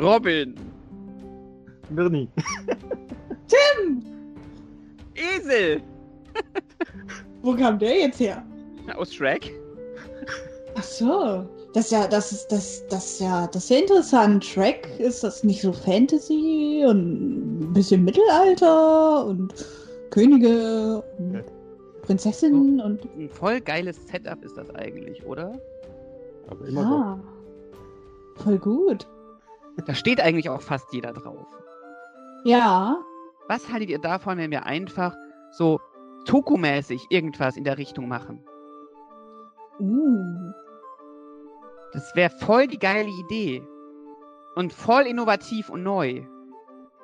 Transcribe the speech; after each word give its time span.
Robin. 0.00 0.54
Mirni. 1.90 2.28
Tim! 3.48 4.02
Esel. 5.14 5.80
Wo 7.42 7.54
kam 7.54 7.78
der 7.78 7.98
jetzt 8.00 8.20
her? 8.20 8.44
Aus 8.96 9.12
Shrek. 9.14 9.52
Ach 10.76 10.82
so. 10.82 11.48
Das 11.74 11.86
ist 11.86 11.92
ja, 11.92 12.06
das 12.06 12.32
ist, 12.32 12.48
das, 12.48 12.86
das 12.88 13.12
ist 13.12 13.20
ja, 13.20 13.46
das 13.46 13.64
ist 13.64 13.70
ja 13.70 13.78
interessant. 13.78 14.44
Shrek, 14.44 14.88
ist 14.98 15.22
das 15.22 15.44
nicht 15.44 15.60
so 15.60 15.72
Fantasy 15.72 16.84
und 16.86 17.60
ein 17.60 17.72
bisschen 17.72 18.04
Mittelalter 18.04 19.26
und 19.26 19.54
Könige 20.10 21.02
und 21.18 21.44
Prinzessinnen 22.02 22.80
und. 22.80 23.04
Ein 23.16 23.28
voll 23.28 23.60
geiles 23.60 23.96
Setup 24.06 24.42
ist 24.42 24.56
das 24.56 24.70
eigentlich, 24.74 25.24
oder? 25.26 25.52
Aber 26.48 26.66
immer 26.66 26.82
Ja. 26.82 27.20
Voll 28.42 28.58
gut. 28.58 29.06
Da 29.86 29.94
steht 29.94 30.20
eigentlich 30.20 30.50
auch 30.50 30.60
fast 30.60 30.92
jeder 30.92 31.12
drauf. 31.12 31.46
Ja. 32.44 32.98
Was 33.48 33.72
haltet 33.72 33.90
ihr 33.90 33.98
davon, 33.98 34.38
wenn 34.38 34.50
wir 34.50 34.66
einfach 34.66 35.14
so 35.52 35.80
Toku-mäßig 36.26 37.06
irgendwas 37.10 37.56
in 37.56 37.64
der 37.64 37.78
Richtung 37.78 38.08
machen? 38.08 38.44
Uh. 39.80 40.52
Das 41.92 42.14
wäre 42.14 42.30
voll 42.30 42.66
die 42.66 42.78
geile 42.78 43.08
Idee. 43.08 43.62
Und 44.54 44.72
voll 44.72 45.06
innovativ 45.06 45.70
und 45.70 45.82
neu. 45.82 46.22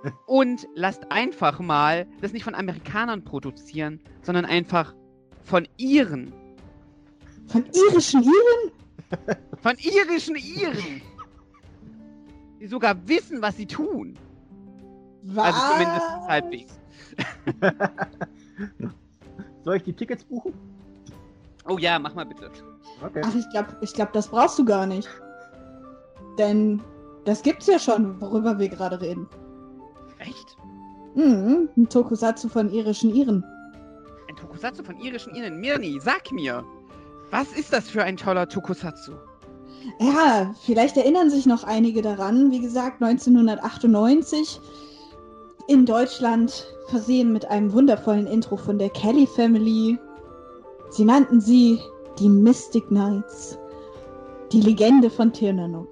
Und 0.27 0.67
lasst 0.75 1.11
einfach 1.11 1.61
mal 1.61 2.07
das 2.21 2.33
nicht 2.33 2.45
von 2.45 2.55
Amerikanern 2.55 3.25
produzieren, 3.25 4.01
sondern 4.23 4.45
einfach 4.45 4.95
von 5.43 5.67
Iren. 5.79 6.35
Von 7.47 7.65
irischen 7.73 8.23
Iren? 8.23 8.73
Von 9.63 9.77
irischen 9.79 10.37
Iren. 10.37 11.03
Die 12.65 12.69
sogar 12.69 12.97
wissen, 13.07 13.43
was 13.43 13.59
sie 13.59 13.67
tun. 13.67 14.15
Was? 15.23 15.55
Also 15.55 15.73
zumindest 15.73 16.07
halbwegs. 16.27 16.81
Soll 19.65 19.77
ich 19.77 19.83
die 19.83 19.93
Tickets 19.93 20.25
buchen? 20.25 20.55
Oh 21.69 21.77
ja, 21.77 21.99
mach 21.99 22.15
mal 22.15 22.25
bitte. 22.25 22.51
Okay. 23.03 23.21
Ach, 23.23 23.35
ich 23.35 23.47
glaube, 23.51 23.77
ich 23.83 23.93
glaub, 23.93 24.15
das 24.15 24.29
brauchst 24.29 24.59
du 24.59 24.65
gar 24.65 24.87
nicht. 24.87 25.07
Denn 26.39 26.81
das 27.27 27.43
gibt's 27.43 27.67
ja 27.67 27.79
schon, 27.79 28.19
worüber 28.19 28.59
wir 28.59 28.71
gerade 28.71 28.99
reden. 28.99 29.29
Echt? 30.19 30.57
Mhm, 31.17 31.69
ein 31.77 31.89
Tokusatsu 31.91 32.49
von 32.49 32.73
irischen 32.73 33.15
Iren. 33.15 33.45
Ein 34.31 34.37
Tokusatsu 34.37 34.83
von 34.83 34.99
irischen 35.01 35.35
Iren. 35.35 35.61
Mirni, 35.61 36.01
sag 36.01 36.33
mir. 36.33 36.65
Was 37.31 37.53
ist 37.53 37.75
das 37.75 37.91
für 37.91 38.03
ein 38.03 38.17
toller 38.17 38.49
Tokusatsu? 38.49 39.13
Ja, 39.99 40.55
vielleicht 40.63 40.97
erinnern 40.97 41.31
sich 41.31 41.47
noch 41.47 41.65
einige 41.65 42.03
daran. 42.03 42.51
Wie 42.51 42.61
gesagt, 42.61 43.03
1998 43.03 44.61
in 45.69 45.87
Deutschland 45.87 46.67
versehen 46.89 47.33
mit 47.33 47.47
einem 47.47 47.73
wundervollen 47.73 48.27
Intro 48.27 48.57
von 48.57 48.79
der 48.79 48.91
Kelly 48.91 49.27
Family. 49.27 49.99
Sie 50.91 51.05
nannten 51.05 51.41
sie 51.41 51.79
die 52.19 52.29
Mystic 52.29 52.87
Knights, 52.89 53.59
die 54.53 54.61
Legende 54.61 55.11
von 55.11 55.33
Tirnanok. 55.33 55.89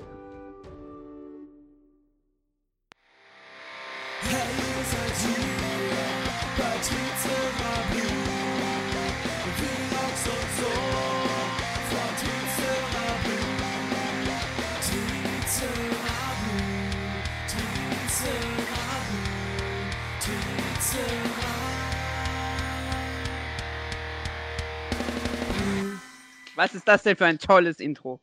Was 26.55 26.75
ist 26.75 26.87
das 26.87 27.03
denn 27.03 27.17
für 27.17 27.27
ein 27.27 27.39
tolles 27.39 27.81
Intro? 27.81 28.21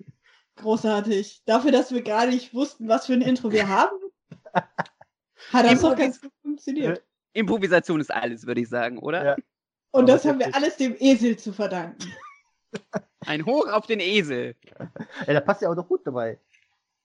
Großartig. 0.57 1.43
Dafür, 1.47 1.73
dass 1.73 1.93
wir 1.93 2.03
gar 2.03 2.27
nicht 2.27 2.55
wussten, 2.55 2.89
was 2.89 3.07
für 3.07 3.15
ein 3.15 3.23
Intro 3.23 3.51
wir 3.51 3.69
haben, 3.69 3.97
hat 4.55 5.67
das 5.67 5.81
doch 5.81 5.97
ganz 5.97 6.21
gut 6.21 6.33
funktioniert. 6.43 7.03
Improvisation 7.33 8.01
ist 8.01 8.13
alles, 8.13 8.47
würde 8.47 8.61
ich 8.61 8.69
sagen, 8.69 8.99
oder? 8.99 9.25
Ja. 9.25 9.37
Und 9.91 10.09
das 10.09 10.25
haben 10.25 10.39
wir 10.39 10.55
alles 10.55 10.77
dem 10.77 10.97
Esel 10.99 11.37
zu 11.37 11.53
verdanken. 11.53 12.13
Ein 13.21 13.45
Hoch 13.45 13.69
auf 13.69 13.87
den 13.87 14.01
Esel. 14.01 14.57
Ey, 15.27 15.35
da 15.35 15.41
passt 15.41 15.63
ja 15.63 15.71
auch 15.71 15.75
noch 15.75 15.89
gut 15.89 16.07
dabei. 16.07 16.39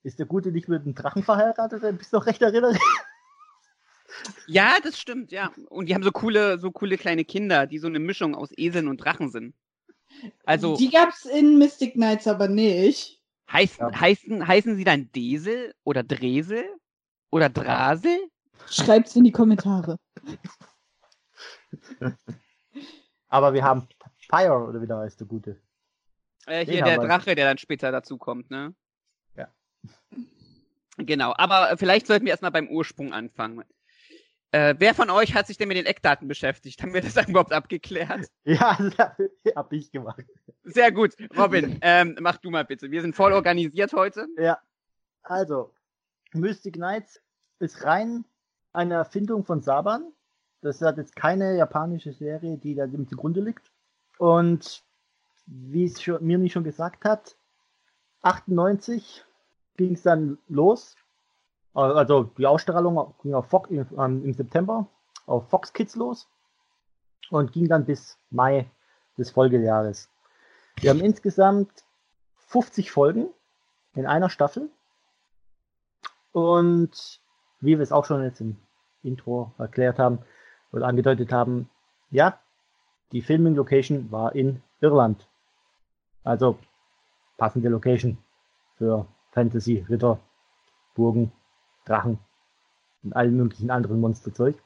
Ist 0.04 0.19
der 0.19 0.25
Gute 0.25 0.52
nicht 0.52 0.68
mit 0.68 0.84
einem 0.84 0.96
Drachen 0.96 1.24
verheiratet? 1.24 1.84
Dann 1.84 1.98
bist 1.98 2.14
du 2.14 2.18
noch 2.18 2.25
recht 2.25 2.42
erinnert. 2.42 2.78
Ja, 4.48 4.78
das 4.81 4.98
stimmt, 4.98 5.31
ja. 5.31 5.52
Und 5.69 5.88
die 5.88 5.96
haben 5.96 6.04
so 6.04 6.12
coole, 6.12 6.58
so 6.59 6.72
coole 6.72 6.98
kleine 6.98 7.25
Kinder, 7.25 7.68
die 7.68 7.78
so 7.78 7.88
eine 7.88 8.00
Mischung 8.00 8.36
aus 8.36 8.50
Eseln 8.56 8.88
und 8.88 8.98
Drachen 8.98 9.30
sind. 9.30 9.54
Also 10.45 10.75
Die 10.78 10.89
gab's 10.89 11.25
in 11.25 11.57
Mystic 11.57 11.94
Knights 11.94 12.28
aber 12.28 12.47
nicht. 12.47 13.22
heißen, 13.51 13.79
Ja. 13.91 14.00
heißen, 14.00 14.47
heißen 14.47 14.75
sie 14.75 14.83
dann 14.83 15.11
Desel 15.13 15.73
oder 15.83 16.03
Dresel 16.03 16.66
oder 17.29 17.50
Drasel? 17.50 18.17
Schreibt's 18.69 19.16
in 19.16 19.23
die 19.23 19.31
Kommentare. 19.31 19.97
Aber 23.29 23.53
wir 23.53 23.63
haben 23.63 23.88
Pyre, 24.29 24.67
oder 24.67 24.81
wie 24.81 24.88
der 24.88 24.97
heißt, 25.00 25.19
der 25.19 25.27
Gute. 25.27 25.61
Äh, 26.45 26.66
Den 26.66 26.75
hier 26.75 26.83
der 26.83 26.94
haben 26.94 27.01
wir. 27.03 27.07
Drache, 27.09 27.35
der 27.35 27.45
dann 27.45 27.57
später 27.57 27.91
dazu 27.91 28.17
kommt, 28.17 28.50
ne? 28.50 28.73
Ja. 29.35 29.50
Genau, 30.97 31.33
aber 31.38 31.77
vielleicht 31.77 32.07
sollten 32.07 32.25
wir 32.25 32.31
erstmal 32.31 32.51
beim 32.51 32.69
Ursprung 32.69 33.13
anfangen. 33.13 33.63
Äh, 34.57 34.73
wer 34.79 34.95
von 34.95 35.12
euch 35.12 35.35
hat 35.35 35.45
sich 35.45 35.57
denn 35.57 35.68
mit 35.68 35.78
den 35.78 35.85
Eckdaten 35.85 36.28
beschäftigt? 36.28 36.81
Haben 36.81 36.95
wir 36.95 37.01
das 37.01 37.13
dann 37.13 37.25
überhaupt 37.29 37.53
abgeklärt? 37.53 38.28
Ja, 38.44 38.75
hab 39.56 39.72
ich 39.72 39.91
gemacht. 39.91 40.25
Sehr 40.63 40.91
gut. 40.91 41.16
Robin, 41.38 41.78
ähm, 41.81 42.18
mach 42.22 42.38
du 42.38 42.50
mal 42.50 42.66
bitte. 42.66 42.90
Wir 42.90 43.01
sind 43.01 43.16
voll 43.16 43.34
organisiert 43.34 43.94
heute. 43.94 44.28
Ja. 44.35 44.57
Also, 45.22 45.73
Mystic 46.34 46.73
Knights 46.73 47.22
ist 47.59 47.84
rein 47.84 48.25
eine 48.73 48.95
Erfindung 48.95 49.45
von 49.45 49.62
Saban. 49.62 50.12
Das 50.62 50.81
hat 50.81 50.97
jetzt 50.97 51.16
keine 51.16 51.56
japanische 51.56 52.13
Serie, 52.13 52.57
die 52.57 52.74
da 52.74 52.88
dem 52.88 53.07
zugrunde 53.07 53.41
liegt. 53.41 53.72
Und 54.18 54.84
wie 55.45 55.85
es 55.85 56.07
mir 56.19 56.39
nicht 56.39 56.53
schon 56.53 56.63
gesagt 56.63 57.06
hat, 57.06 57.35
98 58.24 59.24
ging 59.75 59.94
es 59.94 60.01
dann 60.01 60.39
los. 60.47 60.95
Also 61.77 62.23
die 62.23 62.47
Ausstrahlung 62.47 63.13
ging 63.21 63.35
auf 63.35 63.49
Fox, 63.49 63.69
ähm, 63.69 64.25
im 64.25 64.33
September 64.33 64.88
auf 65.27 65.47
Fox 65.49 65.73
Kids 65.73 65.95
los 65.95 66.27
und 67.29 67.51
ging 67.51 67.67
dann 67.67 67.85
bis 67.85 68.17
Mai 68.31 68.65
des 69.15 69.29
Folgejahres. 69.29 70.09
Wir 70.77 70.89
haben 70.89 71.01
insgesamt 71.01 71.69
50 72.47 72.89
Folgen 72.89 73.27
in 73.93 74.07
einer 74.07 74.31
Staffel. 74.31 74.69
Und 76.31 77.21
wie 77.59 77.77
wir 77.77 77.83
es 77.83 77.91
auch 77.91 78.05
schon 78.05 78.23
jetzt 78.23 78.41
im 78.41 78.57
Intro 79.03 79.51
erklärt 79.59 79.99
haben 79.99 80.19
oder 80.71 80.88
angedeutet 80.88 81.31
haben, 81.31 81.69
ja, 82.09 82.39
die 83.11 83.21
Filming 83.21 83.53
Location 83.53 84.11
war 84.11 84.33
in 84.33 84.63
Irland. 84.81 85.27
Also 86.23 86.57
passende 87.38 87.69
Location 87.69 88.18
für 88.77 89.06
Fantasy, 89.31 89.85
Ritter, 89.88 90.19
Burgen, 90.95 91.31
Drachen 91.88 92.19
und 93.04 93.16
allen 93.16 93.36
möglichen 93.36 93.72
anderen 93.72 94.00
Monsterzeug. 94.00 94.62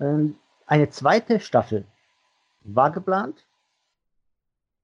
Ähm, 0.00 0.36
Eine 0.66 0.88
zweite 0.90 1.40
Staffel 1.40 1.86
war 2.62 2.90
geplant, 2.90 3.46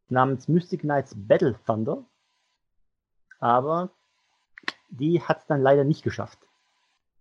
namens 0.09 0.49
Mystic 0.49 0.81
Knights 0.81 1.15
Battle 1.17 1.59
Thunder, 1.67 2.05
aber 3.38 3.91
die 4.88 5.23
hat 5.23 5.38
es 5.38 5.47
dann 5.47 5.62
leider 5.62 5.85
nicht 5.85 6.03
geschafft. 6.03 6.38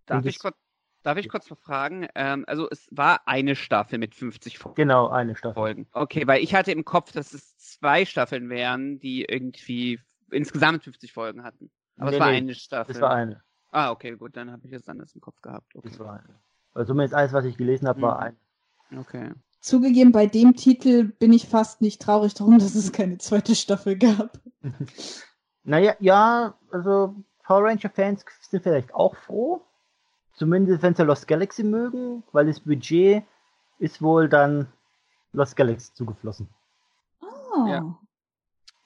Darf 0.06 0.26
ich 0.26 0.40
kurz, 0.40 0.56
darf 1.04 1.18
ich 1.18 1.30
kurz 1.30 1.48
fragen? 1.48 2.08
Ähm, 2.16 2.46
also 2.48 2.68
es 2.70 2.88
war 2.92 3.28
eine 3.28 3.56
Staffel 3.56 3.98
mit 3.98 4.14
50 4.14 4.60
Folgen. 4.60 4.76
Genau, 4.76 5.10
eine 5.10 5.36
Staffel. 5.36 5.56
Folgen. 5.56 5.88
Okay, 5.94 6.28
weil 6.28 6.44
ich 6.44 6.54
hatte 6.54 6.72
im 6.72 6.86
Kopf, 6.86 7.12
dass 7.12 7.34
es 7.34 7.58
zwei 7.58 8.06
Staffeln 8.06 8.50
wären, 8.50 9.00
die 9.00 9.26
irgendwie 9.26 10.00
insgesamt 10.32 10.84
50 10.84 11.12
Folgen 11.14 11.44
hatten. 11.44 11.72
Aber 11.98 12.10
Nee, 12.10 12.18
es 12.18 12.20
war 12.20 12.32
nee, 12.32 12.38
eine 12.38 12.54
Staffel. 12.54 12.94
Das 12.94 13.02
war 13.02 13.12
eine. 13.12 13.44
Ah, 13.72 13.92
okay, 13.92 14.16
gut, 14.16 14.36
dann 14.38 14.52
habe 14.52 14.62
ich 14.66 14.72
das 14.72 14.88
anders 14.88 15.14
im 15.16 15.22
Kopf 15.22 15.42
gehabt. 15.42 15.76
Okay. 15.76 15.90
Das 15.90 16.00
war. 16.00 16.24
Also 16.74 16.92
zumindest 16.94 17.14
alles, 17.14 17.34
was 17.34 17.46
ich 17.46 17.58
gelesen 17.58 17.88
habe, 17.88 18.02
war 18.02 18.16
Mhm. 18.18 18.38
eine. 18.92 19.00
okay. 19.02 19.32
Zugegeben, 19.60 20.12
bei 20.12 20.28
dem 20.28 20.56
Titel 20.56 21.06
bin 21.06 21.34
ich 21.34 21.48
fast 21.48 21.82
nicht 21.82 22.02
traurig 22.02 22.34
darum, 22.36 22.60
dass 22.60 22.76
es 22.76 22.92
keine 22.92 23.18
zweite 23.18 23.56
Staffel 23.56 23.98
gab. 23.98 24.40
Naja, 25.68 25.96
ja, 26.00 26.54
also 26.70 27.16
Power 27.44 27.64
Ranger 27.64 27.90
Fans 27.90 28.24
sind 28.42 28.62
vielleicht 28.62 28.94
auch 28.94 29.16
froh. 29.16 29.62
Zumindest 30.36 30.84
wenn 30.84 30.94
sie 30.94 31.04
Lost 31.04 31.28
Galaxy 31.28 31.64
mögen, 31.64 32.22
weil 32.34 32.46
das 32.46 32.60
Budget 32.60 33.24
ist 33.80 34.00
wohl 34.00 34.30
dann 34.30 34.68
Lost 35.34 35.56
Galaxy 35.56 35.92
zugeflossen. 35.96 36.48
Ah. 37.20 37.66
Ja. 37.68 37.98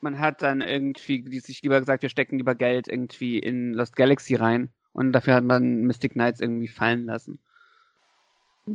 Man 0.01 0.19
hat 0.19 0.41
dann 0.41 0.61
irgendwie 0.61 1.21
die 1.21 1.39
sich 1.39 1.61
lieber 1.61 1.79
gesagt, 1.79 2.01
wir 2.01 2.09
stecken 2.09 2.37
lieber 2.37 2.55
Geld 2.55 2.87
irgendwie 2.87 3.39
in 3.39 3.73
Lost 3.73 3.95
Galaxy 3.95 4.35
rein 4.35 4.69
und 4.93 5.13
dafür 5.13 5.35
hat 5.35 5.43
man 5.43 5.81
Mystic 5.81 6.13
Knights 6.13 6.39
irgendwie 6.39 6.67
fallen 6.67 7.05
lassen. 7.05 7.39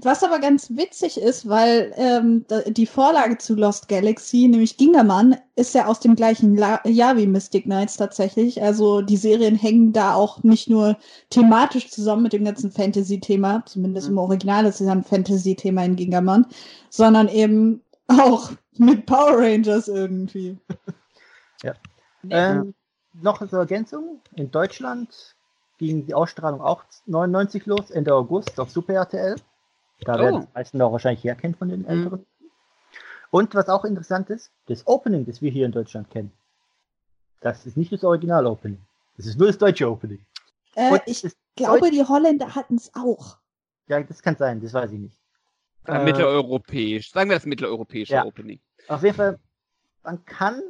Was 0.03 0.25
aber 0.25 0.41
ganz 0.41 0.71
witzig 0.71 1.21
ist, 1.21 1.49
weil 1.49 1.93
ähm, 1.97 2.45
die 2.67 2.87
Vorlage 2.87 3.39
zu 3.39 3.55
Lost 3.55 3.89
Galaxy, 3.89 4.49
nämlich 4.49 4.77
Gingerman, 4.77 5.37
ist 5.55 5.73
ja 5.73 5.87
aus 5.87 6.01
dem 6.01 6.17
gleichen 6.17 6.57
La 6.57 6.81
Jahr 6.85 7.17
wie 7.17 7.29
Mystic 7.29 7.65
Knights 7.65 7.97
tatsächlich. 7.97 8.61
Also 8.61 9.03
die 9.03 9.17
Serien 9.17 9.55
hängen 9.55 9.93
da 9.93 10.15
auch 10.15 10.43
nicht 10.43 10.69
nur 10.69 10.97
thematisch 11.31 11.91
zusammen 11.91 12.25
mit 12.25 12.33
dem 12.33 12.45
ganzen 12.45 12.73
Fantasy-Thema, 12.73 13.65
zumindest 13.67 14.09
mhm. 14.09 14.15
im 14.15 14.19
Original 14.19 14.67
ist 14.67 14.81
es 14.81 14.89
ein 14.89 15.05
Fantasy-Thema 15.05 15.85
in 15.85 15.95
Gingerman, 15.95 16.47
sondern 16.91 17.29
eben 17.29 17.81
auch 18.09 18.51
mit 18.79 19.07
Power 19.07 19.39
Rangers 19.39 19.87
irgendwie. 19.87 20.59
ja. 21.65 21.75
Ähm, 22.31 22.75
noch 23.15 23.47
zur 23.47 23.59
Ergänzung. 23.59 24.21
In 24.33 24.51
Deutschland 24.51 25.37
ging 25.79 26.07
die 26.07 26.15
Ausstrahlung 26.15 26.61
auch 26.61 26.85
99 27.07 27.67
los, 27.67 27.91
Ende 27.91 28.15
August 28.15 28.59
auf 28.59 28.71
Super 28.71 28.95
RTL. 28.95 29.37
Da 30.01 30.17
oh. 30.17 30.19
werden 30.19 30.41
die 30.43 30.49
meisten 30.55 30.81
auch 30.83 30.93
wahrscheinlich 30.93 31.25
herkennen 31.25 31.55
von 31.55 31.69
den 31.69 31.81
mhm. 31.81 31.89
Älteren. 31.89 32.21
Mhm. 32.21 32.51
Und 33.31 33.55
was 33.55 33.69
auch 33.69 33.85
interessant 33.85 34.31
ist, 34.31 34.53
das 34.67 34.87
Opening, 34.87 35.27
das 35.27 35.43
wir 35.43 35.51
hier 35.51 35.67
in 35.67 35.73
Deutschland 35.73 36.11
kennen, 36.11 36.33
das 37.41 37.67
ist 37.67 37.77
nicht 37.77 37.93
das 37.93 38.05
Original-Opening. 38.05 38.81
Das 39.17 39.27
ist 39.27 39.39
nur 39.39 39.49
das 39.49 39.59
deutsche 39.59 39.91
Opening. 39.91 40.25
Äh, 40.77 40.99
ich 41.07 41.23
glaube, 41.57 41.81
Deutsch 41.81 41.93
die 41.93 42.05
Holländer 42.05 42.55
hatten 42.55 42.77
es 42.77 42.91
auch. 42.95 43.39
Ja, 43.87 44.03
das 44.03 44.23
kann 44.23 44.37
sein, 44.37 44.61
das 44.61 44.73
weiß 44.73 44.93
ich 44.93 44.99
nicht. 44.99 45.19
Äh, 45.87 46.03
mitteleuropäisch. 46.05 47.13
Sagen 47.13 47.29
wir 47.29 47.37
das 47.37 47.45
mitteleuropäische 47.45 48.15
ja. 48.15 48.25
Opening. 48.25 48.61
Auf 48.89 49.03
jeden 49.03 49.17
Fall, 49.17 49.39
man 50.03 50.25
kann, 50.25 50.63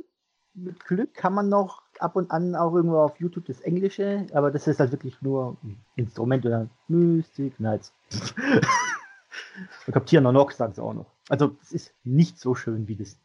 mit 0.55 0.85
Glück 0.85 1.15
kann 1.15 1.35
man 1.35 1.49
noch 1.49 1.83
ab 1.99 2.17
und 2.17 2.31
an 2.31 2.55
auch 2.55 2.75
irgendwo 2.75 2.99
auf 2.99 3.19
YouTube 3.21 3.47
das 3.47 3.61
Englische, 3.61 4.27
aber 4.33 4.51
das 4.51 4.67
ist 4.67 4.81
halt 4.81 4.93
wirklich 4.93 5.21
nur 5.21 5.57
ein 5.63 5.79
Instrument 5.97 6.45
oder 6.47 6.69
Mystic 6.89 7.59
Nights. 7.61 7.93
Und 9.87 9.93
Captier 9.93 10.21
Nox 10.21 10.57
sagen 10.57 10.75
sie 10.75 10.83
auch 10.83 10.95
noch. 10.95 11.07
Also, 11.29 11.57
es 11.63 11.73
ist 11.73 11.95
nicht 12.05 12.39
so 12.39 12.55
schön 12.55 12.89
wie 12.89 12.97
das 12.97 13.19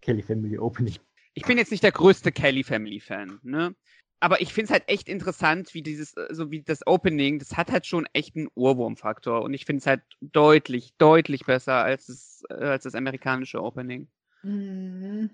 Kelly 0.00 0.22
Family 0.22 0.58
Opening. 0.58 0.96
Ich 1.34 1.44
bin 1.44 1.58
jetzt 1.58 1.70
nicht 1.70 1.82
der 1.82 1.92
größte 1.92 2.32
Kelly 2.32 2.64
Family 2.64 3.00
Fan, 3.00 3.38
ne? 3.42 3.74
Aber 4.22 4.42
ich 4.42 4.52
finde 4.52 4.66
es 4.66 4.70
halt 4.70 4.88
echt 4.88 5.08
interessant, 5.08 5.72
wie 5.72 5.82
dieses, 5.82 6.14
so 6.30 6.50
wie 6.50 6.62
das 6.62 6.86
Opening, 6.86 7.38
das 7.38 7.56
hat 7.56 7.72
halt 7.72 7.86
schon 7.86 8.06
echt 8.12 8.36
einen 8.36 8.48
Ohrwurmfaktor. 8.54 9.40
Und 9.40 9.54
ich 9.54 9.64
finde 9.64 9.80
es 9.80 9.86
halt 9.86 10.02
deutlich, 10.20 10.92
deutlich 10.98 11.46
besser 11.46 11.76
als 11.76 12.06
das, 12.06 12.42
äh, 12.50 12.64
als 12.64 12.84
das 12.84 12.94
amerikanische 12.94 13.62
Opening. 13.62 14.08
Mhm. 14.42 15.30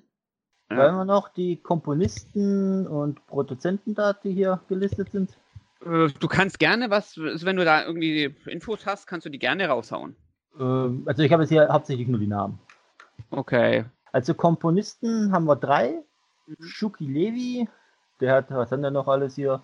Ja. 0.70 0.78
Wollen 0.78 0.96
wir 0.96 1.04
noch 1.04 1.28
die 1.28 1.56
Komponisten 1.56 2.86
und 2.86 3.24
Produzenten 3.26 3.94
da, 3.94 4.12
die 4.12 4.32
hier 4.32 4.60
gelistet 4.68 5.12
sind? 5.12 5.36
Äh, 5.84 6.08
du 6.08 6.28
kannst 6.28 6.58
gerne 6.58 6.90
was, 6.90 7.16
also 7.18 7.46
wenn 7.46 7.56
du 7.56 7.64
da 7.64 7.84
irgendwie 7.84 8.34
Infos 8.46 8.84
hast, 8.84 9.06
kannst 9.06 9.26
du 9.26 9.30
die 9.30 9.38
gerne 9.38 9.68
raushauen. 9.68 10.16
Ähm, 10.58 11.02
also 11.06 11.22
ich 11.22 11.32
habe 11.32 11.42
jetzt 11.42 11.50
hier 11.50 11.68
hauptsächlich 11.68 12.08
nur 12.08 12.18
die 12.18 12.26
Namen. 12.26 12.58
Okay. 13.30 13.84
Also 14.12 14.34
Komponisten 14.34 15.30
haben 15.32 15.44
wir 15.44 15.56
drei. 15.56 16.02
Mhm. 16.46 16.64
Shuki 16.64 17.06
Levi, 17.06 17.68
der 18.20 18.34
hat, 18.34 18.50
was 18.50 18.72
hat 18.72 18.82
der 18.82 18.90
noch 18.90 19.06
alles 19.06 19.36
hier? 19.36 19.62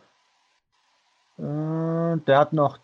Äh, 1.38 1.42
der 2.26 2.38
hat 2.38 2.52
noch 2.52 2.78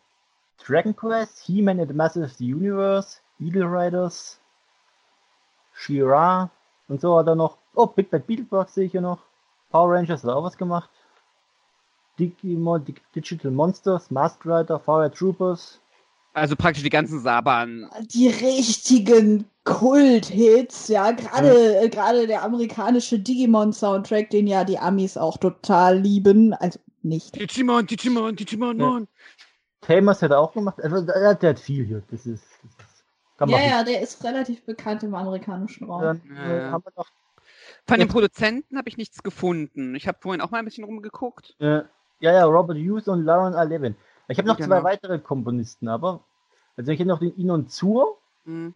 Dragon 0.65 0.97
Quest, 0.97 1.39
He-Man 1.41 1.79
and 1.79 1.91
the 1.91 2.21
of 2.21 2.33
the 2.33 2.53
Universe, 2.53 3.21
Eagle 3.39 3.65
Riders, 3.65 4.41
Shira 5.73 6.51
und 6.89 7.01
so 7.01 7.19
hat 7.19 7.29
er 7.29 7.37
noch. 7.37 7.58
Oh, 7.75 7.87
Big 7.87 8.11
Bad 8.11 8.27
Beetleborg 8.27 8.69
sehe 8.69 8.87
ich 8.87 8.93
hier 8.93 9.01
noch. 9.01 9.19
Power 9.71 9.95
Rangers 9.95 10.25
hat 10.25 10.31
auch 10.31 10.45
was 10.45 10.57
gemacht. 10.57 10.91
Digimon, 12.19 12.85
Digital 13.15 13.51
Monsters, 13.51 14.11
Mask 14.11 14.45
Rider, 14.45 14.81
Fire 14.81 15.11
Troopers. 15.11 15.81
Also 16.35 16.57
praktisch 16.57 16.83
die 16.83 16.91
ganzen 16.91 17.21
Saban. 17.21 17.89
Die 18.13 18.29
richtigen 18.29 19.47
Kult-Hits, 19.65 20.89
ja, 20.89 21.11
gerade 21.11 21.75
ja. 21.75 21.83
äh, 21.83 21.89
gerade 21.89 22.27
der 22.27 22.43
amerikanische 22.43 23.19
Digimon-Soundtrack, 23.19 24.31
den 24.31 24.47
ja 24.47 24.65
die 24.65 24.79
Amis 24.79 25.17
auch 25.17 25.37
total 25.37 25.99
lieben, 25.99 26.55
also 26.55 26.79
nicht. 27.03 27.35
Digimon, 27.37 27.87
Digimon, 27.87 28.37
Digimon, 28.37 28.79
ja. 28.79 29.01
Famous 29.83 30.23
hat 30.23 30.31
er 30.31 30.41
auch 30.41 30.53
gemacht, 30.53 30.81
also 30.83 31.03
der, 31.03 31.35
der 31.35 31.51
hat 31.51 31.61
viel 31.61 31.85
hier, 31.85 32.03
das 32.11 32.27
ist, 32.27 32.45
das 32.63 32.89
ist 32.89 33.05
ja, 33.47 33.61
ja, 33.61 33.85
der 33.85 34.01
ist 34.01 34.25
relativ 34.25 34.65
bekannt 34.65 35.03
im 35.03 35.15
amerikanischen 35.15 35.85
Raum. 35.85 36.03
Dann, 36.03 36.37
äh, 36.37 36.71
haben 36.71 36.85
wir 36.85 36.93
noch 36.97 37.09
Von 37.89 37.99
den 37.99 38.09
Produzenten 38.09 38.77
habe 38.77 38.89
ich 38.89 38.99
nichts 38.99 39.23
gefunden. 39.23 39.95
Ich 39.95 40.07
habe 40.07 40.19
vorhin 40.21 40.43
auch 40.43 40.51
mal 40.51 40.59
ein 40.59 40.65
bisschen 40.67 40.85
rumgeguckt. 40.85 41.57
Ja. 41.59 41.85
Ja, 42.21 42.33
ja, 42.33 42.45
Robert 42.45 42.77
Hughes 42.77 43.07
und 43.09 43.25
Lauren 43.25 43.55
A. 43.55 43.63
Levin. 43.63 43.95
Ich 44.29 44.39
habe 44.39 44.49
noch 44.49 44.57
genau. 44.57 44.69
zwei 44.69 44.83
weitere 44.83 45.19
Komponisten, 45.19 45.89
aber. 45.89 46.25
Also 46.77 46.93
ich 46.93 46.99
hätte 46.99 47.09
noch 47.09 47.21
den 47.21 47.35
Inon 47.37 47.69
Zur. 47.69 48.19
Mhm. 48.45 48.75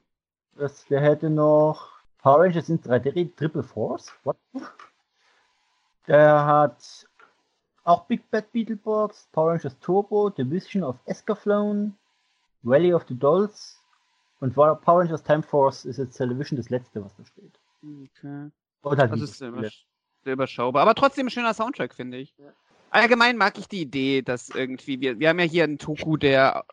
Das, 0.56 0.86
der 0.86 1.00
hätte 1.00 1.28
noch 1.28 1.90
Power 2.18 2.44
Rangers 2.44 2.68
in 2.68 2.80
3D 2.80 3.34
Triple 3.36 3.62
Force. 3.62 4.12
What? 4.24 4.36
Der 6.06 6.46
hat 6.46 7.08
auch 7.84 8.04
Big 8.06 8.30
Bad 8.30 8.50
Beetleborgs, 8.52 9.28
Power 9.32 9.52
Rangers 9.52 9.78
Turbo, 9.80 10.30
Division 10.30 10.84
of 10.84 10.96
Escaflowne, 11.04 11.92
Valley 12.62 12.94
of 12.94 13.04
the 13.08 13.18
Dolls 13.18 13.80
und 14.40 14.54
Power 14.54 14.80
Rangers 14.86 15.22
Time 15.22 15.42
Force 15.42 15.84
ist 15.84 15.98
jetzt 15.98 16.16
Television 16.16 16.56
das 16.56 16.70
letzte, 16.70 17.04
was 17.04 17.14
da 17.16 17.24
steht. 17.24 17.58
Okay. 17.82 18.50
Und 18.82 18.98
halt 18.98 19.12
das 19.12 19.20
ist 19.20 19.38
sehr, 19.38 19.48
übersch 19.48 19.86
sehr 20.24 20.34
überschaubar. 20.34 20.82
Aber 20.82 20.94
trotzdem 20.94 21.26
ein 21.26 21.30
schöner 21.30 21.54
Soundtrack, 21.54 21.94
finde 21.94 22.18
ich. 22.18 22.34
Ja. 22.38 22.52
Allgemein 22.90 23.38
mag 23.38 23.56
ich 23.58 23.68
die 23.68 23.80
Idee, 23.80 24.20
dass 24.20 24.50
irgendwie, 24.50 25.00
wir, 25.00 25.18
wir 25.18 25.30
haben 25.30 25.38
ja 25.38 25.46
hier 25.46 25.64
einen 25.64 25.78
Toku, 25.78 26.18
der 26.18 26.64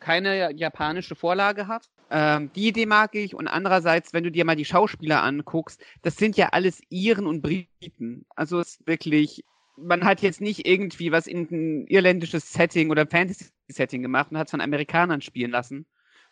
keine 0.00 0.52
japanische 0.52 1.14
Vorlage 1.14 1.68
hat. 1.68 1.88
Ähm, 2.10 2.50
die 2.56 2.68
Idee 2.68 2.86
mag 2.86 3.14
ich 3.14 3.34
und 3.34 3.46
andererseits, 3.46 4.12
wenn 4.12 4.24
du 4.24 4.32
dir 4.32 4.44
mal 4.44 4.56
die 4.56 4.64
Schauspieler 4.64 5.22
anguckst, 5.22 5.80
das 6.02 6.16
sind 6.16 6.36
ja 6.36 6.48
alles 6.48 6.80
Iren 6.88 7.26
und 7.26 7.42
Briten. 7.42 8.26
Also 8.34 8.58
es 8.58 8.70
ist 8.70 8.86
wirklich, 8.88 9.44
man 9.76 10.04
hat 10.04 10.20
jetzt 10.20 10.40
nicht 10.40 10.66
irgendwie 10.66 11.12
was 11.12 11.28
in 11.28 11.46
ein 11.50 11.86
irländisches 11.86 12.52
Setting 12.52 12.90
oder 12.90 13.06
Fantasy-Setting 13.06 14.02
gemacht 14.02 14.32
und 14.32 14.38
hat 14.38 14.48
es 14.48 14.50
von 14.50 14.60
Amerikanern 14.60 15.20
spielen 15.20 15.52
lassen, 15.52 15.86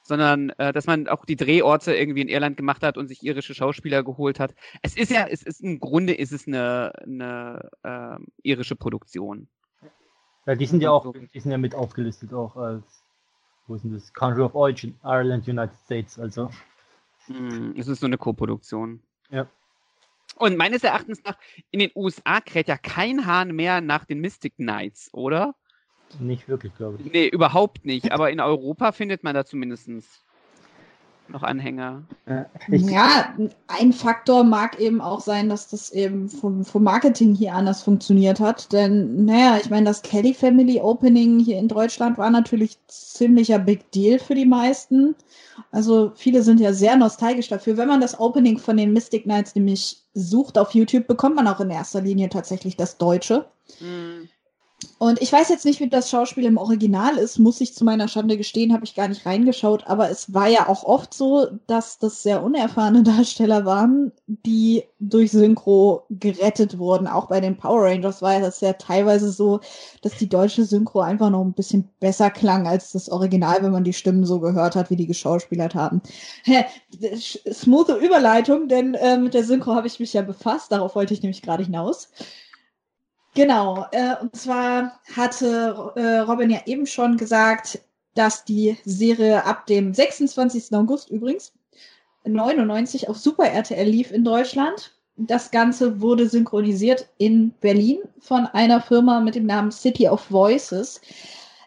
sondern 0.07 0.51
äh, 0.51 0.73
dass 0.73 0.87
man 0.87 1.09
auch 1.09 1.25
die 1.25 1.37
Drehorte 1.37 1.95
irgendwie 1.95 2.21
in 2.21 2.29
Irland 2.29 2.57
gemacht 2.57 2.83
hat 2.83 2.97
und 2.97 3.09
sich 3.09 3.23
irische 3.23 3.55
Schauspieler 3.55 4.03
geholt 4.03 4.39
hat. 4.39 4.55
Es 4.83 4.97
ist 4.97 5.11
ja, 5.11 5.27
es 5.27 5.43
ist 5.43 5.61
im 5.61 5.81
Grunde 5.81 6.15
ist 6.15 6.33
es 6.33 6.47
eine, 6.47 6.93
eine 7.03 7.71
äh, 7.83 8.17
irische 8.43 8.77
Produktion. 8.77 9.49
Ja, 10.47 10.55
die 10.55 10.67
sind 10.67 10.81
ja 10.81 10.91
auch, 10.91 11.13
die 11.13 11.41
sind 11.41 11.51
ja 11.51 11.59
mit 11.59 11.75
aufgelistet 11.75 12.33
auch 12.33 12.57
als, 12.57 13.03
wo 13.67 13.75
ist 13.75 13.83
denn 13.83 13.93
das? 13.93 14.13
Country 14.15 14.43
of 14.43 14.55
Origin, 14.55 14.95
Ireland, 15.03 15.49
United 15.49 15.77
States, 15.85 16.19
also. 16.19 16.51
Mm, 17.27 17.73
es 17.77 17.89
ist 17.89 17.99
so 17.99 18.07
eine 18.07 18.17
Co-Produktion. 18.17 19.03
Ja. 19.31 19.49
Und 20.37 20.57
meines 20.57 20.85
Erachtens 20.85 21.21
nach, 21.25 21.37
in 21.73 21.81
den 21.81 21.91
USA 21.97 22.41
kräht 22.41 22.69
ja 22.69 22.77
kein 22.77 23.27
Hahn 23.27 23.57
mehr 23.57 23.81
nach 23.81 24.05
den 24.05 24.21
Mystic 24.21 24.55
Knights, 24.55 25.13
oder? 25.13 25.55
Nicht 26.21 26.49
wirklich, 26.49 26.75
glaube 26.77 26.99
ich. 27.01 27.13
Nee, 27.13 27.29
überhaupt 27.29 27.85
nicht. 27.85 28.13
Aber 28.13 28.31
in 28.31 28.41
Europa 28.41 28.93
findet 28.93 29.25
man 29.25 29.35
da 29.35 29.45
zumindest 29.45 29.89
noch 31.29 31.43
Anhänger. 31.43 32.05
Ja, 32.69 33.35
ein 33.67 33.93
Faktor 33.93 34.45
mag 34.45 34.79
eben 34.81 35.01
auch 35.01 35.21
sein, 35.21 35.49
dass 35.49 35.69
das 35.69 35.91
eben 35.91 36.29
vom, 36.29 36.65
vom 36.65 36.85
Marketing 36.85 37.35
hier 37.35 37.55
anders 37.55 37.83
funktioniert 37.83 38.41
hat. 38.41 38.73
Denn, 38.73 39.25
naja, 39.25 39.59
ich 39.61 39.71
meine, 39.71 39.87
das 39.87 40.03
Kelly 40.03 40.35
Family 40.35 40.81
Opening 40.81 41.39
hier 41.41 41.59
in 41.59 41.69
Deutschland 41.69 42.19
war 42.19 42.31
natürlich 42.31 42.79
ziemlicher 42.87 43.59
Big 43.59 43.91
Deal 43.91 44.19
für 44.19 44.35
die 44.35 44.47
meisten. 44.47 45.15
Also 45.73 46.13
viele 46.15 46.43
sind 46.43 46.61
ja 46.61 46.73
sehr 46.73 46.97
nostalgisch 46.97 47.49
dafür. 47.49 47.77
Wenn 47.77 47.89
man 47.89 48.01
das 48.01 48.19
Opening 48.19 48.59
von 48.59 48.77
den 48.77 48.93
Mystic 48.93 49.25
Knights 49.25 49.55
nämlich 49.55 50.03
sucht 50.15 50.59
auf 50.59 50.75
YouTube, 50.75 51.07
bekommt 51.07 51.37
man 51.37 51.49
auch 51.49 51.61
in 51.61 51.71
erster 51.71 52.01
Linie 52.01 52.29
tatsächlich 52.29 52.77
das 52.77 52.99
Deutsche. 52.99 53.47
Mhm. 53.81 54.29
Und 54.99 55.23
ich 55.23 55.33
weiß 55.33 55.49
jetzt 55.49 55.65
nicht, 55.65 55.81
wie 55.81 55.89
das 55.89 56.11
Schauspiel 56.11 56.45
im 56.45 56.59
Original 56.59 57.17
ist, 57.17 57.39
muss 57.39 57.61
ich 57.63 57.75
zu 57.75 57.85
meiner 57.85 58.09
Schande 58.09 58.37
gestehen, 58.37 58.75
habe 58.75 58.85
ich 58.85 58.95
gar 58.95 59.09
nicht 59.09 59.25
reingeschaut, 59.25 59.87
aber 59.87 60.11
es 60.11 60.35
war 60.35 60.49
ja 60.49 60.69
auch 60.69 60.85
oft 60.85 61.15
so, 61.15 61.49
dass 61.67 61.99
das 61.99 62.23
sehr 62.23 62.43
unerfahrene 62.43 63.03
Darsteller 63.05 63.65
waren, 63.65 64.13
die 64.27 64.85
durch 64.99 65.33
Synchro 65.33 66.05
gerettet 66.11 66.79
wurden. 66.79 67.07
Auch 67.07 67.29
bei 67.29 67.41
den 67.41 67.57
Power 67.57 67.85
Rangers 67.85 68.21
war 68.21 68.39
das 68.41 68.61
ja 68.61 68.75
teilweise 68.75 69.31
so, 69.31 69.61
dass 70.03 70.17
die 70.17 70.29
deutsche 70.29 70.65
Synchro 70.65 71.01
einfach 71.01 71.31
noch 71.31 71.43
ein 71.43 71.55
bisschen 71.55 71.89
besser 72.01 72.31
klang 72.31 72.67
als 72.67 72.93
das 72.93 73.09
Original, 73.09 73.63
wenn 73.63 73.73
man 73.73 73.85
die 73.85 73.95
Stimmen 73.95 74.25
so 74.27 74.41
gehört 74.41 74.77
hat, 74.77 74.91
wie 74.91 74.97
die 74.97 75.07
geschauspielert 75.07 75.75
haben. 75.75 76.03
Smoothe 77.51 77.97
Überleitung, 77.97 78.69
denn 78.69 78.95
äh, 78.95 79.17
mit 79.17 79.35
der 79.35 79.45
Synchro 79.45 79.75
habe 79.75 79.87
ich 79.87 80.01
mich 80.01 80.13
ja 80.13 80.23
befasst, 80.23 80.73
darauf 80.73 80.95
wollte 80.95 81.15
ich 81.15 81.23
nämlich 81.23 81.43
gerade 81.43 81.65
hinaus. 81.65 82.11
Genau, 83.37 83.85
äh, 83.93 84.15
und 84.23 84.35
zwar 84.35 84.99
hatte 85.15 85.93
äh, 85.95 86.21
Robin 86.21 86.49
ja 86.49 86.61
eben 86.65 86.87
schon 86.87 87.19
gesagt, 87.19 87.79
dass 88.15 88.47
die 88.47 88.79
Serie 88.87 89.45
ab 89.45 89.67
dem 89.67 89.93
26. 89.93 90.75
August 90.75 91.11
übrigens 91.11 91.53
99 92.25 93.11
auf 93.11 93.19
Super 93.19 93.45
RTL 93.45 93.87
lief 93.87 94.11
in 94.11 94.25
Deutschland. 94.25 94.95
Das 95.19 95.51
Ganze 95.51 96.01
wurde 96.01 96.31
synchronisiert 96.31 97.11
in 97.19 97.51
Berlin 97.61 97.99
von 98.21 98.47
einer 98.47 98.81
Firma 98.81 99.21
mit 99.21 99.35
dem 99.35 99.45
Namen 99.45 99.71
City 99.71 100.09
of 100.09 100.31
Voices. 100.31 101.03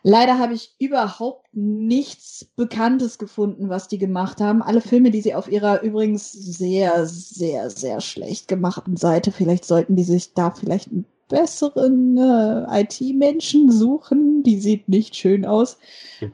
Leider 0.01 0.39
habe 0.39 0.55
ich 0.55 0.73
überhaupt 0.79 1.49
nichts 1.51 2.45
Bekanntes 2.55 3.19
gefunden, 3.19 3.69
was 3.69 3.87
die 3.87 3.99
gemacht 3.99 4.41
haben. 4.41 4.63
Alle 4.63 4.81
Filme, 4.81 5.11
die 5.11 5.21
sie 5.21 5.35
auf 5.35 5.47
ihrer 5.47 5.83
übrigens 5.83 6.31
sehr, 6.31 7.05
sehr, 7.05 7.69
sehr 7.69 8.01
schlecht 8.01 8.47
gemachten 8.47 8.97
Seite, 8.97 9.31
vielleicht 9.31 9.65
sollten 9.65 9.95
die 9.95 10.03
sich 10.03 10.33
da 10.33 10.49
vielleicht 10.49 10.89
einen 10.89 11.05
besseren 11.29 12.17
äh, 12.17 12.81
IT-Menschen 12.81 13.71
suchen. 13.71 14.43
Die 14.43 14.59
sieht 14.59 14.89
nicht 14.89 15.15
schön 15.15 15.45
aus. 15.45 15.77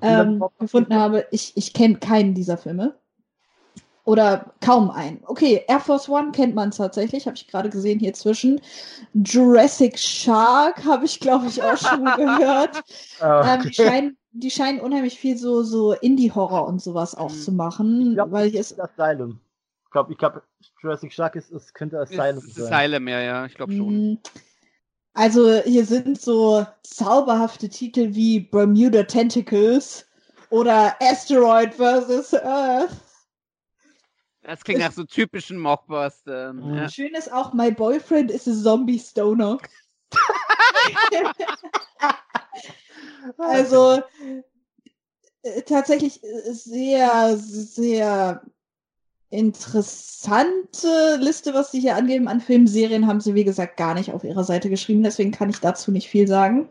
Ähm, 0.01 0.43
gefunden 0.59 0.95
habe. 0.95 1.25
Ich, 1.31 1.53
ich 1.55 1.73
kenne 1.73 1.97
keinen 1.97 2.33
dieser 2.33 2.57
Filme. 2.57 2.95
Oder 4.03 4.53
kaum 4.61 4.91
einen. 4.91 5.19
Okay, 5.25 5.63
Air 5.67 5.79
Force 5.79 6.07
One 6.07 6.31
kennt 6.31 6.53
man 6.53 6.69
tatsächlich, 6.69 7.25
habe 7.25 7.35
ich 7.37 7.47
gerade 7.47 7.71
gesehen 7.71 7.99
hier 7.99 8.13
zwischen. 8.13 8.61
Jurassic 9.15 9.97
Shark 9.97 10.85
habe 10.85 11.05
ich, 11.05 11.19
glaube 11.19 11.47
ich, 11.47 11.61
auch 11.63 11.75
schon 11.77 12.05
gehört. 12.15 12.83
Ah, 13.19 13.53
Ähm, 13.53 13.59
okay. 13.61 13.69
die, 13.69 13.73
scheinen, 13.73 14.17
die 14.31 14.51
scheinen 14.51 14.79
unheimlich 14.79 15.17
viel 15.17 15.37
so, 15.37 15.63
so 15.63 15.93
Indie-Horror 15.93 16.67
und 16.67 16.83
sowas 16.83 17.15
auch 17.15 17.31
Mhm. 17.31 17.39
zu 17.39 17.51
machen, 17.51 18.09
Ich 18.09 18.13
glaub, 18.13 18.31
weil 18.31 18.51
das 18.51 18.53
ich 18.53 18.59
ist 18.59 18.71
es. 18.73 18.79
Asylum. 18.79 19.39
Ich 19.85 19.91
glaube, 19.91 20.11
ich 20.11 20.17
glaub, 20.19 20.43
Jurassic 20.83 21.11
Shark 21.11 21.35
ist, 21.35 21.51
es 21.51 21.73
könnte 21.73 21.99
Asylum 21.99 22.37
Ist 22.45 22.55
sein. 22.55 22.73
Asylum, 22.73 23.07
ja, 23.07 23.21
ja, 23.21 23.45
ich 23.47 23.55
glaube 23.55 23.73
schon. 23.73 24.19
Also 25.15 25.61
hier 25.63 25.85
sind 25.85 26.19
so 26.19 26.65
zauberhafte 26.83 27.69
Titel 27.69 28.13
wie 28.13 28.41
Bermuda 28.41 29.03
Tentacles 29.03 30.05
oder 30.49 30.95
Asteroid 31.01 31.73
vs. 31.73 32.33
Earth. 32.33 32.91
Das 34.41 34.63
klingt 34.63 34.81
nach 34.81 34.91
so 34.91 35.05
typischen 35.05 35.57
Mockbustern. 35.57 36.57
Mhm. 36.57 36.75
Ja. 36.75 36.89
Schön 36.89 37.15
ist 37.15 37.31
auch, 37.31 37.53
My 37.53 37.71
Boyfriend 37.71 38.29
is 38.29 38.47
a 38.47 38.53
Zombie 38.53 38.99
Stoner. 38.99 39.57
Also 43.39 44.03
äh, 45.41 45.61
tatsächlich 45.63 46.23
äh, 46.23 46.51
sehr, 46.51 47.35
sehr 47.37 48.43
interessante 49.35 51.17
Liste, 51.19 51.53
was 51.53 51.71
sie 51.71 51.79
hier 51.79 51.95
angeben 51.95 52.27
an 52.27 52.41
Filmserien, 52.41 53.07
haben 53.07 53.21
sie 53.21 53.35
wie 53.35 53.43
gesagt 53.43 53.77
gar 53.77 53.93
nicht 53.93 54.11
auf 54.13 54.23
ihrer 54.23 54.43
Seite 54.43 54.69
geschrieben, 54.69 55.03
deswegen 55.03 55.31
kann 55.31 55.49
ich 55.49 55.59
dazu 55.59 55.91
nicht 55.91 56.07
viel 56.07 56.27
sagen. 56.27 56.69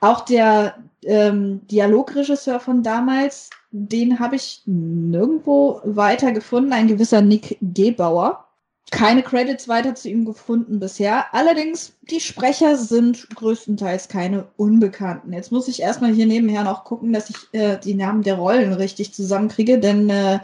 Auch 0.00 0.20
der 0.20 0.76
ähm, 1.04 1.66
Dialogregisseur 1.66 2.60
von 2.60 2.82
damals, 2.82 3.50
den 3.70 4.18
habe 4.18 4.36
ich 4.36 4.62
nirgendwo 4.66 5.80
weiter 5.84 6.32
gefunden, 6.32 6.72
ein 6.72 6.88
gewisser 6.88 7.20
Nick 7.20 7.58
Gebauer. 7.60 8.44
Keine 8.92 9.24
Credits 9.24 9.66
weiter 9.66 9.96
zu 9.96 10.08
ihm 10.08 10.24
gefunden 10.24 10.78
bisher. 10.78 11.34
Allerdings, 11.34 11.94
die 12.02 12.20
Sprecher 12.20 12.76
sind 12.76 13.28
größtenteils 13.34 14.06
keine 14.06 14.46
Unbekannten. 14.56 15.32
Jetzt 15.32 15.50
muss 15.50 15.66
ich 15.66 15.82
erstmal 15.82 16.12
hier 16.12 16.26
nebenher 16.26 16.62
noch 16.62 16.84
gucken, 16.84 17.12
dass 17.12 17.28
ich 17.28 17.36
äh, 17.50 17.78
die 17.78 17.94
Namen 17.94 18.22
der 18.22 18.36
Rollen 18.36 18.72
richtig 18.72 19.12
zusammenkriege, 19.12 19.80
denn 19.80 20.08
äh, 20.08 20.38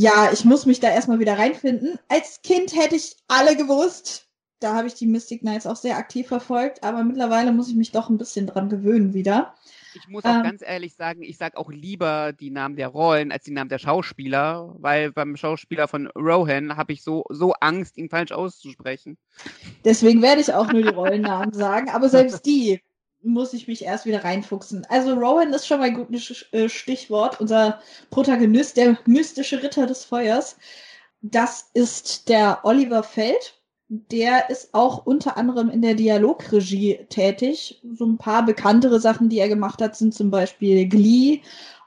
ja, 0.00 0.30
ich 0.32 0.46
muss 0.46 0.64
mich 0.64 0.80
da 0.80 0.88
erstmal 0.88 1.18
wieder 1.18 1.38
reinfinden. 1.38 1.98
Als 2.08 2.40
Kind 2.40 2.74
hätte 2.74 2.96
ich 2.96 3.16
alle 3.28 3.54
gewusst. 3.54 4.28
Da 4.58 4.74
habe 4.74 4.88
ich 4.88 4.94
die 4.94 5.06
Mystic 5.06 5.40
Knights 5.40 5.66
auch 5.66 5.76
sehr 5.76 5.98
aktiv 5.98 6.26
verfolgt, 6.26 6.82
aber 6.82 7.04
mittlerweile 7.04 7.52
muss 7.52 7.68
ich 7.68 7.76
mich 7.76 7.92
doch 7.92 8.08
ein 8.08 8.16
bisschen 8.16 8.46
dran 8.46 8.70
gewöhnen 8.70 9.12
wieder. 9.12 9.54
Ich 9.94 10.08
muss 10.08 10.24
auch 10.24 10.36
Ähm. 10.36 10.42
ganz 10.42 10.62
ehrlich 10.62 10.94
sagen, 10.94 11.22
ich 11.22 11.36
sag 11.36 11.54
auch 11.54 11.70
lieber 11.70 12.32
die 12.32 12.50
Namen 12.50 12.76
der 12.76 12.88
Rollen 12.88 13.30
als 13.30 13.44
die 13.44 13.50
Namen 13.50 13.68
der 13.68 13.78
Schauspieler, 13.78 14.74
weil 14.78 15.12
beim 15.12 15.36
Schauspieler 15.36 15.86
von 15.86 16.06
Rohan 16.16 16.78
habe 16.78 16.94
ich 16.94 17.02
so, 17.02 17.24
so 17.28 17.52
Angst, 17.60 17.98
ihn 17.98 18.08
falsch 18.08 18.32
auszusprechen. 18.32 19.18
Deswegen 19.84 20.22
werde 20.22 20.40
ich 20.40 20.54
auch 20.54 20.72
nur 20.72 20.80
die 20.80 20.88
Rollennamen 20.88 21.52
sagen, 21.52 21.90
aber 21.90 22.08
selbst 22.08 22.46
die 22.46 22.80
muss 23.22 23.52
ich 23.52 23.68
mich 23.68 23.84
erst 23.84 24.06
wieder 24.06 24.24
reinfuchsen. 24.24 24.86
Also 24.88 25.14
Rowan 25.14 25.52
ist 25.52 25.66
schon 25.66 25.80
mal 25.80 25.86
ein 25.86 25.94
gutes 25.94 26.46
äh, 26.52 26.68
Stichwort. 26.68 27.40
Unser 27.40 27.80
Protagonist, 28.10 28.76
der 28.76 28.98
mystische 29.06 29.62
Ritter 29.62 29.86
des 29.86 30.04
Feuers. 30.04 30.56
Das 31.22 31.70
ist 31.74 32.28
der 32.28 32.60
Oliver 32.62 33.02
Feld. 33.02 33.54
Der 33.88 34.48
ist 34.50 34.72
auch 34.72 35.04
unter 35.04 35.36
anderem 35.36 35.68
in 35.68 35.82
der 35.82 35.94
Dialogregie 35.94 37.00
tätig. 37.08 37.80
So 37.94 38.06
ein 38.06 38.18
paar 38.18 38.44
bekanntere 38.44 39.00
Sachen, 39.00 39.28
die 39.28 39.38
er 39.38 39.48
gemacht 39.48 39.82
hat, 39.82 39.96
sind 39.96 40.14
zum 40.14 40.30
Beispiel 40.30 40.88
Glee 40.88 41.40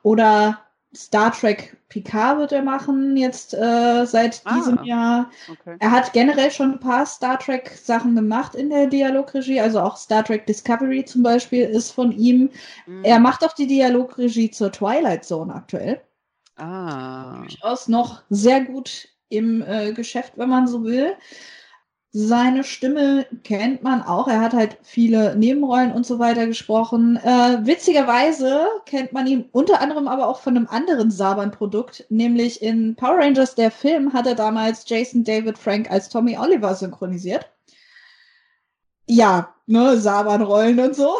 oder 0.03 0.59
Star 0.95 1.31
Trek 1.31 1.75
Picard 1.89 2.37
wird 2.37 2.51
er 2.51 2.61
machen 2.61 3.17
jetzt 3.17 3.53
äh, 3.53 4.05
seit 4.05 4.41
Ah. 4.45 4.55
diesem 4.55 4.83
Jahr. 4.83 5.31
Okay. 5.51 5.75
Er 5.79 5.91
hat 5.91 6.13
generell 6.13 6.51
schon 6.51 6.73
ein 6.73 6.79
paar 6.79 7.05
Star 7.05 7.39
Trek 7.39 7.69
Sachen 7.83 8.15
gemacht 8.15 8.55
in 8.55 8.69
der 8.69 8.87
Dialogregie, 8.87 9.59
also 9.59 9.79
auch 9.79 9.97
Star 9.97 10.23
Trek 10.23 10.45
Discovery 10.45 11.05
zum 11.05 11.23
Beispiel 11.23 11.63
ist 11.63 11.91
von 11.91 12.11
ihm. 12.11 12.49
Mhm. 12.85 13.03
Er 13.03 13.19
macht 13.19 13.43
auch 13.43 13.53
die 13.53 13.67
Dialogregie 13.67 14.51
zur 14.51 14.71
Twilight 14.71 15.25
Zone 15.25 15.53
aktuell. 15.53 16.01
Ah. 16.57 17.39
Durchaus 17.41 17.87
noch 17.87 18.21
sehr 18.29 18.61
gut 18.63 19.07
im 19.29 19.63
äh, 19.63 19.93
Geschäft, 19.93 20.33
wenn 20.35 20.49
man 20.49 20.67
so 20.67 20.83
will. 20.83 21.15
Seine 22.15 22.63
Stimme 22.63 23.25
kennt 23.43 23.81
man 23.81 24.03
auch. 24.03 24.27
Er 24.27 24.39
hat 24.39 24.53
halt 24.53 24.77
viele 24.83 25.35
Nebenrollen 25.35 25.91
und 25.91 26.05
so 26.05 26.19
weiter 26.19 26.45
gesprochen. 26.45 27.17
Äh, 27.17 27.65
witzigerweise 27.65 28.67
kennt 28.85 29.13
man 29.13 29.25
ihn 29.25 29.45
unter 29.51 29.81
anderem 29.81 30.07
aber 30.07 30.27
auch 30.27 30.39
von 30.39 30.55
einem 30.55 30.67
anderen 30.67 31.09
Saban-Produkt, 31.09 32.05
nämlich 32.09 32.61
in 32.61 32.93
Power 32.93 33.17
Rangers, 33.17 33.55
der 33.55 33.71
Film, 33.71 34.13
hat 34.13 34.27
er 34.27 34.35
damals 34.35 34.87
Jason 34.87 35.23
David 35.23 35.57
Frank 35.57 35.89
als 35.89 36.07
Tommy 36.09 36.37
Oliver 36.37 36.75
synchronisiert. 36.75 37.49
Ja, 39.07 39.55
ne, 39.65 39.97
Saban-Rollen 39.97 40.79
und 40.81 40.95
so. 40.95 41.15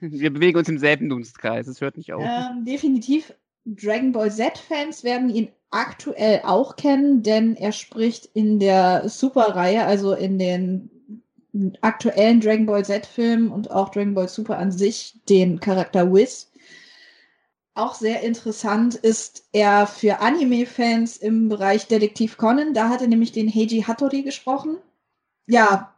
Wir 0.00 0.32
bewegen 0.32 0.56
uns 0.56 0.70
im 0.70 0.78
selben 0.78 1.10
Dunstkreis, 1.10 1.66
es 1.66 1.82
hört 1.82 1.98
nicht 1.98 2.14
auf. 2.14 2.24
Ähm, 2.24 2.64
definitiv 2.64 3.34
Dragon 3.64 4.12
Ball 4.12 4.30
Z-Fans 4.30 5.04
werden 5.04 5.30
ihn 5.30 5.50
aktuell 5.70 6.42
auch 6.44 6.76
kennen, 6.76 7.22
denn 7.22 7.56
er 7.56 7.72
spricht 7.72 8.26
in 8.26 8.60
der 8.60 9.08
Super-Reihe, 9.08 9.84
also 9.84 10.12
in 10.12 10.38
den 10.38 10.90
aktuellen 11.80 12.40
Dragon 12.40 12.66
Ball 12.66 12.84
Z-Filmen 12.84 13.50
und 13.50 13.70
auch 13.70 13.90
Dragon 13.90 14.14
Ball 14.14 14.28
Super 14.28 14.58
an 14.58 14.72
sich, 14.72 15.20
den 15.28 15.60
Charakter 15.60 16.12
Whis. 16.12 16.50
Auch 17.74 17.94
sehr 17.94 18.20
interessant 18.22 18.94
ist 18.94 19.48
er 19.52 19.86
für 19.86 20.20
Anime-Fans 20.20 21.16
im 21.16 21.48
Bereich 21.48 21.88
Detektiv 21.88 22.36
Conan. 22.36 22.72
Da 22.74 22.88
hat 22.88 23.00
er 23.00 23.08
nämlich 23.08 23.32
den 23.32 23.52
Heiji 23.52 23.82
Hattori 23.82 24.22
gesprochen. 24.22 24.76
Ja, 25.46 25.93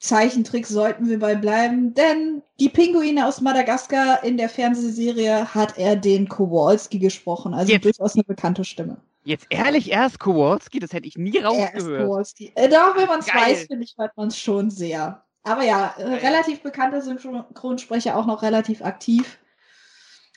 Zeichentrick 0.00 0.66
sollten 0.66 1.08
wir 1.08 1.18
bei 1.18 1.34
bleiben, 1.34 1.92
denn 1.92 2.42
die 2.58 2.70
Pinguine 2.70 3.26
aus 3.26 3.42
Madagaskar 3.42 4.24
in 4.24 4.38
der 4.38 4.48
Fernsehserie 4.48 5.54
hat 5.54 5.76
er 5.76 5.94
den 5.94 6.26
Kowalski 6.26 6.98
gesprochen, 6.98 7.52
also 7.52 7.70
Jetzt. 7.70 7.84
durchaus 7.84 8.14
eine 8.14 8.24
bekannte 8.24 8.64
Stimme. 8.64 8.96
Jetzt 9.24 9.46
ehrlich 9.50 9.90
erst 9.90 10.18
Kowalski, 10.18 10.78
das 10.80 10.94
hätte 10.94 11.06
ich 11.06 11.18
nie 11.18 11.36
Er 11.36 11.74
ist 11.74 11.76
rausgehört. 11.76 12.06
Kowalski. 12.06 12.52
Äh, 12.54 12.70
doch, 12.70 12.96
wenn 12.96 13.06
man 13.06 13.20
es 13.20 13.28
weiß, 13.28 13.66
finde 13.66 13.84
ich, 13.84 13.94
hört 13.98 14.16
man 14.16 14.28
es 14.28 14.38
schon 14.38 14.70
sehr. 14.70 15.22
Aber 15.42 15.64
ja, 15.64 15.94
äh, 15.98 16.14
relativ 16.14 16.62
bekannte 16.62 17.02
Synchronsprecher, 17.02 18.16
auch 18.16 18.26
noch 18.26 18.42
relativ 18.42 18.82
aktiv. 18.82 19.38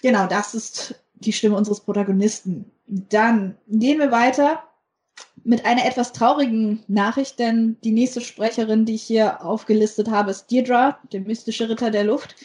Genau, 0.02 0.28
das 0.28 0.54
ist 0.54 1.02
die 1.14 1.32
Stimme 1.32 1.56
unseres 1.56 1.80
Protagonisten. 1.80 2.70
Dann 2.88 3.58
gehen 3.68 4.00
wir 4.00 4.12
weiter 4.12 4.62
mit 5.44 5.66
einer 5.66 5.86
etwas 5.86 6.14
traurigen 6.14 6.84
Nachricht, 6.88 7.40
denn 7.40 7.78
die 7.84 7.92
nächste 7.92 8.22
Sprecherin, 8.22 8.86
die 8.86 8.96
ich 8.96 9.04
hier 9.04 9.46
aufgelistet 9.46 10.10
habe, 10.10 10.32
ist 10.32 10.52
Deirdre, 10.52 10.98
der 11.12 11.22
mystische 11.22 11.70
Ritter 11.70 11.92
der 11.92 12.06
Luft. 12.06 12.36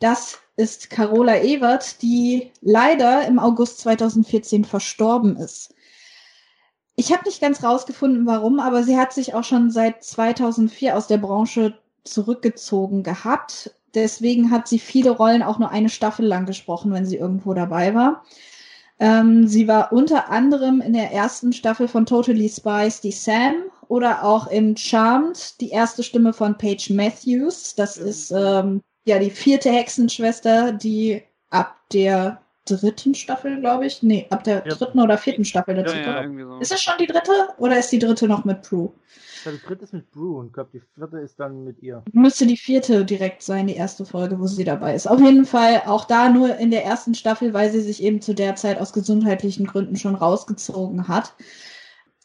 Das 0.00 0.38
ist 0.56 0.90
Carola 0.90 1.36
Ewert, 1.42 2.00
die 2.02 2.50
leider 2.62 3.26
im 3.26 3.38
August 3.38 3.80
2014 3.80 4.64
verstorben 4.64 5.36
ist. 5.36 5.74
Ich 6.94 7.12
habe 7.12 7.24
nicht 7.26 7.42
ganz 7.42 7.62
rausgefunden, 7.62 8.26
warum, 8.26 8.58
aber 8.58 8.82
sie 8.82 8.98
hat 8.98 9.12
sich 9.12 9.34
auch 9.34 9.44
schon 9.44 9.70
seit 9.70 10.02
2004 10.02 10.96
aus 10.96 11.06
der 11.06 11.18
Branche 11.18 11.78
zurückgezogen 12.04 13.02
gehabt. 13.02 13.74
Deswegen 13.94 14.50
hat 14.50 14.66
sie 14.66 14.78
viele 14.78 15.10
Rollen 15.10 15.42
auch 15.42 15.58
nur 15.58 15.70
eine 15.70 15.90
Staffel 15.90 16.26
lang 16.26 16.46
gesprochen, 16.46 16.92
wenn 16.92 17.04
sie 17.04 17.16
irgendwo 17.16 17.52
dabei 17.52 17.94
war. 17.94 18.24
Ähm, 18.98 19.46
sie 19.46 19.68
war 19.68 19.92
unter 19.92 20.30
anderem 20.30 20.80
in 20.80 20.94
der 20.94 21.12
ersten 21.12 21.52
Staffel 21.52 21.88
von 21.88 22.06
Totally 22.06 22.48
Spies 22.48 23.00
die 23.00 23.12
Sam 23.12 23.54
oder 23.88 24.24
auch 24.24 24.46
in 24.48 24.76
Charmed 24.76 25.60
die 25.60 25.70
erste 25.70 26.02
Stimme 26.02 26.32
von 26.32 26.56
Paige 26.56 26.92
Matthews. 26.94 27.74
Das 27.74 27.96
ist 27.96 28.30
ähm, 28.30 28.82
ja 29.04 29.18
die 29.18 29.30
vierte 29.30 29.70
Hexenschwester, 29.70 30.72
die 30.72 31.22
ab 31.50 31.76
der 31.92 32.40
dritten 32.66 33.14
Staffel, 33.14 33.60
glaube 33.60 33.86
ich, 33.86 34.02
nee, 34.02 34.26
ab 34.30 34.44
der 34.44 34.66
Ja. 34.66 34.74
dritten 34.74 35.00
oder 35.00 35.16
vierten 35.18 35.44
Staffel 35.44 35.76
Ja, 35.76 35.82
dazu 35.82 35.96
ja, 35.96 36.04
kommt. 36.04 36.16
irgendwie 36.22 36.42
so. 36.44 36.58
Ist 36.58 36.72
es 36.72 36.82
schon 36.82 36.94
die 36.98 37.06
dritte 37.06 37.32
oder 37.58 37.78
ist 37.78 37.90
die 37.90 37.98
dritte 37.98 38.28
noch 38.28 38.44
mit 38.44 38.62
Prue? 38.62 38.92
Ich 39.36 39.42
glaube, 39.42 39.58
die 39.58 39.66
dritte 39.66 39.84
ist 39.84 39.92
mit 39.92 40.10
Brew 40.10 40.38
und 40.40 40.46
ich 40.48 40.52
glaube, 40.52 40.70
die 40.72 40.80
vierte 40.94 41.18
ist 41.18 41.38
dann 41.38 41.62
mit 41.64 41.80
ihr. 41.80 42.02
Müsste 42.12 42.46
die 42.46 42.56
vierte 42.56 43.04
direkt 43.04 43.42
sein, 43.42 43.68
die 43.68 43.76
erste 43.76 44.04
Folge, 44.04 44.40
wo 44.40 44.46
sie 44.48 44.64
dabei 44.64 44.94
ist. 44.94 45.06
Auf 45.06 45.20
jeden 45.20 45.46
Fall 45.46 45.82
auch 45.86 46.04
da 46.04 46.28
nur 46.28 46.56
in 46.56 46.72
der 46.72 46.84
ersten 46.84 47.14
Staffel, 47.14 47.54
weil 47.54 47.70
sie 47.70 47.80
sich 47.80 48.02
eben 48.02 48.20
zu 48.20 48.34
der 48.34 48.56
Zeit 48.56 48.80
aus 48.80 48.92
gesundheitlichen 48.92 49.66
Gründen 49.66 49.94
schon 49.96 50.16
rausgezogen 50.16 51.06
hat. 51.06 51.32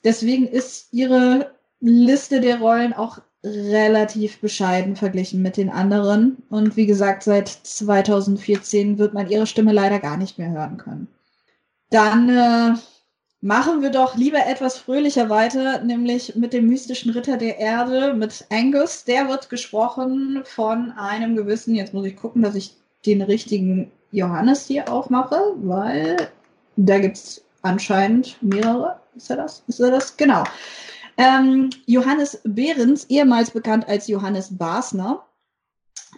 Deswegen 0.03 0.47
ist 0.47 0.87
ihre 0.93 1.51
Liste 1.79 2.41
der 2.41 2.59
Rollen 2.59 2.93
auch 2.93 3.19
relativ 3.43 4.39
bescheiden 4.39 4.95
verglichen 4.95 5.41
mit 5.41 5.57
den 5.57 5.69
anderen. 5.69 6.43
Und 6.49 6.77
wie 6.77 6.85
gesagt, 6.85 7.23
seit 7.23 7.47
2014 7.47 8.97
wird 8.97 9.13
man 9.13 9.29
ihre 9.29 9.47
Stimme 9.47 9.73
leider 9.73 9.99
gar 9.99 10.17
nicht 10.17 10.37
mehr 10.37 10.51
hören 10.51 10.77
können. 10.77 11.07
Dann 11.89 12.29
äh, 12.29 12.77
machen 13.41 13.81
wir 13.81 13.89
doch 13.89 14.15
lieber 14.15 14.45
etwas 14.45 14.77
fröhlicher 14.77 15.29
weiter, 15.29 15.83
nämlich 15.83 16.35
mit 16.35 16.53
dem 16.53 16.67
mystischen 16.67 17.11
Ritter 17.11 17.37
der 17.37 17.57
Erde, 17.57 18.13
mit 18.13 18.45
Angus. 18.51 19.03
Der 19.05 19.27
wird 19.27 19.49
gesprochen 19.49 20.41
von 20.45 20.91
einem 20.91 21.35
gewissen, 21.35 21.75
jetzt 21.75 21.93
muss 21.93 22.05
ich 22.05 22.15
gucken, 22.15 22.43
dass 22.43 22.55
ich 22.55 22.75
den 23.05 23.23
richtigen 23.23 23.91
Johannes 24.11 24.67
hier 24.67 24.91
aufmache, 24.91 25.39
weil 25.57 26.29
da 26.75 26.99
gibt 26.99 27.17
es 27.17 27.43
anscheinend 27.63 28.37
mehrere. 28.41 28.99
Ist 29.15 29.29
er 29.29 29.37
das? 29.37 29.63
Ist 29.67 29.79
er 29.79 29.91
das? 29.91 30.15
Genau. 30.15 30.43
Ähm, 31.21 31.69
Johannes 31.85 32.41
Behrens, 32.43 33.05
ehemals 33.09 33.51
bekannt 33.51 33.87
als 33.87 34.07
Johannes 34.07 34.57
Basner. 34.57 35.27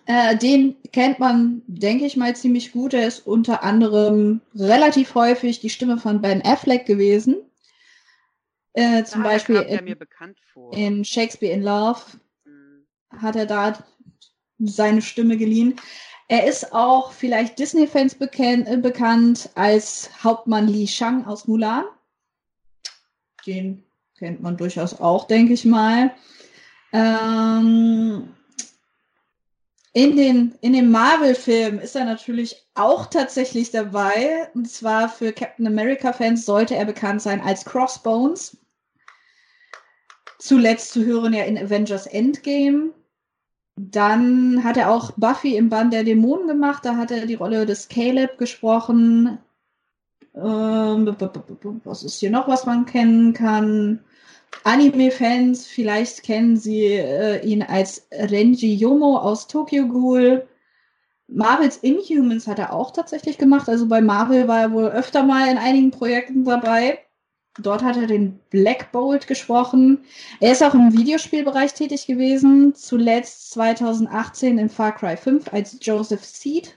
Äh, 0.06 0.38
den 0.38 0.76
kennt 0.92 1.20
man, 1.20 1.62
denke 1.68 2.06
ich 2.06 2.16
mal, 2.16 2.36
ziemlich 2.36 2.72
gut. 2.72 2.94
Er 2.94 3.08
ist 3.08 3.28
unter 3.28 3.64
anderem 3.64 4.42
relativ 4.56 5.16
häufig 5.16 5.60
die 5.60 5.70
Stimme 5.70 5.98
von 5.98 6.22
Ben 6.22 6.42
Affleck 6.44 6.86
gewesen. 6.86 7.36
Äh, 8.74 9.04
zum 9.04 9.22
Ah, 9.22 9.26
Beispiel 9.26 9.58
in, 9.58 9.96
in 10.72 11.06
Shakespeare 11.06 11.54
in 11.54 11.64
Love 11.64 12.02
Hm. 12.46 12.86
hat 13.22 13.36
er 13.36 13.46
da 13.46 13.84
seine 14.60 15.02
Stimme 15.02 15.38
geliehen. 15.38 15.76
Er 16.28 16.48
ist 16.48 16.74
auch 16.74 17.12
vielleicht 17.12 17.60
Disney-Fans 17.60 18.16
äh, 18.20 18.78
bekannt 18.78 19.50
als 19.56 20.10
Hauptmann 20.24 20.68
Li 20.68 20.88
Shang 20.88 21.26
aus 21.26 21.48
Mulan. 21.48 21.84
Den 23.46 23.84
kennt 24.24 24.42
man 24.42 24.56
durchaus 24.56 25.02
auch, 25.02 25.28
denke 25.28 25.52
ich 25.52 25.66
mal. 25.66 26.14
Ähm, 26.94 28.30
in 29.92 30.16
den, 30.16 30.56
in 30.62 30.72
den 30.72 30.90
Marvel-Filmen 30.90 31.80
ist 31.80 31.98
er 31.98 32.06
natürlich 32.06 32.66
auch 32.74 33.08
tatsächlich 33.08 33.72
dabei. 33.72 34.48
Und 34.54 34.70
zwar 34.70 35.10
für 35.10 35.34
Captain 35.34 35.68
America-Fans 35.68 36.46
sollte 36.46 36.76
er 36.76 36.86
bekannt 36.86 37.22
sein 37.22 37.42
als 37.42 37.66
Crossbones. 37.66 38.56
Zuletzt 40.40 40.94
zu 40.94 41.04
hören 41.04 41.34
ja 41.34 41.44
in 41.44 41.58
Avengers 41.58 42.08
Endgame. 42.08 42.92
Dann 43.76 44.64
hat 44.64 44.78
er 44.78 44.90
auch 44.90 45.12
Buffy 45.18 45.58
im 45.58 45.68
Band 45.68 45.92
der 45.92 46.06
Dämonen 46.06 46.48
gemacht. 46.48 46.86
Da 46.86 46.96
hat 46.96 47.12
er 47.12 47.26
die 47.26 47.36
Rolle 47.36 47.66
des 47.66 47.90
Caleb 47.90 48.38
gesprochen. 48.38 49.38
Ähm, 50.34 51.16
was 51.84 52.04
ist 52.04 52.20
hier 52.20 52.32
noch, 52.32 52.48
was 52.48 52.66
man 52.66 52.86
kennen 52.86 53.34
kann? 53.34 54.00
Anime-Fans, 54.64 55.66
vielleicht 55.68 56.24
kennen 56.24 56.58
sie 56.58 56.86
äh, 56.86 57.46
ihn 57.46 57.64
als 57.64 58.08
Renji 58.12 58.76
Yomo 58.76 59.18
aus 59.18 59.48
Tokyo 59.48 59.88
Ghoul. 59.88 60.48
Marvels 61.28 61.78
Inhumans 61.78 62.48
hat 62.48 62.60
er 62.60 62.74
auch 62.74 62.92
tatsächlich 62.92 63.38
gemacht. 63.38 63.68
Also 63.68 63.88
bei 63.88 64.02
Marvel 64.02 64.48
war 64.48 64.62
er 64.62 64.72
wohl 64.72 64.86
öfter 64.86 65.24
mal 65.24 65.50
in 65.50 65.58
einigen 65.58 65.92
Projekten 65.92 66.46
dabei. 66.46 67.00
Dort 67.60 67.84
hat 67.84 67.98
er 67.98 68.08
den 68.08 68.40
Black 68.50 68.92
Bolt 68.92 69.28
gesprochen. 69.28 70.06
Er 70.40 70.54
ist 70.54 70.64
auch 70.64 70.74
im 70.74 70.92
Videospielbereich 70.92 71.74
tätig 71.74 72.08
gewesen. 72.08 72.74
Zuletzt 72.74 73.52
2018 73.52 74.58
in 74.58 74.70
Far 74.70 74.96
Cry 74.96 75.16
5 75.18 75.54
als 75.54 75.78
Joseph 75.82 76.26
Seed. 76.26 76.76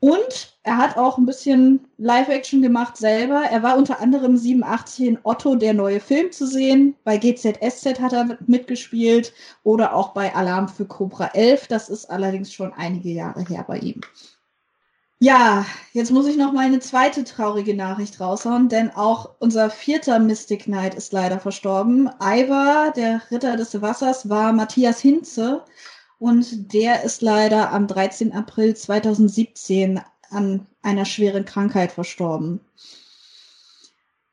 Und 0.00 0.56
er 0.62 0.78
hat 0.78 0.96
auch 0.96 1.18
ein 1.18 1.26
bisschen 1.26 1.86
Live-Action 1.98 2.62
gemacht 2.62 2.96
selber. 2.96 3.42
Er 3.42 3.62
war 3.62 3.76
unter 3.76 4.00
anderem 4.00 4.36
87 4.36 5.06
in 5.06 5.18
Otto, 5.24 5.56
der 5.56 5.74
neue 5.74 6.00
Film 6.00 6.32
zu 6.32 6.46
sehen. 6.46 6.94
Bei 7.04 7.18
GZSZ 7.18 8.00
hat 8.00 8.14
er 8.14 8.24
mit- 8.24 8.48
mitgespielt 8.48 9.34
oder 9.62 9.94
auch 9.94 10.08
bei 10.14 10.34
Alarm 10.34 10.68
für 10.68 10.86
Cobra 10.86 11.26
11. 11.34 11.66
Das 11.68 11.90
ist 11.90 12.06
allerdings 12.06 12.52
schon 12.52 12.72
einige 12.72 13.10
Jahre 13.10 13.44
her 13.44 13.64
bei 13.68 13.78
ihm. 13.78 14.00
Ja, 15.22 15.66
jetzt 15.92 16.10
muss 16.12 16.26
ich 16.26 16.38
noch 16.38 16.52
mal 16.52 16.64
eine 16.64 16.80
zweite 16.80 17.24
traurige 17.24 17.74
Nachricht 17.76 18.20
raushauen, 18.20 18.70
denn 18.70 18.90
auch 18.90 19.34
unser 19.38 19.68
vierter 19.68 20.18
Mystic 20.18 20.62
Knight 20.64 20.94
ist 20.94 21.12
leider 21.12 21.38
verstorben. 21.38 22.08
Ivar, 22.22 22.90
der 22.92 23.20
Ritter 23.30 23.56
des 23.58 23.78
Wassers, 23.82 24.30
war 24.30 24.54
Matthias 24.54 25.00
Hinze 25.00 25.62
und 26.20 26.74
der 26.74 27.02
ist 27.02 27.22
leider 27.22 27.72
am 27.72 27.86
13. 27.86 28.32
April 28.32 28.76
2017 28.76 30.00
an 30.28 30.66
einer 30.82 31.06
schweren 31.06 31.46
Krankheit 31.46 31.92
verstorben. 31.92 32.60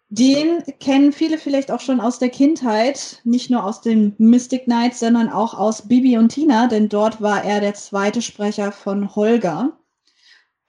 Den 0.09 0.63
kennen 0.79 1.13
viele 1.13 1.37
vielleicht 1.37 1.71
auch 1.71 1.79
schon 1.79 2.01
aus 2.01 2.19
der 2.19 2.29
Kindheit, 2.29 3.21
nicht 3.23 3.49
nur 3.49 3.63
aus 3.63 3.81
den 3.81 4.13
Mystic 4.17 4.65
Knights, 4.65 4.99
sondern 4.99 5.29
auch 5.29 5.53
aus 5.53 5.87
Bibi 5.87 6.17
und 6.17 6.29
Tina, 6.29 6.67
denn 6.67 6.89
dort 6.89 7.21
war 7.21 7.43
er 7.43 7.61
der 7.61 7.73
zweite 7.73 8.21
Sprecher 8.21 8.73
von 8.73 9.15
Holger. 9.15 9.77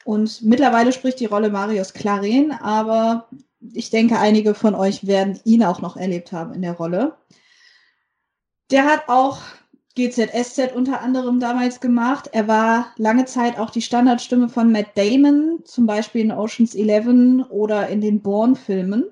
Und 0.04 0.42
mittlerweile 0.42 0.92
spricht 0.92 1.18
die 1.18 1.26
Rolle 1.26 1.50
Marius 1.50 1.94
Claren, 1.94 2.52
aber 2.52 3.28
ich 3.72 3.90
denke, 3.90 4.18
einige 4.18 4.54
von 4.54 4.76
euch 4.76 5.06
werden 5.06 5.40
ihn 5.44 5.64
auch 5.64 5.80
noch 5.80 5.96
erlebt 5.96 6.30
haben 6.30 6.54
in 6.54 6.62
der 6.62 6.74
Rolle. 6.74 7.16
Der 8.70 8.84
hat 8.84 9.08
auch 9.08 9.38
GZSZ 9.98 10.72
unter 10.74 11.00
anderem 11.00 11.40
damals 11.40 11.80
gemacht. 11.80 12.30
Er 12.32 12.46
war 12.46 12.94
lange 12.96 13.24
Zeit 13.24 13.58
auch 13.58 13.70
die 13.70 13.82
Standardstimme 13.82 14.48
von 14.48 14.70
Matt 14.70 14.96
Damon, 14.96 15.60
zum 15.64 15.86
Beispiel 15.86 16.22
in 16.22 16.32
Ocean's 16.32 16.74
Eleven 16.74 17.42
oder 17.42 17.88
in 17.88 18.00
den 18.00 18.22
Bourne-Filmen. 18.22 19.10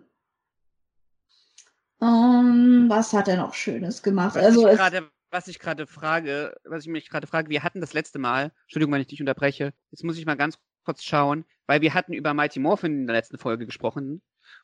Ähm, 2.00 2.86
was 2.88 3.12
hat 3.12 3.26
er 3.26 3.36
noch 3.36 3.54
Schönes 3.54 4.02
gemacht? 4.02 4.36
Was 4.36 4.44
Also 4.44 4.66
ich 4.66 4.72
es, 4.72 4.78
gerade, 4.78 5.10
was 5.30 5.48
ich 5.48 5.58
gerade 5.58 5.86
frage, 5.86 6.54
was 6.64 6.84
ich 6.84 6.88
mich 6.88 7.08
gerade 7.08 7.26
frage, 7.26 7.50
wir 7.50 7.62
hatten 7.62 7.80
das 7.80 7.92
letzte 7.92 8.18
Mal, 8.18 8.52
Entschuldigung, 8.62 8.92
wenn 8.94 9.00
ich 9.00 9.08
dich 9.08 9.20
unterbreche, 9.20 9.72
jetzt 9.90 10.04
muss 10.04 10.18
ich 10.18 10.26
mal 10.26 10.36
ganz 10.36 10.58
kurz 10.84 11.02
schauen, 11.02 11.44
weil 11.66 11.80
wir 11.80 11.94
hatten 11.94 12.12
über 12.12 12.32
Mighty 12.32 12.60
Morphin 12.60 13.00
in 13.00 13.06
der 13.06 13.16
letzten 13.16 13.38
Folge 13.38 13.66
gesprochen 13.66 14.22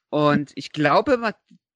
und 0.08 0.52
ich 0.54 0.72
glaube, 0.72 1.16
Ma 1.16 1.32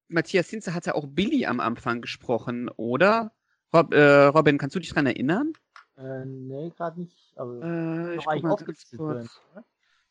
Matthias 0.09 0.49
Hinze 0.49 0.73
hat 0.73 0.85
ja 0.85 0.95
auch 0.95 1.05
Billy 1.05 1.45
am 1.45 1.59
Anfang 1.59 1.99
gesprochen, 1.99 2.69
oder? 2.69 3.33
Rob, 3.73 3.93
äh, 3.93 4.25
Robin, 4.25 4.57
kannst 4.57 4.75
du 4.75 4.79
dich 4.79 4.89
dran 4.89 5.05
erinnern? 5.05 5.53
Äh, 5.97 6.25
nee, 6.25 6.69
gerade 6.75 7.01
nicht. 7.01 7.33
Aber 7.35 7.61
Äh, 7.61 8.15
ich 8.15 8.25
noch 8.25 8.25
guck 8.25 8.33
eigentlich 8.33 8.43
mal 8.43 8.55
ganz 8.55 8.85
kurz. 8.95 9.41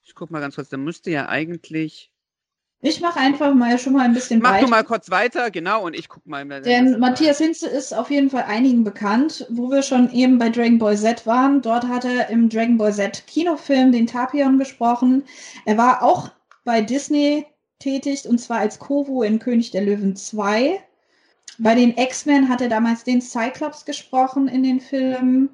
Ich 0.02 0.14
guck 0.14 0.30
mal 0.30 0.40
ganz 0.40 0.54
kurz, 0.56 0.68
da 0.68 0.76
müsste 0.76 1.10
ja 1.10 1.28
eigentlich. 1.28 2.12
ich 2.80 3.00
mache 3.00 3.18
einfach 3.18 3.54
mal 3.54 3.78
schon 3.78 3.94
mal 3.94 4.04
ein 4.04 4.12
bisschen 4.14 4.40
Mach 4.40 4.50
weiter. 4.52 4.64
du 4.64 4.70
mal 4.70 4.84
kurz 4.84 5.10
weiter, 5.10 5.50
genau, 5.50 5.84
und 5.84 5.94
ich 5.96 6.08
guck 6.08 6.26
mal. 6.26 6.44
Denn 6.62 6.98
Matthias 7.00 7.38
Hinze 7.38 7.68
ist 7.68 7.92
auf 7.92 8.10
jeden 8.10 8.30
Fall 8.30 8.44
einigen 8.44 8.84
bekannt, 8.84 9.46
wo 9.48 9.70
wir 9.70 9.82
schon 9.82 10.10
eben 10.12 10.38
bei 10.38 10.50
Dragon 10.50 10.78
Ball 10.78 10.96
Z 10.96 11.26
waren. 11.26 11.62
Dort 11.62 11.88
hat 11.88 12.04
er 12.04 12.28
im 12.28 12.48
Dragon 12.48 12.78
Ball 12.78 12.92
Z 12.92 13.26
Kinofilm 13.26 13.92
den 13.92 14.06
Tapion 14.06 14.58
gesprochen. 14.58 15.24
Er 15.64 15.78
war 15.78 16.02
auch 16.02 16.30
bei 16.64 16.80
Disney 16.82 17.46
tätig 17.80 18.28
und 18.28 18.38
zwar 18.38 18.58
als 18.58 18.78
Kovo 18.78 19.22
in 19.22 19.38
König 19.38 19.70
der 19.72 19.82
Löwen 19.82 20.14
2. 20.16 20.80
Bei 21.58 21.74
den 21.74 21.96
X-Men 21.96 22.48
hat 22.48 22.60
er 22.60 22.68
damals 22.68 23.04
den 23.04 23.20
Cyclops 23.20 23.84
gesprochen 23.84 24.48
in 24.48 24.62
den 24.62 24.80
Filmen. 24.80 25.50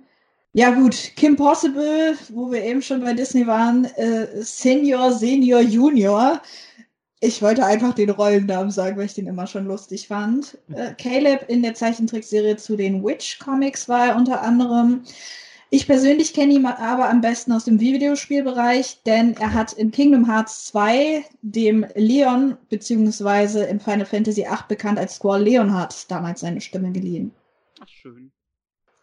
Ja 0.55 0.71
gut, 0.71 1.12
Kim 1.17 1.37
Possible, 1.37 2.17
wo 2.29 2.51
wir 2.51 2.62
eben 2.62 2.83
schon 2.83 3.01
bei 3.03 3.15
Disney 3.15 3.47
waren, 3.47 3.87
äh, 3.97 4.27
Senior, 4.43 5.12
Senior, 5.12 5.61
Junior. 5.61 6.43
Ich 7.21 7.41
wollte 7.41 7.65
einfach 7.65 7.95
den 7.95 8.11
Rollennamen 8.11 8.71
sagen, 8.71 8.97
weil 8.97 9.07
ich 9.07 9.15
den 9.15 9.29
immer 9.29 9.47
schon 9.47 9.67
lustig 9.67 10.09
fand. 10.09 10.59
Äh, 10.75 10.93
Caleb 10.95 11.49
in 11.49 11.62
der 11.62 11.75
Zeichentrickserie 11.75 12.57
zu 12.57 12.77
den 12.77 13.03
Witch 13.03 13.38
Comics 13.38 13.88
war 13.88 14.09
er 14.09 14.17
unter 14.17 14.43
anderem. 14.43 15.05
Ich 15.74 15.87
persönlich 15.87 16.35
kenne 16.35 16.52
ihn 16.52 16.66
aber 16.66 17.08
am 17.08 17.22
besten 17.22 17.50
aus 17.50 17.64
dem 17.64 17.80
Videospielbereich, 17.80 19.00
denn 19.06 19.35
er 19.38 19.54
hat 19.54 19.72
in 19.72 19.90
Kingdom 19.90 20.26
Hearts 20.26 20.66
2 20.66 21.24
dem 21.40 21.87
Leon 21.94 22.58
beziehungsweise 22.68 23.64
im 23.64 23.80
Final 23.80 24.04
Fantasy 24.04 24.44
8 24.44 24.68
bekannt 24.68 24.98
als 24.98 25.14
Squall 25.14 25.42
Leonhard 25.42 26.11
damals 26.11 26.40
seine 26.40 26.61
Stimme 26.61 26.92
geliehen. 26.92 27.32
Ach, 27.80 27.88
schön. 27.88 28.32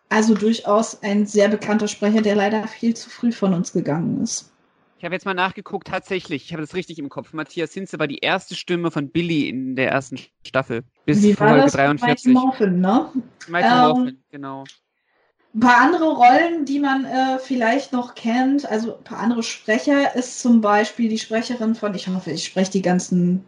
Also 0.10 0.36
durchaus 0.36 1.02
ein 1.02 1.26
sehr 1.26 1.50
bekannter 1.50 1.88
Sprecher, 1.88 2.22
der 2.22 2.36
leider 2.36 2.68
viel 2.68 2.96
zu 2.96 3.10
früh 3.10 3.32
von 3.32 3.56
uns 3.56 3.74
gegangen 3.74 4.22
ist. 4.22 4.54
Ich 5.00 5.06
habe 5.06 5.16
jetzt 5.16 5.26
mal 5.26 5.34
nachgeguckt, 5.34 5.88
tatsächlich, 5.88 6.46
ich 6.46 6.54
habe 6.54 6.62
das 6.62 6.76
richtig 6.76 7.00
im 7.00 7.10
Kopf. 7.10 7.34
Matthias 7.34 7.74
Hinze 7.74 7.98
war 7.98 8.08
die 8.08 8.20
erste 8.20 8.54
Stimme 8.54 8.92
von 8.92 9.10
Billy 9.10 9.50
in 9.50 9.76
der 9.76 9.90
ersten 9.90 10.20
Staffel. 10.46 10.84
Bis 11.08 11.24
Wie 11.24 11.40
war 11.40 11.48
Folge 11.48 11.64
das? 11.64 11.74
43. 11.74 12.26
Mighty 12.26 12.30
Morphin, 12.30 12.80
ne? 12.80 13.12
Mighty 13.48 13.68
Ähm, 13.68 13.80
Morphin, 13.80 14.24
genau. 14.30 14.66
Ein 15.60 15.68
paar 15.68 15.82
andere 15.82 16.14
Rollen, 16.14 16.64
die 16.64 16.80
man 16.80 17.04
äh, 17.04 17.38
vielleicht 17.38 17.92
noch 17.92 18.16
kennt, 18.16 18.66
also 18.66 18.96
ein 18.96 19.04
paar 19.04 19.20
andere 19.20 19.44
Sprecher, 19.44 20.16
ist 20.16 20.40
zum 20.40 20.62
Beispiel 20.62 21.10
die 21.10 21.18
Sprecherin 21.18 21.76
von, 21.76 21.94
ich 21.96 22.08
hoffe, 22.08 22.32
ich 22.32 22.46
spreche 22.46 22.72
die 22.72 22.82
ganzen 22.82 23.44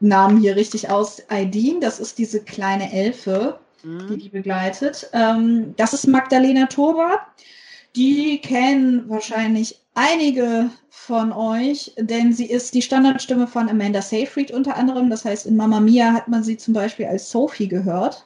Namen 0.00 0.40
hier 0.40 0.56
richtig 0.56 0.88
aus, 0.88 1.22
Aideen, 1.28 1.82
das 1.82 2.00
ist 2.00 2.16
diese 2.16 2.42
kleine 2.42 2.90
Elfe, 2.90 3.60
die 3.82 3.88
Mhm. 3.88 4.18
die 4.18 4.28
begleitet. 4.30 5.10
Ähm, 5.12 5.74
das 5.76 5.92
ist 5.92 6.06
Magdalena 6.06 6.64
Turba. 6.64 7.26
Die 7.94 8.40
kennen 8.40 9.06
wahrscheinlich 9.10 9.80
einige 9.94 10.70
von 10.88 11.30
euch, 11.30 11.92
denn 11.98 12.32
sie 12.32 12.46
ist 12.46 12.72
die 12.74 12.80
Standardstimme 12.82 13.46
von 13.46 13.68
Amanda 13.68 14.00
Seyfried 14.00 14.50
unter 14.50 14.76
anderem. 14.78 15.10
Das 15.10 15.26
heißt, 15.26 15.44
in 15.44 15.56
Mamma 15.56 15.80
Mia 15.80 16.12
hat 16.14 16.28
man 16.28 16.42
sie 16.42 16.56
zum 16.56 16.72
Beispiel 16.72 17.04
als 17.04 17.30
Sophie 17.30 17.68
gehört. 17.68 18.24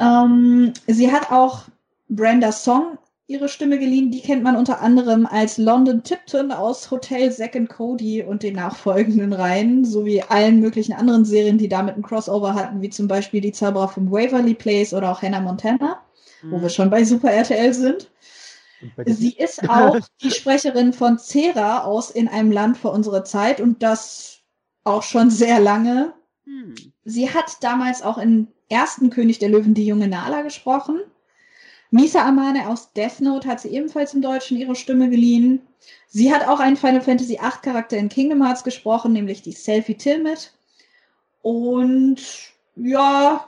Ähm, 0.00 0.72
sie 0.88 1.12
hat 1.12 1.30
auch 1.30 1.66
Brenda 2.16 2.52
Song 2.52 2.98
ihre 3.26 3.48
Stimme 3.48 3.78
geliehen. 3.78 4.10
Die 4.10 4.20
kennt 4.20 4.42
man 4.42 4.56
unter 4.56 4.80
anderem 4.80 5.26
als 5.26 5.56
London 5.56 6.02
Tipton 6.02 6.52
aus 6.52 6.90
Hotel 6.90 7.32
Zack 7.32 7.56
and 7.56 7.68
Cody 7.68 8.22
und 8.22 8.42
den 8.42 8.56
nachfolgenden 8.56 9.32
Reihen, 9.32 9.84
sowie 9.84 10.22
allen 10.22 10.60
möglichen 10.60 10.92
anderen 10.92 11.24
Serien, 11.24 11.58
die 11.58 11.68
damit 11.68 11.96
ein 11.96 12.02
Crossover 12.02 12.54
hatten, 12.54 12.82
wie 12.82 12.90
zum 12.90 13.08
Beispiel 13.08 13.40
die 13.40 13.52
Zauberer 13.52 13.88
vom 13.88 14.10
Waverly 14.10 14.54
Place 14.54 14.92
oder 14.92 15.10
auch 15.10 15.22
Hannah 15.22 15.40
Montana, 15.40 16.02
mhm. 16.42 16.52
wo 16.52 16.62
wir 16.62 16.68
schon 16.68 16.90
bei 16.90 17.04
Super 17.04 17.30
RTL 17.30 17.72
sind. 17.72 18.10
Sie 19.06 19.30
ist 19.30 19.68
auch 19.68 19.98
die 20.22 20.30
Sprecherin 20.30 20.92
von 20.92 21.18
Cera 21.18 21.84
aus 21.84 22.10
In 22.10 22.28
einem 22.28 22.50
Land 22.50 22.76
vor 22.76 22.92
unserer 22.92 23.24
Zeit 23.24 23.60
und 23.60 23.82
das 23.82 24.40
auch 24.84 25.04
schon 25.04 25.30
sehr 25.30 25.60
lange. 25.60 26.12
Hm. 26.44 26.74
Sie 27.04 27.30
hat 27.30 27.58
damals 27.60 28.02
auch 28.02 28.18
im 28.18 28.48
ersten 28.68 29.10
König 29.10 29.38
der 29.38 29.50
Löwen 29.50 29.74
die 29.74 29.86
junge 29.86 30.08
Nala 30.08 30.42
gesprochen. 30.42 31.00
Misa 31.92 32.26
Amane 32.26 32.68
aus 32.68 32.90
Death 32.94 33.20
Note 33.20 33.46
hat 33.46 33.60
sie 33.60 33.68
ebenfalls 33.68 34.14
im 34.14 34.22
Deutschen 34.22 34.56
ihre 34.56 34.74
Stimme 34.74 35.10
geliehen. 35.10 35.60
Sie 36.08 36.32
hat 36.32 36.48
auch 36.48 36.58
einen 36.58 36.78
Final 36.78 37.02
Fantasy 37.02 37.34
VIII 37.34 37.60
Charakter 37.62 37.98
in 37.98 38.08
Kingdom 38.08 38.42
Hearts 38.42 38.64
gesprochen, 38.64 39.12
nämlich 39.12 39.42
die 39.42 39.52
Selfie 39.52 39.94
Tilmit. 39.94 40.54
Und 41.42 42.22
ja, 42.76 43.46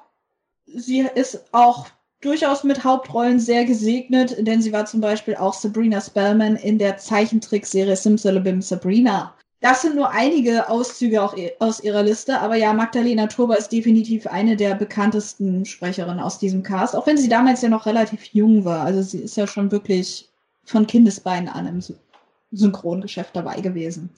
sie 0.67 1.07
ist 1.15 1.43
auch 1.53 1.87
durchaus 2.21 2.65
mit 2.65 2.85
Hauptrollen 2.85 3.41
sehr 3.41 3.65
gesegnet, 3.65 4.37
denn 4.47 4.61
sie 4.61 4.73
war 4.73 4.85
zum 4.85 5.01
Beispiel 5.01 5.37
auch 5.37 5.55
Sabrina 5.55 6.03
Spellman 6.03 6.57
in 6.57 6.79
der 6.79 6.99
Zeichentrickserie 6.99 7.97
Simsalabim 7.97 8.61
Sabrina. 8.61 9.35
Das 9.65 9.81
sind 9.81 9.97
nur 9.97 10.11
einige 10.11 10.69
Auszüge 10.69 11.23
auch 11.23 11.35
aus 11.59 11.83
ihrer 11.83 12.03
Liste, 12.03 12.39
aber 12.39 12.55
ja, 12.57 12.75
Magdalena 12.75 13.29
Turba 13.29 13.55
ist 13.55 13.73
definitiv 13.73 14.27
eine 14.27 14.57
der 14.57 14.75
bekanntesten 14.75 15.65
Sprecherinnen 15.65 16.21
aus 16.21 16.39
diesem 16.39 16.63
Cast, 16.63 16.95
auch 16.95 17.07
wenn 17.07 17.17
sie 17.17 17.31
damals 17.31 17.63
ja 17.63 17.71
noch 17.71 17.87
relativ 17.87 18.25
jung 18.35 18.67
war. 18.67 18.85
Also 18.85 19.01
sie 19.01 19.21
ist 19.21 19.39
ja 19.39 19.47
schon 19.47 19.73
wirklich 19.73 20.29
von 20.67 20.87
Kindesbeinen 20.87 21.49
an 21.49 21.67
im 21.67 21.97
Synchrongeschäft 22.53 23.35
dabei 23.35 23.63
gewesen, 23.63 24.11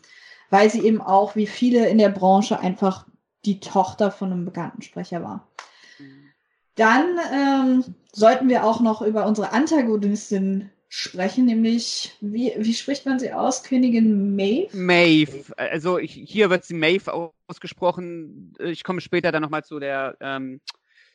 weil 0.51 0.69
sie 0.69 0.81
eben 0.81 1.01
auch 1.01 1.37
wie 1.37 1.47
viele 1.47 1.89
in 1.89 1.99
der 1.99 2.09
Branche 2.09 2.59
einfach 2.59 3.07
die 3.45 3.61
Tochter 3.61 4.11
von 4.11 4.33
einem 4.33 4.47
bekannten 4.47 4.83
Sprecher 4.83 5.23
war. 5.23 5.47
Dann 6.75 7.21
ähm, 7.33 7.95
sollten 8.13 8.49
wir 8.49 8.65
auch 8.65 8.81
noch 8.81 9.01
über 9.01 9.25
unsere 9.27 9.53
Antagonistin 9.53 10.71
sprechen, 10.89 11.47
nämlich, 11.47 12.17
wie, 12.21 12.53
wie 12.57 12.75
spricht 12.75 13.07
man 13.07 13.19
sie 13.19 13.33
aus? 13.33 13.63
Königin 13.63 14.37
Maeve? 14.37 14.77
Maeve. 14.77 15.53
Also 15.57 15.99
ich, 15.99 16.13
hier 16.13 16.51
wird 16.51 16.65
sie 16.65 16.75
Maeve 16.75 17.33
ausgesprochen. 17.49 18.55
Ich 18.61 18.85
komme 18.85 19.01
später 19.01 19.33
dann 19.33 19.43
nochmal 19.43 19.65
zu 19.65 19.79
der, 19.79 20.17
ähm, 20.21 20.61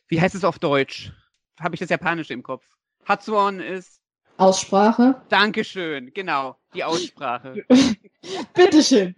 wie 0.07 0.19
heißt 0.19 0.35
es 0.35 0.43
auf 0.43 0.59
Deutsch? 0.59 1.11
Habe 1.59 1.75
ich 1.75 1.79
das 1.79 1.89
Japanische 1.89 2.33
im 2.33 2.43
Kopf? 2.43 2.65
Hatsuon 3.05 3.59
ist. 3.59 4.01
Aussprache. 4.37 5.21
Dankeschön, 5.29 6.11
genau, 6.13 6.57
die 6.73 6.83
Aussprache. 6.83 7.63
Bitteschön. 8.53 9.15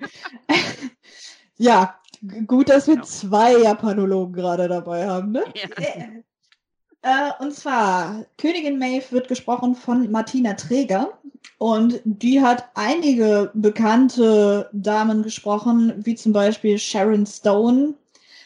ja, 1.57 1.99
gut, 2.45 2.69
dass 2.69 2.87
wir 2.87 2.95
genau. 2.95 3.05
zwei 3.05 3.57
Japanologen 3.57 4.33
gerade 4.33 4.67
dabei 4.67 5.07
haben, 5.07 5.31
ne? 5.31 5.43
Ja. 5.55 6.23
Äh, 7.03 7.31
und 7.43 7.53
zwar, 7.53 8.25
Königin 8.37 8.79
Maeve 8.79 9.11
wird 9.11 9.27
gesprochen 9.27 9.75
von 9.75 10.09
Martina 10.09 10.53
Träger. 10.53 11.09
Und 11.57 12.01
die 12.05 12.41
hat 12.41 12.69
einige 12.73 13.51
bekannte 13.53 14.69
Damen 14.73 15.21
gesprochen, 15.21 15.93
wie 15.97 16.15
zum 16.15 16.33
Beispiel 16.33 16.77
Sharon 16.79 17.25
Stone 17.25 17.95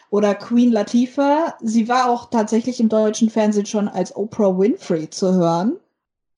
oder 0.09 0.33
Queen 0.35 0.71
Latifah. 0.71 1.55
Sie 1.61 1.87
war 1.87 2.09
auch 2.09 2.29
tatsächlich 2.29 2.79
im 2.79 2.89
deutschen 2.89 3.29
Fernsehen 3.29 3.67
schon 3.67 3.87
als 3.87 4.15
Oprah 4.15 4.57
Winfrey 4.57 5.09
zu 5.09 5.33
hören. 5.35 5.77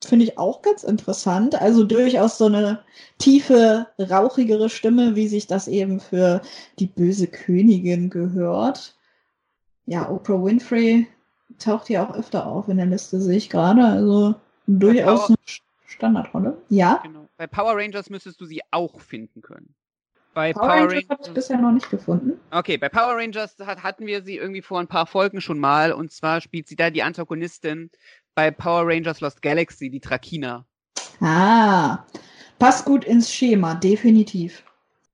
Finde 0.04 0.26
ich 0.26 0.38
auch 0.38 0.62
ganz 0.62 0.84
interessant. 0.84 1.62
Also 1.62 1.84
durchaus 1.86 2.38
so 2.38 2.46
eine 2.46 2.80
tiefe, 3.18 3.88
rauchigere 3.98 4.70
Stimme, 4.70 5.16
wie 5.16 5.28
sich 5.28 5.48
das 5.48 5.68
eben 5.68 6.00
für 6.00 6.42
die 6.80 6.88
böse 6.88 7.28
Königin 7.28 8.10
gehört. 8.10 8.96
Ja, 9.86 10.10
Oprah 10.10 10.44
Winfrey 10.44 11.08
taucht 11.60 11.88
hier 11.88 12.04
auch 12.04 12.16
öfter 12.16 12.48
auf 12.48 12.68
in 12.68 12.78
der 12.78 12.86
Liste, 12.86 13.20
sehe 13.22 13.38
ich 13.38 13.50
gerade. 13.50 13.84
Also 13.84 14.36
durchaus 14.68 15.30
eine 15.30 15.38
Standardrolle. 15.86 16.58
Ja. 16.70 17.00
Genau. 17.04 17.28
Bei 17.38 17.48
Power 17.48 17.76
Rangers 17.76 18.10
müsstest 18.10 18.42
du 18.42 18.46
sie 18.46 18.62
auch 18.72 19.00
finden 19.02 19.42
können. 19.42 19.76
Bei 20.34 20.54
Power, 20.54 20.68
Power 20.68 20.76
Rangers, 20.76 20.94
Rangers 20.94 21.10
habe 21.10 21.22
ich 21.26 21.34
bisher 21.34 21.58
noch 21.58 21.72
nicht 21.72 21.90
gefunden. 21.90 22.40
Okay, 22.52 22.78
bei 22.78 22.90
Power 22.90 23.16
Rangers 23.16 23.58
hat, 23.60 23.84
hatten 23.84 24.06
wir 24.06 24.24
sie 24.24 24.38
irgendwie 24.38 24.62
vor 24.62 24.80
ein 24.80 24.88
paar 24.88 25.06
Folgen 25.06 25.42
schon 25.42 25.60
mal. 25.60 25.92
Und 25.92 26.12
zwar 26.12 26.42
spielt 26.42 26.68
sie 26.68 26.76
da 26.76 26.90
die 26.90 27.04
Antagonistin 27.04 27.90
bei 28.36 28.52
Power 28.52 28.88
Rangers 28.88 29.22
Lost 29.22 29.42
Galaxy, 29.42 29.90
die 29.90 30.00
Trakina. 30.00 30.66
Ah, 31.20 32.06
passt 32.60 32.86
gut 32.86 33.04
ins 33.04 33.34
Schema, 33.34 33.76
definitiv. 33.76 34.64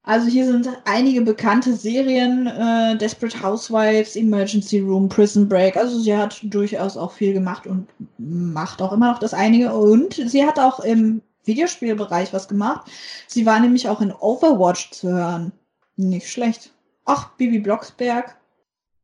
Also 0.05 0.27
hier 0.27 0.45
sind 0.45 0.69
einige 0.85 1.21
bekannte 1.21 1.75
Serien, 1.75 2.45
äh, 2.45 2.95
Desperate 2.95 3.41
Housewives, 3.41 4.15
Emergency 4.15 4.79
Room, 4.79 5.09
Prison 5.09 5.49
Break. 5.49 5.75
Also 5.75 5.99
sie 5.99 6.15
hat 6.15 6.39
durchaus 6.43 6.95
auch 6.95 7.11
viel 7.11 7.33
gemacht 7.33 7.65
und 7.65 7.87
macht 8.19 8.83
auch 8.83 8.93
immer 8.93 9.11
noch 9.11 9.19
das 9.19 9.33
einige. 9.33 9.73
Und 9.73 10.13
sie 10.13 10.45
hat 10.45 10.59
auch 10.59 10.79
im 10.79 11.21
Videospielbereich 11.45 12.33
was 12.33 12.47
gemacht. 12.47 12.89
Sie 13.27 13.47
war 13.47 13.59
nämlich 13.59 13.89
auch 13.89 13.99
in 13.99 14.13
Overwatch 14.13 14.91
zu 14.91 15.09
hören. 15.09 15.51
Nicht 15.95 16.29
schlecht. 16.29 16.71
Ach, 17.05 17.31
Bibi 17.37 17.59
Blocksberg. 17.59 18.37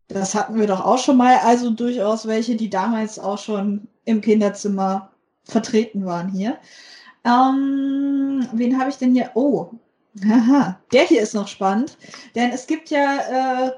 Das 0.08 0.36
hatten 0.36 0.60
wir 0.60 0.68
doch 0.68 0.86
auch 0.86 1.00
schon 1.00 1.18
mal. 1.18 1.38
Also 1.44 1.72
durchaus 1.72 2.28
welche, 2.28 2.56
die 2.56 2.70
damals 2.70 3.18
auch 3.18 3.40
schon 3.40 3.88
im 4.06 4.22
Kinderzimmer 4.22 5.10
vertreten 5.46 6.06
waren 6.06 6.30
hier. 6.30 6.58
Ähm, 7.24 8.48
wen 8.54 8.80
habe 8.80 8.90
ich 8.90 8.98
denn 8.98 9.14
hier? 9.14 9.32
Oh, 9.34 9.72
Aha, 10.30 10.80
der 10.92 11.04
hier 11.04 11.22
ist 11.22 11.34
noch 11.34 11.48
spannend, 11.48 11.98
denn 12.36 12.52
es 12.52 12.68
gibt 12.68 12.90
ja 12.90 13.68
äh, 13.68 13.72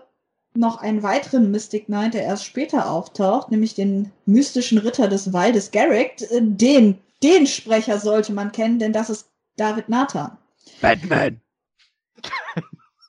noch 0.56 0.78
einen 0.78 1.04
weiteren 1.04 1.52
Mystic 1.52 1.86
Knight, 1.86 2.14
der 2.14 2.24
erst 2.24 2.46
später 2.46 2.90
auftaucht, 2.90 3.52
nämlich 3.52 3.76
den 3.76 4.12
mystischen 4.26 4.80
Ritter 4.80 5.08
des 5.08 5.34
Waldes, 5.34 5.72
Garrick. 5.72 6.22
Äh, 6.32 6.42
den, 6.42 7.00
den 7.22 7.48
Sprecher 7.48 8.00
sollte 8.00 8.34
man 8.34 8.52
kennen, 8.52 8.80
denn 8.80 8.94
das 8.94 9.10
ist 9.10 9.30
David 9.58 9.90
Nathan. 9.90 10.38
Batman. 10.82 11.40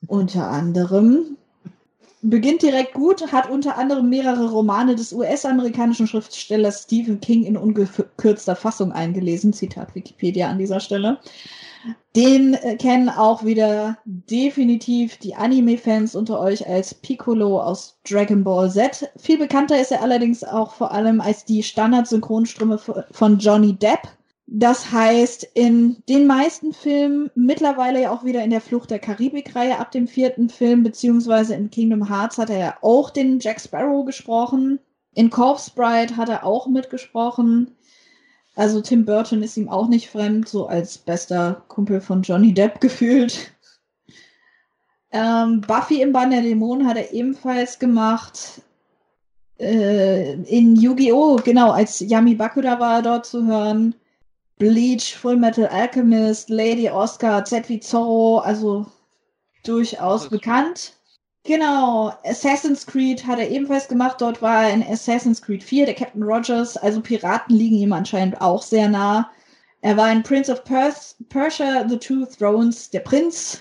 unter 0.06 0.48
anderem. 0.48 1.36
Beginnt 2.22 2.62
direkt 2.62 2.94
gut, 2.94 3.32
hat 3.32 3.50
unter 3.50 3.76
anderem 3.76 4.08
mehrere 4.08 4.50
Romane 4.50 4.96
des 4.96 5.12
US-amerikanischen 5.12 6.06
Schriftstellers 6.06 6.84
Stephen 6.84 7.20
King 7.20 7.44
in 7.44 7.56
ungekürzter 7.56 8.56
Fassung 8.56 8.92
eingelesen. 8.92 9.52
Zitat 9.52 9.94
Wikipedia 9.94 10.48
an 10.48 10.58
dieser 10.58 10.80
Stelle. 10.80 11.18
Den 12.16 12.54
äh, 12.54 12.76
kennen 12.76 13.08
auch 13.08 13.44
wieder 13.44 13.98
definitiv 14.04 15.16
die 15.16 15.34
Anime-Fans 15.34 16.14
unter 16.14 16.40
euch 16.40 16.66
als 16.66 16.94
Piccolo 16.94 17.60
aus 17.60 17.98
Dragon 18.08 18.44
Ball 18.44 18.70
Z. 18.70 19.10
Viel 19.16 19.38
bekannter 19.38 19.80
ist 19.80 19.92
er 19.92 20.02
allerdings 20.02 20.44
auch 20.44 20.74
vor 20.74 20.92
allem 20.92 21.20
als 21.20 21.44
die 21.44 21.62
Standard-Synchronstimme 21.62 22.78
von 23.10 23.38
Johnny 23.38 23.72
Depp. 23.74 24.08
Das 24.46 24.92
heißt, 24.92 25.48
in 25.54 25.96
den 26.08 26.26
meisten 26.26 26.72
Filmen, 26.72 27.30
mittlerweile 27.34 28.02
ja 28.02 28.12
auch 28.12 28.24
wieder 28.24 28.44
in 28.44 28.50
der 28.50 28.60
Flucht 28.60 28.90
der 28.90 28.98
Karibik-Reihe 28.98 29.78
ab 29.78 29.90
dem 29.90 30.06
vierten 30.06 30.50
Film, 30.50 30.82
beziehungsweise 30.82 31.54
in 31.54 31.70
Kingdom 31.70 32.08
Hearts 32.08 32.38
hat 32.38 32.50
er 32.50 32.58
ja 32.58 32.76
auch 32.82 33.10
den 33.10 33.40
Jack 33.40 33.60
Sparrow 33.60 34.04
gesprochen. 34.04 34.78
In 35.14 35.30
Corpse 35.30 35.70
Bride 35.74 36.16
hat 36.16 36.28
er 36.28 36.44
auch 36.44 36.66
mitgesprochen. 36.66 37.70
Also 38.56 38.80
Tim 38.80 39.04
Burton 39.04 39.42
ist 39.42 39.56
ihm 39.56 39.68
auch 39.68 39.88
nicht 39.88 40.08
fremd, 40.08 40.48
so 40.48 40.66
als 40.66 40.98
bester 40.98 41.64
Kumpel 41.68 42.00
von 42.00 42.22
Johnny 42.22 42.54
Depp 42.54 42.80
gefühlt. 42.80 43.52
Ähm, 45.10 45.60
Buffy 45.60 46.02
im 46.02 46.12
Bann 46.12 46.30
der 46.30 46.42
Dämonen 46.42 46.86
hat 46.86 46.96
er 46.96 47.12
ebenfalls 47.12 47.78
gemacht. 47.78 48.62
Äh, 49.58 50.32
in 50.32 50.74
Yu-Gi-Oh! 50.76 51.36
genau, 51.36 51.70
als 51.70 52.00
Yami 52.00 52.34
Bakura 52.34 52.80
war 52.80 52.96
er 52.96 53.02
dort 53.02 53.26
zu 53.26 53.46
hören. 53.46 53.94
Bleach, 54.58 55.16
Full 55.16 55.36
Metal 55.36 55.66
Alchemist, 55.66 56.48
Lady 56.48 56.88
Oscar, 56.88 57.44
Z 57.44 57.68
wie 57.68 57.80
Zorro, 57.80 58.38
also 58.38 58.86
durchaus 59.64 60.28
bekannt. 60.28 60.93
Genau, 61.46 62.14
Assassin's 62.24 62.86
Creed 62.86 63.26
hat 63.26 63.38
er 63.38 63.50
ebenfalls 63.50 63.86
gemacht. 63.86 64.20
Dort 64.20 64.40
war 64.40 64.64
er 64.64 64.72
in 64.72 64.82
Assassin's 64.82 65.42
Creed 65.42 65.62
4, 65.62 65.84
der 65.84 65.94
Captain 65.94 66.22
Rogers. 66.22 66.78
Also 66.78 67.02
Piraten 67.02 67.54
liegen 67.54 67.76
ihm 67.76 67.92
anscheinend 67.92 68.40
auch 68.40 68.62
sehr 68.62 68.88
nah. 68.88 69.30
Er 69.82 69.98
war 69.98 70.10
in 70.10 70.22
Prince 70.22 70.50
of 70.50 70.64
Perth, 70.64 71.16
Persia, 71.28 71.86
The 71.86 71.98
Two 71.98 72.24
Thrones, 72.24 72.88
der 72.88 73.00
Prinz. 73.00 73.60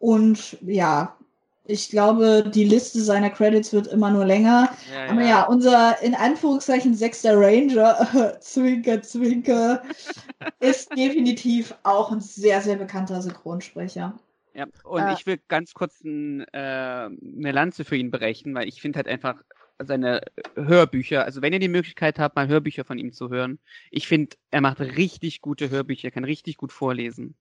Und 0.00 0.58
ja, 0.62 1.16
ich 1.64 1.90
glaube, 1.90 2.50
die 2.52 2.64
Liste 2.64 3.00
seiner 3.00 3.30
Credits 3.30 3.72
wird 3.72 3.86
immer 3.86 4.10
nur 4.10 4.24
länger. 4.24 4.70
Ja, 4.92 5.12
Aber 5.12 5.20
ja. 5.20 5.28
ja, 5.28 5.42
unser 5.44 6.02
in 6.02 6.16
Anführungszeichen 6.16 6.94
sechster 6.94 7.38
Ranger, 7.38 8.38
Zwinker, 8.40 9.02
Zwinker, 9.02 9.82
ist 10.60 10.90
definitiv 10.96 11.74
auch 11.84 12.10
ein 12.10 12.20
sehr, 12.20 12.60
sehr 12.60 12.76
bekannter 12.76 13.22
Synchronsprecher. 13.22 14.18
Ja, 14.58 14.66
und 14.82 15.02
ah. 15.02 15.14
ich 15.16 15.24
will 15.24 15.38
ganz 15.46 15.72
kurz 15.72 16.02
ein, 16.02 16.40
äh, 16.52 16.56
eine 16.58 17.52
Lanze 17.52 17.84
für 17.84 17.94
ihn 17.94 18.10
brechen, 18.10 18.56
weil 18.56 18.66
ich 18.66 18.80
finde 18.80 18.96
halt 18.96 19.06
einfach, 19.06 19.36
seine 19.78 20.22
Hörbücher. 20.56 21.24
Also 21.24 21.42
wenn 21.42 21.52
ihr 21.52 21.60
die 21.60 21.68
Möglichkeit 21.68 22.18
habt, 22.18 22.34
mal 22.34 22.48
Hörbücher 22.48 22.84
von 22.84 22.98
ihm 22.98 23.12
zu 23.12 23.28
hören. 23.30 23.60
Ich 23.92 24.08
finde, 24.08 24.36
er 24.50 24.60
macht 24.60 24.80
richtig 24.80 25.40
gute 25.40 25.70
Hörbücher, 25.70 26.10
kann 26.10 26.24
richtig 26.24 26.56
gut 26.56 26.72
vorlesen. 26.72 27.36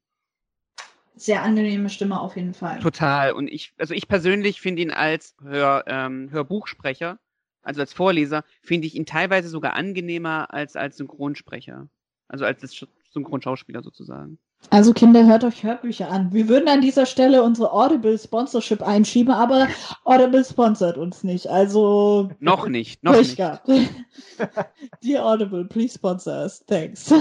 Sehr 1.15 1.41
angenehme 1.41 1.89
Stimme 1.89 2.19
auf 2.19 2.35
jeden 2.35 2.53
Fall. 2.53 2.77
Total. 2.77 3.31
Und 3.31 3.47
ich, 3.47 3.73
also 3.79 3.95
ich 3.95 4.07
persönlich 4.07 4.61
finde 4.61 4.83
ihn 4.83 4.91
als 4.91 5.35
Hör, 5.41 5.85
ähm, 5.87 6.29
Hörbuchsprecher, 6.29 7.17
also 7.63 7.81
als 7.81 7.93
Vorleser, 7.93 8.43
finde 8.61 8.85
ich 8.85 8.93
ihn 8.93 9.07
teilweise 9.07 9.49
sogar 9.49 9.73
angenehmer 9.73 10.53
als 10.53 10.75
als 10.75 10.97
Synchronsprecher. 10.97 11.89
Also 12.27 12.45
als 12.45 12.85
Synchronschauspieler 13.09 13.81
sozusagen. 13.81 14.37
Also 14.69 14.93
Kinder, 14.93 15.25
hört 15.25 15.43
euch 15.43 15.63
Hörbücher 15.63 16.09
an. 16.09 16.33
Wir 16.33 16.49
würden 16.49 16.67
an 16.67 16.81
dieser 16.81 17.05
Stelle 17.05 17.43
unsere 17.43 17.71
Audible 17.71 18.17
Sponsorship 18.17 18.81
einschieben, 18.81 19.33
aber 19.33 19.67
Audible 20.03 20.43
sponsert 20.43 20.97
uns 20.97 21.23
nicht. 21.23 21.47
Also 21.47 22.31
noch 22.39 22.67
nicht, 22.67 23.03
noch 23.03 23.15
nicht. 23.17 23.37
Dear 25.03 25.25
Audible, 25.25 25.65
please 25.65 25.95
sponsor 25.95 26.41
us. 26.43 26.65
Thanks. 26.65 27.13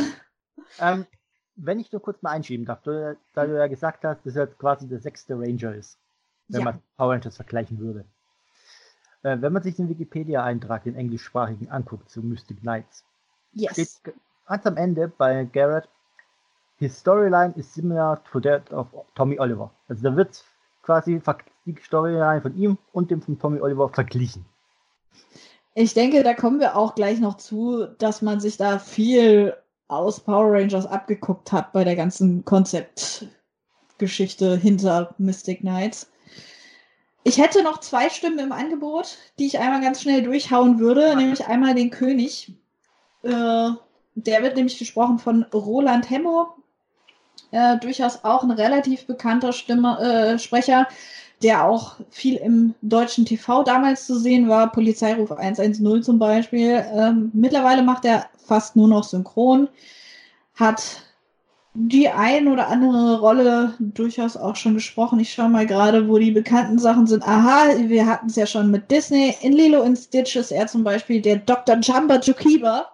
Ähm, 0.81 1.07
wenn 1.57 1.79
ich 1.79 1.93
nur 1.93 2.03
kurz 2.03 2.21
mal 2.23 2.31
einschieben 2.31 2.67
darf, 2.67 2.83
du, 2.83 3.17
da 3.35 3.47
du 3.47 3.57
ja 3.57 3.67
gesagt 3.67 4.05
hast, 4.05 4.27
dass 4.27 4.37
er 4.37 4.47
quasi 4.47 4.89
der 4.89 5.01
sechste 5.01 5.35
Ranger 5.35 5.75
ist, 5.75 5.99
wenn 6.49 6.61
ja. 6.61 6.65
man 6.65 6.83
Power 6.97 7.13
Rangers 7.13 7.37
vergleichen 7.37 7.79
würde. 7.79 8.05
Äh, 9.23 9.41
wenn 9.41 9.53
man 9.53 9.63
sich 9.63 9.77
den 9.77 9.89
Wikipedia-Eintrag, 9.89 10.85
den 10.85 10.97
englischsprachigen, 10.97 11.71
anguckt 11.71 12.11
zu 12.11 12.23
Mystic 12.23 12.61
Knights, 12.61 13.05
yes. 13.53 13.73
steht 13.73 14.15
ganz 14.47 14.67
am 14.67 14.77
Ende 14.77 15.09
bei 15.09 15.45
Garrett, 15.45 15.89
his 16.79 16.99
storyline 16.99 17.57
is 17.57 17.73
similar 17.73 18.21
to 18.33 18.41
that 18.41 18.73
of 18.73 18.89
Tommy 19.15 19.39
Oliver. 19.39 19.71
Also 19.89 20.03
da 20.03 20.17
wird 20.17 20.45
quasi 20.83 21.21
die 21.65 21.77
Storyline 21.83 22.43
von 22.43 22.57
ihm 22.57 22.79
und 22.93 23.11
dem 23.11 23.23
von 23.23 23.39
Tommy 23.39 23.61
Oliver 23.61 23.89
verglichen. 23.89 24.45
Ich 25.75 25.95
denke, 25.95 26.23
da 26.23 26.35
kommen 26.35 26.61
wir 26.61 26.77
auch 26.77 26.95
gleich 26.95 27.21
noch 27.21 27.37
zu, 27.37 27.87
dass 27.99 28.23
man 28.23 28.41
sich 28.41 28.57
da 28.57 28.79
viel 28.79 29.55
aus 29.89 30.21
Power 30.21 30.53
Rangers 30.53 30.87
abgeguckt 30.87 31.53
hat 31.53 31.73
bei 31.73 31.85
der 31.85 31.97
ganzen 31.97 32.45
Konzeptgeschichte 32.45 34.57
hinter 34.57 35.15
Mystic 35.19 35.61
Knights. 35.61 36.11
Ich 37.25 37.39
hätte 37.39 37.63
noch 37.63 37.81
zwei 37.81 38.09
Stimmen 38.09 38.39
im 38.39 38.53
Angebot, 38.53 39.19
die 39.39 39.47
ich 39.47 39.59
einmal 39.59 39.81
ganz 39.81 40.03
schnell 40.03 40.23
durchhauen 40.23 40.79
würde, 40.79 41.17
nämlich 41.17 41.47
einmal 41.47 41.75
den 41.75 41.91
König. 41.91 42.53
Äh, 43.23 43.71
der 44.15 44.43
wird 44.43 44.57
nämlich 44.57 44.79
gesprochen 44.79 45.19
von 45.19 45.43
Roland 45.53 46.09
Hemmo, 46.09 46.57
äh, 47.51 47.79
durchaus 47.79 48.25
auch 48.25 48.43
ein 48.43 48.51
relativ 48.51 49.07
bekannter 49.07 49.53
Stimme, 49.53 49.99
äh, 50.01 50.39
Sprecher, 50.39 50.87
der 51.43 51.65
auch 51.65 51.97
viel 52.11 52.37
im 52.37 52.75
deutschen 52.83 53.25
TV 53.27 53.63
damals 53.63 54.07
zu 54.07 54.19
sehen 54.19 54.49
war, 54.49 54.73
Polizeiruf 54.73 55.31
110 55.31 56.03
zum 56.03 56.19
Beispiel. 56.19 56.85
Ähm, 56.93 57.31
mittlerweile 57.35 57.83
macht 57.83 58.05
er 58.05 58.27
fast 58.47 58.77
nur 58.77 58.89
noch 58.89 59.05
synchron, 59.05 59.69
hat 60.55 61.03
die 61.79 62.09
ein 62.09 62.49
oder 62.49 62.69
andere 62.69 63.21
Rolle 63.21 63.75
durchaus 63.79 64.37
auch 64.37 64.57
schon 64.57 64.75
gesprochen. 64.75 65.21
Ich 65.21 65.35
schaue 65.35 65.51
mal 65.51 65.67
gerade, 65.67 66.09
wo 66.09 66.17
die 66.17 66.31
bekannten 66.31 66.79
Sachen 66.79 67.07
sind. 67.07 67.23
Aha, 67.23 67.67
wir 67.89 68.07
hatten 68.07 68.29
es 68.29 68.37
ja 68.37 68.47
schon 68.47 68.71
mit 68.71 68.91
Disney. 68.91 69.37
In 69.43 69.53
Lilo 69.53 69.83
in 69.83 69.95
Stitch 69.95 70.37
ist 70.37 70.53
er 70.53 70.67
zum 70.69 70.85
Beispiel 70.85 71.21
der 71.21 71.37
Dr. 71.37 71.77
Jumba 71.77 72.19
Jukiba. 72.19 72.91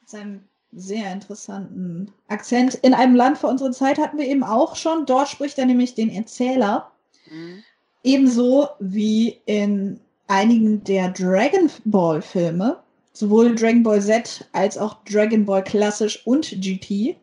Mit 0.00 0.08
seinem 0.08 0.47
sehr 0.72 1.12
interessanten 1.12 2.12
Akzent. 2.28 2.74
In 2.74 2.94
einem 2.94 3.14
Land 3.14 3.38
vor 3.38 3.50
unserer 3.50 3.72
Zeit 3.72 3.98
hatten 3.98 4.18
wir 4.18 4.26
eben 4.26 4.44
auch 4.44 4.76
schon. 4.76 5.06
Dort 5.06 5.28
spricht 5.28 5.58
er 5.58 5.66
nämlich 5.66 5.94
den 5.94 6.10
Erzähler. 6.10 6.90
Mhm. 7.30 7.62
Ebenso 8.04 8.68
wie 8.78 9.40
in 9.46 10.00
einigen 10.28 10.84
der 10.84 11.10
Dragon 11.10 11.70
Ball 11.84 12.22
Filme 12.22 12.78
sowohl 13.18 13.54
Dragon 13.54 13.82
Ball 13.82 14.00
Z 14.00 14.46
als 14.52 14.78
auch 14.78 14.98
Dragon 15.04 15.44
Ball 15.44 15.64
Klassisch 15.64 16.24
und 16.24 16.48
GT. 16.60 17.16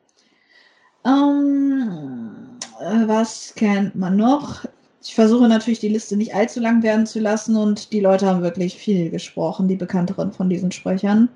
Ähm, 1.06 2.36
äh, 2.82 3.08
was 3.08 3.54
kennt 3.56 3.96
man 3.96 4.18
noch? 4.18 4.66
Ich 5.02 5.16
versuche 5.16 5.48
natürlich 5.48 5.80
die 5.80 5.90
Liste 5.90 6.18
nicht 6.18 6.34
allzu 6.34 6.60
lang 6.60 6.84
werden 6.84 7.06
zu 7.06 7.20
lassen 7.20 7.56
und 7.56 7.94
die 7.94 8.00
Leute 8.00 8.26
haben 8.26 8.42
wirklich 8.42 8.76
viel 8.76 9.10
gesprochen, 9.10 9.68
die 9.68 9.76
bekannteren 9.76 10.34
von 10.34 10.50
diesen 10.50 10.72
Sprechern. 10.72 11.30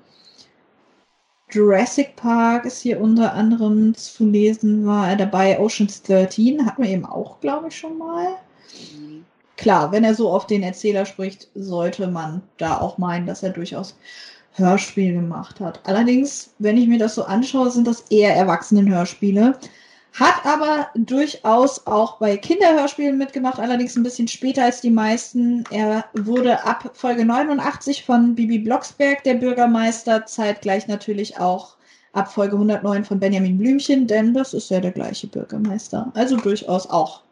Jurassic 1.52 2.16
Park 2.16 2.64
ist 2.64 2.80
hier 2.80 3.00
unter 3.00 3.34
anderem 3.34 3.94
zu 3.94 4.26
lesen, 4.26 4.86
war 4.86 5.10
er 5.10 5.16
dabei. 5.16 5.58
Oceans 5.58 6.02
13 6.02 6.64
hatten 6.64 6.82
wir 6.82 6.90
eben 6.90 7.04
auch, 7.04 7.40
glaube 7.40 7.68
ich, 7.68 7.76
schon 7.76 7.98
mal. 7.98 8.36
Klar, 9.56 9.92
wenn 9.92 10.04
er 10.04 10.14
so 10.14 10.30
auf 10.30 10.46
den 10.46 10.62
Erzähler 10.62 11.04
spricht, 11.04 11.48
sollte 11.54 12.06
man 12.06 12.42
da 12.56 12.78
auch 12.78 12.98
meinen, 12.98 13.26
dass 13.26 13.42
er 13.42 13.50
durchaus 13.50 13.96
Hörspiel 14.54 15.12
gemacht 15.12 15.60
hat. 15.60 15.80
Allerdings, 15.84 16.54
wenn 16.58 16.78
ich 16.78 16.88
mir 16.88 16.98
das 16.98 17.14
so 17.14 17.24
anschaue, 17.24 17.70
sind 17.70 17.86
das 17.86 18.02
eher 18.10 18.34
Erwachsenen-Hörspiele. 18.34 19.58
Hat 20.12 20.44
aber 20.44 20.88
durchaus 20.94 21.86
auch 21.86 22.18
bei 22.18 22.36
Kinderhörspielen 22.36 23.16
mitgemacht, 23.16 23.60
allerdings 23.60 23.96
ein 23.96 24.02
bisschen 24.02 24.28
später 24.28 24.64
als 24.64 24.80
die 24.80 24.90
meisten. 24.90 25.64
Er 25.70 26.04
wurde 26.14 26.64
ab 26.64 26.90
Folge 26.94 27.24
89 27.24 28.04
von 28.04 28.34
Bibi 28.34 28.58
Blocksberg 28.58 29.22
der 29.22 29.34
Bürgermeister, 29.34 30.26
zeitgleich 30.26 30.88
natürlich 30.88 31.38
auch 31.38 31.76
ab 32.12 32.32
Folge 32.32 32.54
109 32.54 33.04
von 33.04 33.20
Benjamin 33.20 33.56
Blümchen, 33.56 34.06
denn 34.06 34.34
das 34.34 34.52
ist 34.52 34.70
ja 34.70 34.80
der 34.80 34.90
gleiche 34.90 35.28
Bürgermeister. 35.28 36.10
Also 36.14 36.36
durchaus 36.36 36.88
auch 36.88 37.22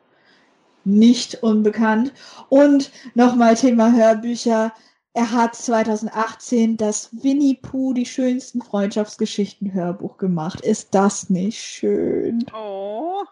nicht 0.85 1.43
unbekannt. 1.43 2.13
Und 2.49 2.91
nochmal 3.15 3.55
Thema 3.57 3.93
Hörbücher. 3.93 4.73
Er 5.19 5.33
hat 5.33 5.57
2018 5.57 6.77
das 6.77 7.11
Winnie 7.25 7.59
Pooh, 7.61 7.93
die 7.93 8.07
schönsten 8.07 8.63
Freundschaftsgeschichten 8.63 9.75
Hörbuch 9.75 10.17
gemacht. 10.17 10.61
Ist 10.61 10.95
das 10.95 11.29
nicht 11.29 11.59
schön? 11.59 12.47
Oh. 12.55 13.25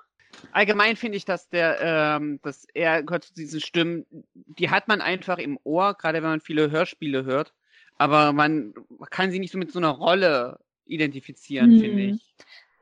Allgemein 0.51 0.97
finde 0.97 1.17
ich, 1.17 1.25
dass 1.25 1.49
der, 1.49 1.79
ähm, 1.81 2.41
dass 2.43 2.67
er 2.75 3.05
gehört 3.05 3.27
zu 3.27 3.35
diesen 3.35 3.61
Stimmen, 3.61 4.05
die 4.35 4.69
hat 4.69 4.89
man 4.89 5.01
einfach 5.01 5.39
im 5.39 5.61
Ohr, 5.63 5.95
gerade 5.95 6.25
wenn 6.25 6.31
man 6.31 6.41
viele 6.41 6.73
Hörspiele 6.73 7.25
hört. 7.25 7.55
Aber 7.99 8.33
man 8.33 8.75
kann 9.11 9.31
sie 9.31 9.39
nicht 9.39 9.53
so 9.53 9.59
mit 9.59 9.71
so 9.71 9.79
einer 9.79 9.91
Rolle 9.91 10.59
identifizieren, 10.87 11.71
hm. 11.71 11.81
finde 11.81 12.03
ich. 12.03 12.35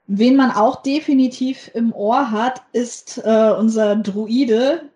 Wen 0.07 0.35
man 0.35 0.51
auch 0.51 0.81
definitiv 0.81 1.71
im 1.75 1.93
Ohr 1.93 2.31
hat, 2.31 2.63
ist 2.73 3.19
äh, 3.23 3.53
unser 3.53 3.97
Druide, 3.97 4.89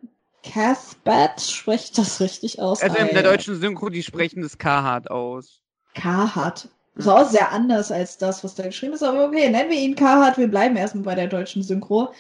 Cathbat, 0.43 1.41
spricht 1.41 1.99
das 1.99 2.21
richtig 2.21 2.61
aus? 2.61 2.83
Also 2.83 2.97
in 2.97 3.09
der 3.09 3.23
deutschen 3.23 3.59
Synchro, 3.59 3.89
die 3.89 4.03
sprechen 4.03 4.43
das 4.43 4.59
Carhartt 4.59 5.11
aus. 5.11 5.61
Carhartt. 5.95 6.69
Das 6.95 7.07
ist 7.07 7.13
auch 7.13 7.29
sehr 7.29 7.53
anders 7.53 7.93
als 7.93 8.19
das, 8.19 8.43
was 8.43 8.57
da 8.57 8.65
geschrieben 8.65 8.95
ist, 8.95 9.03
aber 9.03 9.27
okay, 9.27 9.49
nennen 9.49 9.71
wir 9.71 9.79
ihn 9.79 9.95
Carhartt, 9.95 10.37
wir 10.37 10.49
bleiben 10.49 10.77
erstmal 10.77 11.05
bei 11.05 11.15
der 11.15 11.29
deutschen 11.29 11.63
Synchro. 11.63 12.13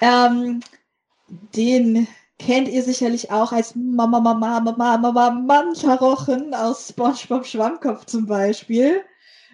Ähm, 0.00 0.60
den 1.56 2.06
kennt 2.38 2.68
ihr 2.68 2.82
sicherlich 2.82 3.30
auch 3.30 3.52
als 3.52 3.74
Mama 3.74 4.20
Mama 4.20 4.60
Mama 4.60 4.98
Mama 4.98 5.30
Mantarochen 5.30 6.54
aus 6.54 6.88
SpongeBob 6.88 7.46
Schwammkopf 7.46 8.04
zum 8.06 8.26
Beispiel. 8.26 9.02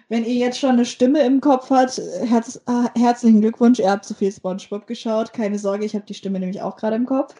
Wenn 0.07 0.25
ihr 0.25 0.35
jetzt 0.35 0.59
schon 0.59 0.71
eine 0.71 0.85
Stimme 0.85 1.21
im 1.21 1.39
Kopf 1.39 1.69
habt, 1.69 2.01
herz, 2.25 2.59
äh, 2.67 2.99
herzlichen 2.99 3.41
Glückwunsch, 3.41 3.77
ihr 3.77 3.91
habt 3.91 4.05
zu 4.05 4.15
viel 4.15 4.31
SpongeBob 4.31 4.87
geschaut. 4.87 5.33
Keine 5.33 5.59
Sorge, 5.59 5.85
ich 5.85 5.93
habe 5.93 6.05
die 6.05 6.15
Stimme 6.15 6.39
nämlich 6.39 6.61
auch 6.61 6.77
gerade 6.77 6.95
im 6.95 7.05
Kopf. 7.05 7.35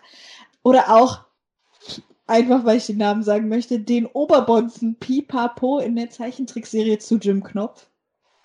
Oder 0.70 0.96
auch, 0.96 1.22
einfach 2.28 2.64
weil 2.64 2.78
ich 2.78 2.86
den 2.86 2.98
Namen 2.98 3.24
sagen 3.24 3.50
möchte, 3.50 3.80
den 3.80 4.06
Oberbonzen 4.06 5.00
Pipapo 5.00 5.80
in 5.80 5.96
der 5.96 6.12
Zeichentrickserie 6.12 7.00
zu 7.00 7.16
Jim 7.16 7.44
Knopf. 7.44 7.88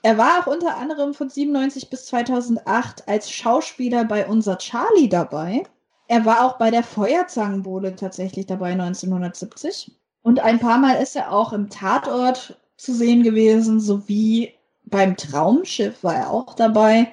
Er 0.03 0.17
war 0.17 0.41
auch 0.41 0.47
unter 0.47 0.79
anderem 0.79 1.13
von 1.13 1.29
97 1.29 1.91
bis 1.91 2.07
2008 2.07 3.07
als 3.07 3.31
Schauspieler 3.31 4.07
bei 4.07 4.27
Unser 4.27 4.57
Charlie 4.57 5.11
dabei. 5.11 5.65
Er 6.09 6.25
war 6.25 6.47
auch 6.47 6.57
bei 6.57 6.71
der 6.71 6.83
Feuerzangenbowle 6.83 7.95
tatsächlich 7.95 8.47
dabei 8.47 8.73
1970. 8.73 9.93
Und 10.23 10.41
ein 10.41 10.61
paar 10.61 10.79
Mal 10.79 10.95
ist 10.95 11.17
er 11.17 11.31
auch 11.31 11.53
im 11.53 11.69
Tatort 11.69 12.59
zu 12.79 12.95
sehen 12.95 13.23
gewesen, 13.23 13.81
sowie 13.81 14.55
beim 14.87 15.15
Traumschiff 15.19 16.03
war 16.03 16.15
er 16.15 16.31
auch 16.31 16.55
dabei. 16.55 17.13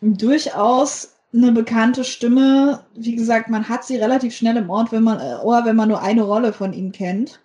Durchaus 0.00 1.14
eine 1.32 1.52
bekannte 1.52 2.04
Stimme. 2.04 2.84
Wie 2.94 3.16
gesagt, 3.16 3.48
man 3.48 3.68
hat 3.68 3.84
sie 3.84 3.96
relativ 3.96 4.34
schnell 4.34 4.56
im 4.56 4.70
Ohr, 4.70 4.86
wenn 4.90 5.02
man, 5.02 5.20
äh, 5.20 5.36
Ohr, 5.42 5.64
wenn 5.64 5.76
man 5.76 5.88
nur 5.88 6.02
eine 6.02 6.22
Rolle 6.22 6.52
von 6.52 6.72
ihm 6.72 6.92
kennt. 6.92 7.40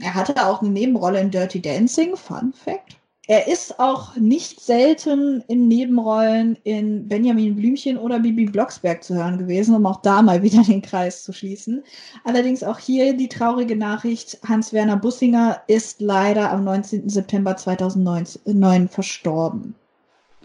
Er 0.00 0.14
hatte 0.14 0.44
auch 0.44 0.60
eine 0.60 0.70
Nebenrolle 0.70 1.20
in 1.20 1.30
Dirty 1.30 1.62
Dancing, 1.62 2.16
Fun 2.16 2.52
Fact. 2.52 2.96
Er 3.30 3.46
ist 3.46 3.78
auch 3.78 4.16
nicht 4.16 4.58
selten 4.58 5.44
in 5.48 5.68
Nebenrollen 5.68 6.56
in 6.64 7.06
Benjamin 7.08 7.56
Blümchen 7.56 7.98
oder 7.98 8.20
Bibi 8.20 8.46
Blocksberg 8.46 9.04
zu 9.04 9.14
hören 9.14 9.36
gewesen, 9.36 9.74
um 9.74 9.84
auch 9.84 10.00
da 10.00 10.22
mal 10.22 10.42
wieder 10.42 10.62
den 10.62 10.80
Kreis 10.80 11.24
zu 11.24 11.34
schließen. 11.34 11.84
Allerdings 12.24 12.64
auch 12.64 12.78
hier 12.78 13.14
die 13.14 13.28
traurige 13.28 13.76
Nachricht, 13.76 14.38
Hans-Werner 14.48 14.96
Bussinger 14.96 15.60
ist 15.66 16.00
leider 16.00 16.50
am 16.50 16.64
19. 16.64 17.10
September 17.10 17.54
2009 17.54 18.88
verstorben. 18.88 19.74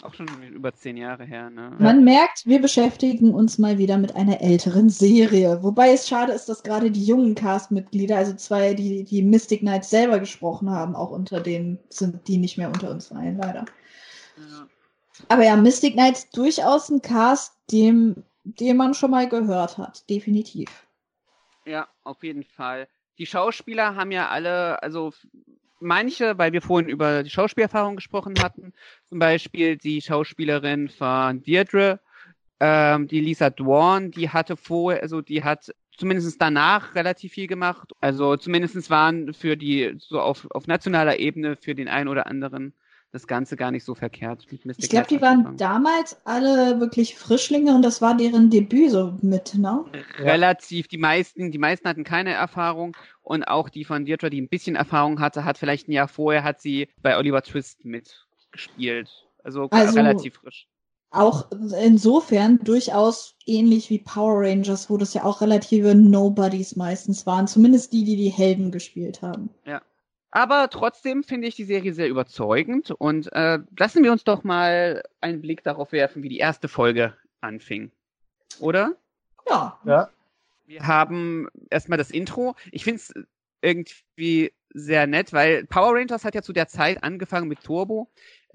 Auch 0.03 0.13
schon 0.13 0.27
über 0.51 0.73
zehn 0.73 0.97
Jahre 0.97 1.23
her, 1.23 1.49
ne? 1.49 1.71
Man 1.79 2.03
merkt, 2.03 2.45
wir 2.45 2.61
beschäftigen 2.61 3.33
uns 3.33 3.57
mal 3.57 3.77
wieder 3.77 3.97
mit 3.97 4.17
einer 4.17 4.41
älteren 4.41 4.89
Serie. 4.89 5.63
Wobei 5.63 5.93
es 5.93 6.09
schade 6.09 6.33
ist, 6.33 6.49
dass 6.49 6.63
gerade 6.63 6.91
die 6.91 7.05
jungen 7.05 7.35
Castmitglieder, 7.35 8.17
also 8.17 8.33
zwei, 8.35 8.73
die 8.73 9.05
die 9.05 9.23
Mystic 9.23 9.61
Knights 9.61 9.89
selber 9.89 10.19
gesprochen 10.19 10.69
haben, 10.69 10.93
auch 10.93 11.09
unter 11.09 11.39
denen 11.39 11.79
sind, 11.87 12.27
die 12.27 12.37
nicht 12.37 12.57
mehr 12.57 12.67
unter 12.67 12.91
uns 12.91 13.15
weilen, 13.15 13.37
leider. 13.37 13.63
Ja. 14.37 14.67
Aber 15.29 15.45
ja, 15.45 15.55
Mystic 15.55 15.93
Knights 15.93 16.29
durchaus 16.31 16.89
ein 16.89 17.01
Cast, 17.01 17.55
dem, 17.71 18.25
den 18.43 18.75
man 18.75 18.93
schon 18.93 19.11
mal 19.11 19.29
gehört 19.29 19.77
hat. 19.77 20.09
Definitiv. 20.09 20.69
Ja, 21.65 21.87
auf 22.03 22.23
jeden 22.23 22.43
Fall. 22.43 22.89
Die 23.19 23.25
Schauspieler 23.25 23.95
haben 23.95 24.11
ja 24.11 24.27
alle, 24.27 24.83
also 24.83 25.13
manche, 25.83 26.37
weil 26.37 26.53
wir 26.53 26.61
vorhin 26.61 26.89
über 26.89 27.23
die 27.23 27.29
Schauspielerfahrung 27.29 27.95
gesprochen 27.95 28.35
hatten, 28.41 28.73
zum 29.09 29.19
Beispiel 29.19 29.77
die 29.77 30.01
Schauspielerin 30.01 30.89
von 30.89 31.43
Deirdre, 31.43 31.99
ähm, 32.59 33.07
die 33.07 33.19
Lisa 33.19 33.49
Dwan, 33.49 34.11
die 34.11 34.29
hatte 34.29 34.57
vorher, 34.57 35.01
also 35.01 35.21
die 35.21 35.43
hat 35.43 35.73
zumindest 35.97 36.41
danach 36.41 36.95
relativ 36.95 37.33
viel 37.33 37.47
gemacht. 37.47 37.91
Also 37.99 38.37
zumindest 38.37 38.89
waren 38.89 39.33
für 39.33 39.57
die, 39.57 39.95
so 39.97 40.19
auf, 40.19 40.47
auf 40.51 40.67
nationaler 40.67 41.19
Ebene 41.19 41.55
für 41.55 41.75
den 41.75 41.87
einen 41.87 42.07
oder 42.07 42.27
anderen 42.27 42.73
das 43.13 43.27
Ganze 43.27 43.55
gar 43.55 43.69
nicht 43.69 43.85
so 43.85 43.93
verkehrt. 43.93 44.47
Ich 44.77 44.89
glaube, 44.89 45.07
die 45.07 45.21
waren 45.21 45.45
angefangen. 45.45 45.57
damals 45.57 46.17
alle 46.25 46.79
wirklich 46.79 47.15
Frischlinge 47.15 47.75
und 47.75 47.83
das 47.83 48.01
war 48.01 48.17
deren 48.17 48.49
Debüt 48.49 48.89
so 48.89 49.17
mit, 49.21 49.53
ne? 49.53 49.85
relativ, 50.17 50.87
die 50.87 50.97
meisten, 50.97 51.51
die 51.51 51.59
meisten 51.59 51.87
hatten 51.87 52.03
keine 52.03 52.31
Erfahrung 52.31 52.97
und 53.21 53.43
auch 53.43 53.69
die 53.69 53.85
von 53.85 54.05
Deirdre, 54.05 54.31
die 54.31 54.41
ein 54.41 54.49
bisschen 54.49 54.75
Erfahrung 54.75 55.19
hatte, 55.19 55.45
hat 55.45 55.59
vielleicht 55.59 55.87
ein 55.87 55.91
Jahr 55.91 56.07
vorher, 56.07 56.43
hat 56.43 56.59
sie 56.59 56.89
bei 57.03 57.15
Oliver 57.15 57.43
Twist 57.43 57.85
mitgespielt. 57.85 59.11
Also, 59.43 59.67
Also- 59.69 59.95
relativ 59.95 60.35
frisch. 60.35 60.67
Auch 61.15 61.51
insofern 61.79 62.57
durchaus 62.63 63.35
ähnlich 63.45 63.91
wie 63.91 63.99
Power 63.99 64.41
Rangers, 64.41 64.89
wo 64.89 64.97
das 64.97 65.13
ja 65.13 65.23
auch 65.23 65.41
relative 65.41 65.93
Nobodies 65.93 66.75
meistens 66.75 67.27
waren. 67.27 67.45
Zumindest 67.45 67.93
die, 67.93 68.03
die 68.03 68.15
die 68.15 68.29
Helden 68.29 68.71
gespielt 68.71 69.21
haben. 69.21 69.51
Aber 70.35 70.67
trotzdem 70.71 71.23
finde 71.23 71.47
ich 71.47 71.55
die 71.55 71.63
Serie 71.63 71.93
sehr 71.93 72.09
überzeugend 72.09 72.89
und 72.89 73.31
äh, 73.33 73.59
lassen 73.77 74.03
wir 74.03 74.11
uns 74.11 74.23
doch 74.23 74.43
mal 74.43 75.03
einen 75.21 75.41
Blick 75.41 75.63
darauf 75.63 75.91
werfen, 75.91 76.23
wie 76.23 76.29
die 76.29 76.39
erste 76.39 76.67
Folge 76.67 77.15
anfing. 77.39 77.91
Oder? 78.59 78.95
Ja. 79.47 79.79
Ja, 79.83 80.09
Wir 80.65 80.87
haben 80.87 81.49
erstmal 81.69 81.99
das 81.99 82.09
Intro. 82.09 82.55
Ich 82.71 82.83
finde 82.83 82.95
es 83.01 83.13
irgendwie 83.61 84.51
sehr 84.73 85.05
nett, 85.05 85.33
weil 85.33 85.67
Power 85.67 85.93
Rangers 85.93 86.25
hat 86.25 86.33
ja 86.33 86.41
zu 86.41 86.51
der 86.51 86.67
Zeit 86.67 87.03
angefangen 87.03 87.47
mit 87.47 87.63
Turbo, 87.63 88.09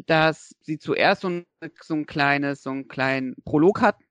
dass 0.06 0.56
sie 0.60 0.80
zuerst 0.80 1.20
so 1.20 1.28
ein, 1.28 1.46
so 1.80 1.94
ein 1.94 2.06
kleines, 2.06 2.64
so 2.64 2.70
einen 2.70 2.88
kleinen 2.88 3.36
Prolog 3.44 3.82
hatten 3.82 4.02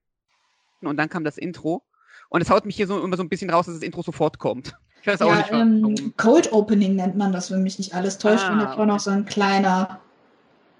und 0.80 0.96
dann 0.96 1.10
kam 1.10 1.26
das 1.26 1.38
Intro. 1.38 1.84
Und 2.30 2.40
es 2.40 2.50
haut 2.50 2.66
mich 2.66 2.78
hier 2.78 2.88
so 2.88 3.04
immer 3.04 3.18
so 3.18 3.24
ein 3.24 3.30
bisschen 3.30 3.50
raus, 3.50 3.66
dass 3.66 3.76
das 3.76 3.84
Intro 3.84 4.04
sofort 4.04 4.40
kommt. 4.40 4.74
Ich 5.02 5.08
weiß 5.08 5.22
auch 5.22 5.30
ja 5.30 5.38
nicht 5.38 5.52
warum. 5.52 5.84
ähm, 5.86 6.14
Cold 6.18 6.52
Opening 6.52 6.96
nennt 6.96 7.16
man 7.16 7.32
das, 7.32 7.52
wenn 7.52 7.64
mich 7.64 7.78
nicht 7.78 7.94
alles 7.94 8.18
täuscht, 8.18 8.44
Ah, 8.46 8.52
wenn 8.52 8.60
davor 8.60 8.86
noch 8.86 9.00
so 9.00 9.12
ein 9.12 9.26
kleiner 9.26 10.02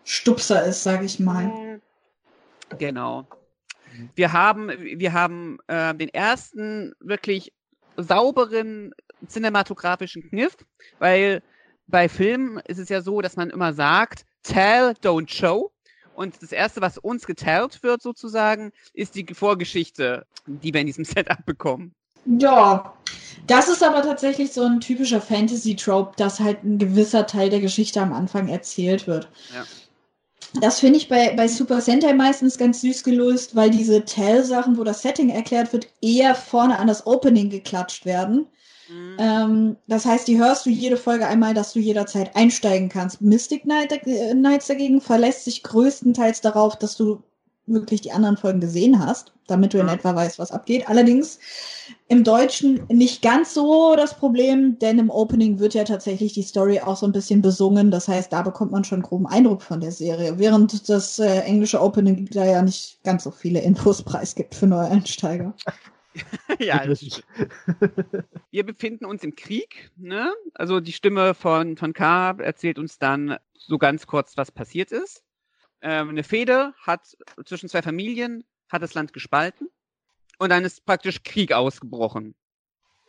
Stupser 0.04 0.66
ist, 0.66 0.84
sage 0.84 1.06
ich 1.06 1.20
mal. 1.20 1.80
Genau. 2.78 3.28
Wir 4.16 4.32
haben, 4.34 4.70
wir 4.70 5.14
haben 5.14 5.58
äh, 5.68 5.96
den 5.96 6.10
ersten 6.10 6.94
wirklich 7.00 7.54
sauberen 7.96 8.94
cinematografischen 9.28 10.30
Kniff, 10.30 10.56
weil 11.00 11.42
bei 11.88 12.08
Filmen 12.10 12.60
ist 12.68 12.78
es 12.78 12.90
ja 12.90 13.02
so, 13.02 13.22
dass 13.22 13.36
man 13.38 13.50
immer 13.50 13.74
sagt, 13.74 14.26
tell, 14.44 14.92
don't 15.04 15.30
show. 15.34 15.72
Und 16.14 16.42
das 16.42 16.52
erste, 16.52 16.82
was 16.82 16.98
uns 16.98 17.26
geteilt 17.26 17.82
wird 17.84 18.02
sozusagen, 18.02 18.72
ist 18.94 19.16
die 19.16 19.26
Vorgeschichte, 19.34 20.26
die 20.46 20.74
wir 20.74 20.82
in 20.82 20.88
diesem 20.88 21.06
Setup 21.06 21.46
bekommen. 21.46 21.94
Ja, 22.28 22.94
das 23.48 23.70
ist 23.70 23.84
aber 23.84 24.02
tatsächlich 24.02 24.52
so 24.52 24.64
ein 24.64 24.82
typischer 24.82 25.22
Fantasy-Trope, 25.22 26.14
dass 26.18 26.40
halt 26.40 26.64
ein 26.64 26.78
gewisser 26.78 27.26
Teil 27.26 27.50
der 27.50 27.62
Geschichte 27.62 28.02
am 28.02 28.14
Anfang 28.14 28.50
erzählt 28.50 29.08
wird. 29.08 29.30
Ja. 29.54 29.64
Das 30.62 30.80
finde 30.80 30.98
ich 30.98 31.10
bei, 31.10 31.34
bei 31.36 31.48
Super 31.48 31.82
Sentai 31.82 32.14
meistens 32.14 32.58
ganz 32.58 32.82
süß 32.82 33.04
gelöst, 33.04 33.56
weil 33.56 33.70
diese 33.70 34.04
Tell-Sachen, 34.04 34.78
wo 34.78 34.84
das 34.84 35.02
Setting 35.02 35.30
erklärt 35.30 35.74
wird, 35.74 35.88
eher 36.02 36.36
vorne 36.36 36.80
an 36.80 36.88
das 36.88 37.06
Opening 37.06 37.50
geklatscht 37.50 38.06
werden. 38.06 38.48
Ähm, 39.20 39.76
das 39.88 40.06
heißt, 40.06 40.28
die 40.28 40.38
hörst 40.38 40.66
du 40.66 40.70
jede 40.70 40.98
Folge 40.98 41.28
einmal, 41.28 41.54
dass 41.54 41.74
du 41.74 41.80
jederzeit 41.80 42.36
einsteigen 42.36 42.90
kannst. 42.90 43.22
Mystic 43.22 43.64
Knight, 43.64 43.92
äh, 43.92 44.32
Knights 44.32 44.68
dagegen 44.68 45.02
verlässt 45.02 45.46
sich 45.46 45.64
größtenteils 45.64 46.42
darauf, 46.42 46.78
dass 46.78 46.96
du 46.96 47.22
wirklich 47.68 48.02
die 48.02 48.12
anderen 48.12 48.38
Folgen 48.38 48.60
gesehen 48.62 49.00
hast, 49.06 49.34
damit 49.48 49.74
du 49.74 49.80
in 49.80 49.88
Ja. 49.88 49.94
etwa 49.94 50.16
weißt, 50.16 50.40
was 50.40 50.52
abgeht. 50.52 50.88
Allerdings 50.90 51.40
im 52.08 52.24
Deutschen 52.24 52.82
nicht 52.90 53.22
ganz 53.22 53.54
so 53.54 53.96
das 53.96 54.18
Problem, 54.18 54.80
denn 54.80 55.00
im 55.00 55.10
Opening 55.10 55.60
wird 55.60 55.74
ja 55.74 55.84
tatsächlich 55.84 56.34
die 56.34 56.44
Story 56.44 56.80
auch 56.80 56.98
so 56.98 57.06
ein 57.06 57.12
bisschen 57.12 57.42
besungen. 57.42 57.92
Das 57.92 58.08
heißt, 58.08 58.32
da 58.32 58.42
bekommt 58.42 58.72
man 58.72 58.84
schon 58.84 58.98
einen 58.98 59.04
groben 59.04 59.28
Eindruck 59.28 59.62
von 59.62 59.82
der 59.82 59.92
Serie, 59.92 60.40
während 60.40 60.88
das 60.90 61.20
äh, 61.20 61.42
englische 61.42 61.82
Opening 61.82 62.28
da 62.32 62.46
ja 62.46 62.62
nicht 62.62 63.04
ganz 63.04 63.24
so 63.24 63.32
viele 63.32 63.62
Infos 63.62 64.02
preisgibt 64.04 64.56
für 64.56 64.68
neue 64.68 64.88
Einsteiger. 64.88 65.54
ja, 66.60 66.86
das 66.86 67.02
Richtig. 67.02 67.24
wir 68.52 68.66
befinden 68.66 69.06
uns 69.06 69.24
im 69.24 69.36
Krieg, 69.36 69.92
ne? 69.98 70.34
Also 70.54 70.80
die 70.80 70.94
Stimme 70.94 71.34
von, 71.34 71.78
von 71.78 71.94
K 71.94 72.32
erzählt 72.40 72.80
uns 72.80 72.98
dann 72.98 73.38
so 73.54 73.78
ganz 73.78 74.08
kurz, 74.08 74.38
was 74.38 74.52
passiert 74.52 74.92
ist. 74.92 75.24
Ähm, 75.82 76.10
eine 76.10 76.24
Fehde 76.24 76.74
hat 76.82 77.18
zwischen 77.46 77.70
zwei 77.70 77.82
Familien, 77.82 78.44
hat 78.70 78.82
das 78.82 78.94
Land 78.94 79.14
gespalten 79.14 79.70
und 80.40 80.50
dann 80.50 80.66
ist 80.66 80.86
praktisch 80.86 81.24
Krieg 81.24 81.54
ausgebrochen. 81.54 82.36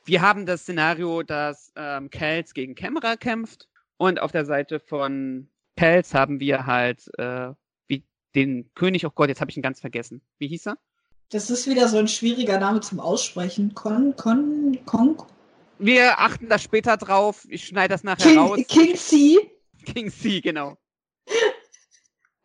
Wir 0.04 0.22
haben 0.22 0.46
das 0.46 0.62
Szenario, 0.62 1.22
dass 1.22 1.72
ähm, 1.76 2.10
Kels 2.10 2.54
gegen 2.54 2.74
Kämmerer 2.74 3.16
kämpft 3.16 3.68
und 3.96 4.20
auf 4.20 4.32
der 4.32 4.44
Seite 4.44 4.80
von 4.80 5.48
Kels 5.76 6.14
haben 6.14 6.40
wir 6.40 6.66
halt 6.66 7.08
äh, 7.18 7.52
wie 7.86 8.04
den 8.34 8.70
König, 8.74 9.06
oh 9.06 9.10
Gott, 9.14 9.28
jetzt 9.28 9.40
habe 9.40 9.50
ich 9.50 9.56
ihn 9.56 9.62
ganz 9.62 9.80
vergessen. 9.80 10.22
Wie 10.38 10.48
hieß 10.48 10.68
er? 10.68 10.78
Das 11.30 11.50
ist 11.50 11.68
wieder 11.68 11.88
so 11.88 11.98
ein 11.98 12.08
schwieriger 12.08 12.58
Name 12.58 12.80
zum 12.80 13.00
Aussprechen. 13.00 13.74
Con, 13.74 14.16
Con, 14.16 14.78
Con, 14.86 15.16
Wir 15.78 16.18
achten 16.18 16.48
da 16.48 16.58
später 16.58 16.96
drauf. 16.96 17.46
Ich 17.50 17.66
schneide 17.66 17.92
das 17.92 18.02
nachher 18.02 18.34
raus. 18.36 18.56
King, 18.66 18.66
King 18.66 18.96
C. 18.96 19.50
King 19.84 20.10
C, 20.10 20.40
genau. 20.40 20.78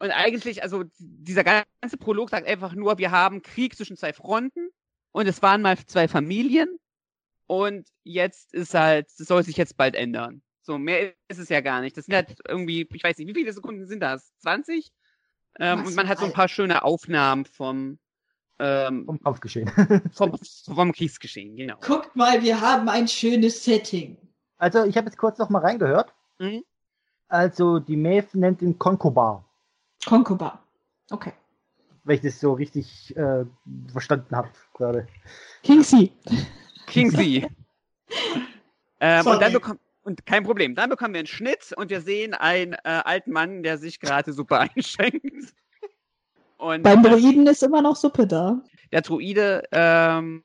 Und 0.03 0.11
eigentlich, 0.11 0.61
also 0.63 0.83
dieser 0.99 1.45
ganze 1.45 1.95
Prolog 1.97 2.29
sagt 2.29 2.45
einfach 2.45 2.73
nur, 2.73 2.97
wir 2.97 3.11
haben 3.11 3.41
Krieg 3.41 3.73
zwischen 3.73 3.95
zwei 3.95 4.11
Fronten 4.11 4.67
und 5.13 5.27
es 5.29 5.41
waren 5.41 5.61
mal 5.61 5.77
zwei 5.77 6.09
Familien 6.09 6.77
und 7.47 7.87
jetzt 8.03 8.53
ist 8.53 8.73
halt, 8.73 9.07
das 9.17 9.27
soll 9.29 9.43
sich 9.43 9.55
jetzt 9.55 9.77
bald 9.77 9.95
ändern. 9.95 10.41
So, 10.61 10.77
mehr 10.77 11.13
ist 11.29 11.39
es 11.39 11.47
ja 11.47 11.61
gar 11.61 11.79
nicht. 11.79 11.95
Das 11.95 12.07
sind 12.07 12.15
halt 12.15 12.35
irgendwie, 12.45 12.85
ich 12.91 13.01
weiß 13.01 13.17
nicht, 13.17 13.29
wie 13.29 13.33
viele 13.33 13.53
Sekunden 13.53 13.87
sind 13.87 14.01
das? 14.01 14.33
20? 14.39 14.91
Ähm, 15.61 15.85
und 15.85 15.95
man 15.95 16.09
hat 16.09 16.19
so 16.19 16.25
ein 16.25 16.33
paar 16.33 16.49
schöne 16.49 16.83
Aufnahmen 16.83 17.45
vom, 17.45 17.97
ähm, 18.59 19.05
Vom 19.05 19.21
Kampfgeschehen. 19.21 19.69
vom, 20.13 20.37
vom 20.75 20.91
Kriegsgeschehen, 20.91 21.55
genau. 21.55 21.77
Guckt 21.79 22.13
mal, 22.13 22.43
wir 22.43 22.59
haben 22.59 22.89
ein 22.89 23.07
schönes 23.07 23.63
Setting. 23.63 24.17
Also, 24.57 24.83
ich 24.83 24.97
habe 24.97 25.07
jetzt 25.07 25.17
kurz 25.17 25.37
noch 25.37 25.49
mal 25.49 25.59
reingehört. 25.59 26.13
Mhm. 26.39 26.65
Also, 27.29 27.79
die 27.79 27.95
Maeve 27.95 28.37
nennt 28.37 28.61
ihn 28.61 28.77
Konkobar, 28.77 29.45
Konkoba. 30.05 30.59
Okay. 31.11 31.33
wenn 32.03 32.15
ich 32.15 32.21
das 32.21 32.39
so 32.39 32.53
richtig 32.53 33.15
äh, 33.15 33.45
verstanden 33.91 34.35
habe 34.35 34.49
gerade. 34.73 35.07
King 35.63 35.81
C. 35.83 36.11
King 36.87 37.11
C. 37.11 37.47
ähm, 38.99 39.27
und 39.27 39.41
dann 39.41 39.53
bekommt 39.53 39.79
und 40.03 40.25
kein 40.25 40.43
Problem. 40.43 40.75
Dann 40.75 40.89
bekommen 40.89 41.13
wir 41.13 41.19
einen 41.19 41.27
Schnitt 41.27 41.73
und 41.77 41.89
wir 41.89 42.01
sehen 42.01 42.33
einen 42.33 42.73
äh, 42.73 43.01
alten 43.05 43.31
Mann, 43.31 43.63
der 43.63 43.77
sich 43.77 43.99
gerade 43.99 44.33
Suppe 44.33 44.59
einschenkt. 44.75 45.53
Und 46.57 46.83
Beim 46.83 47.03
Druiden 47.03 47.47
ist 47.47 47.63
immer 47.63 47.81
noch 47.81 47.95
Suppe 47.95 48.27
da. 48.27 48.61
der 48.91 49.01
Druide 49.01 49.63
ähm, 49.71 50.43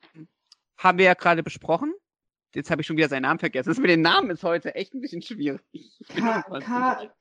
haben 0.77 0.97
wir 0.97 1.05
ja 1.05 1.13
gerade 1.13 1.43
besprochen. 1.43 1.93
Jetzt 2.55 2.71
habe 2.71 2.81
ich 2.81 2.87
schon 2.87 2.97
wieder 2.97 3.09
seinen 3.09 3.23
Namen 3.23 3.39
vergessen. 3.39 3.69
Das 3.69 3.77
mit 3.77 3.89
den 3.89 4.01
Namen 4.01 4.31
ist 4.31 4.43
heute 4.43 4.73
echt 4.73 4.93
ein 4.93 5.01
bisschen 5.01 5.21
schwierig. 5.21 5.61
Kahab, 6.09 6.59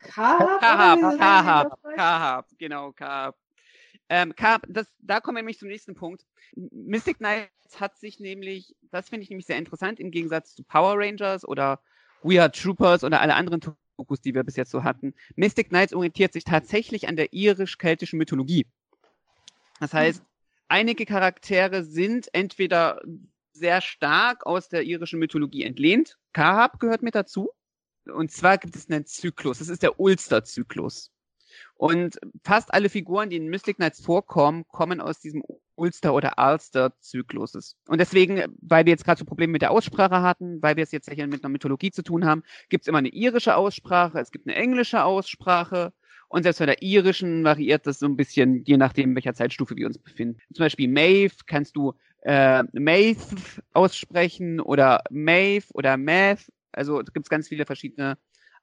Kahab, 0.01 1.79
Kahab, 1.95 2.47
genau, 2.59 2.93
Kahab. 2.93 3.37
Ähm, 4.09 4.35
Kahab, 4.35 4.63
das, 4.69 4.87
da 5.01 5.21
kommen 5.21 5.37
wir 5.37 5.43
nämlich 5.43 5.59
zum 5.59 5.69
nächsten 5.69 5.95
Punkt. 5.95 6.25
Mystic 6.55 7.19
Knights 7.19 7.79
hat 7.79 7.99
sich 7.99 8.21
nämlich, 8.21 8.75
das 8.91 9.11
finde 9.11 9.25
ich 9.25 9.31
nämlich 9.31 9.47
sehr 9.47 9.59
interessant, 9.59 10.01
im 10.01 10.11
Gegensatz 10.11 10.55
zu 10.55 10.63
Power 10.63 10.95
Rangers 10.97 11.47
oder 11.47 11.81
We 12.23 12.41
Are 12.41 12.51
Troopers 12.51 13.05
oder 13.05 13.21
alle 13.21 13.35
anderen 13.35 13.61
Dokus, 13.97 14.23
die 14.23 14.35
wir 14.35 14.45
bis 14.45 14.57
jetzt 14.57 14.71
so 14.71 14.83
hatten. 14.83 15.15
Mystic 15.37 15.69
Knights 15.69 15.93
orientiert 15.93 16.33
sich 16.33 16.45
tatsächlich 16.45 17.07
an 17.07 17.17
der 17.17 17.35
irisch-keltischen 17.35 18.19
Mythologie. 18.19 18.67
Das 19.79 19.93
heißt, 19.93 20.23
einige 20.69 21.05
Charaktere 21.05 21.85
sind 21.85 22.29
entweder 22.33 23.03
sehr 23.59 23.81
stark 23.81 24.47
aus 24.47 24.69
der 24.69 24.83
irischen 24.85 25.19
Mythologie 25.19 25.65
entlehnt. 25.65 26.17
Kahab 26.33 26.81
gehört 26.81 27.03
mit 27.03 27.15
dazu. 27.15 27.51
Und 28.07 28.31
zwar 28.31 28.59
gibt 28.59 28.77
es 28.77 28.89
einen 28.89 29.05
Zyklus. 29.05 29.59
Das 29.59 29.69
ist 29.69 29.83
der 29.83 30.01
Ulster-Zyklus. 30.01 31.11
Und 31.75 32.19
fast 32.43 32.73
alle 32.73 32.89
Figuren, 32.89 33.31
die 33.31 33.37
in 33.37 33.49
Mystic 33.49 33.77
Knights 33.77 34.01
vorkommen, 34.01 34.65
kommen 34.69 35.01
aus 35.01 35.21
diesem 35.21 35.43
Ulster- 35.77 36.15
oder 36.15 36.33
Ulster-Zykluses. 36.37 37.77
Und 37.87 37.99
deswegen, 37.99 38.57
weil 38.61 38.85
wir 38.85 38.91
jetzt 38.91 39.05
gerade 39.05 39.19
so 39.19 39.25
Probleme 39.25 39.53
mit 39.53 39.63
der 39.63 39.71
Aussprache 39.71 40.23
hatten, 40.23 40.61
weil 40.61 40.77
wir 40.77 40.83
es 40.83 40.93
jetzt 40.93 41.11
hier 41.11 41.27
mit 41.27 41.45
einer 41.45 41.53
Mythologie 41.53 41.91
zu 41.91 42.03
tun 42.03 42.25
haben, 42.25 42.43
gibt 42.69 42.83
es 42.83 42.89
immer 42.89 42.99
eine 42.99 43.09
irische 43.09 43.57
Aussprache, 43.57 44.19
es 44.19 44.31
gibt 44.31 44.47
eine 44.47 44.57
englische 44.57 45.05
Aussprache. 45.05 45.93
Und 46.31 46.43
selbst 46.43 46.59
bei 46.59 46.67
der 46.67 46.83
irischen 46.83 47.43
variiert 47.45 47.87
das 47.87 48.01
so 48.01 48.07
ein 48.07 48.17
bisschen, 48.17 48.63
je 48.65 48.77
nachdem, 48.77 49.15
welcher 49.15 49.33
Zeitstufe 49.33 49.77
wir 49.77 49.87
uns 49.87 49.99
befinden. 49.99 50.39
Zum 50.53 50.65
Beispiel 50.65 50.89
Maeve 50.89 51.35
kannst 51.47 51.75
du 51.75 51.95
äh, 52.23 52.63
Maeve 52.73 53.37
aussprechen 53.73 54.61
oder 54.61 55.03
Maeve 55.11 55.67
oder 55.75 55.97
Math. 55.97 56.51
Also 56.73 56.99
gibt 56.99 57.27
es 57.27 57.31
ganz 57.31 57.49
viele 57.49 57.67
verschiedene 57.67 58.19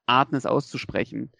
Arten, 0.06 0.36
es 0.36 0.46
auszusprechen. 0.46 1.32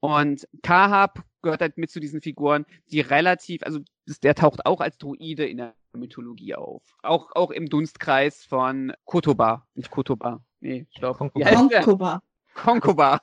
Und 0.00 0.48
Kahab 0.62 1.22
gehört 1.42 1.60
halt 1.60 1.78
mit 1.78 1.90
zu 1.90 2.00
diesen 2.00 2.20
Figuren, 2.22 2.64
die 2.90 3.00
relativ, 3.00 3.62
also 3.62 3.80
der 4.22 4.34
taucht 4.34 4.66
auch 4.66 4.80
als 4.80 4.98
Druide 4.98 5.46
in 5.46 5.58
der 5.58 5.74
Mythologie 5.92 6.54
auf. 6.54 6.82
Auch, 7.02 7.30
auch 7.34 7.50
im 7.50 7.68
Dunstkreis 7.68 8.44
von 8.44 8.92
Kotoba. 9.04 9.66
Nicht 9.74 9.90
Kotoba. 9.90 10.42
Nee, 10.60 10.86
ich 10.90 11.00
glaube. 11.00 11.18
Konkoba. 11.18 12.22
Konkoba. 12.54 13.20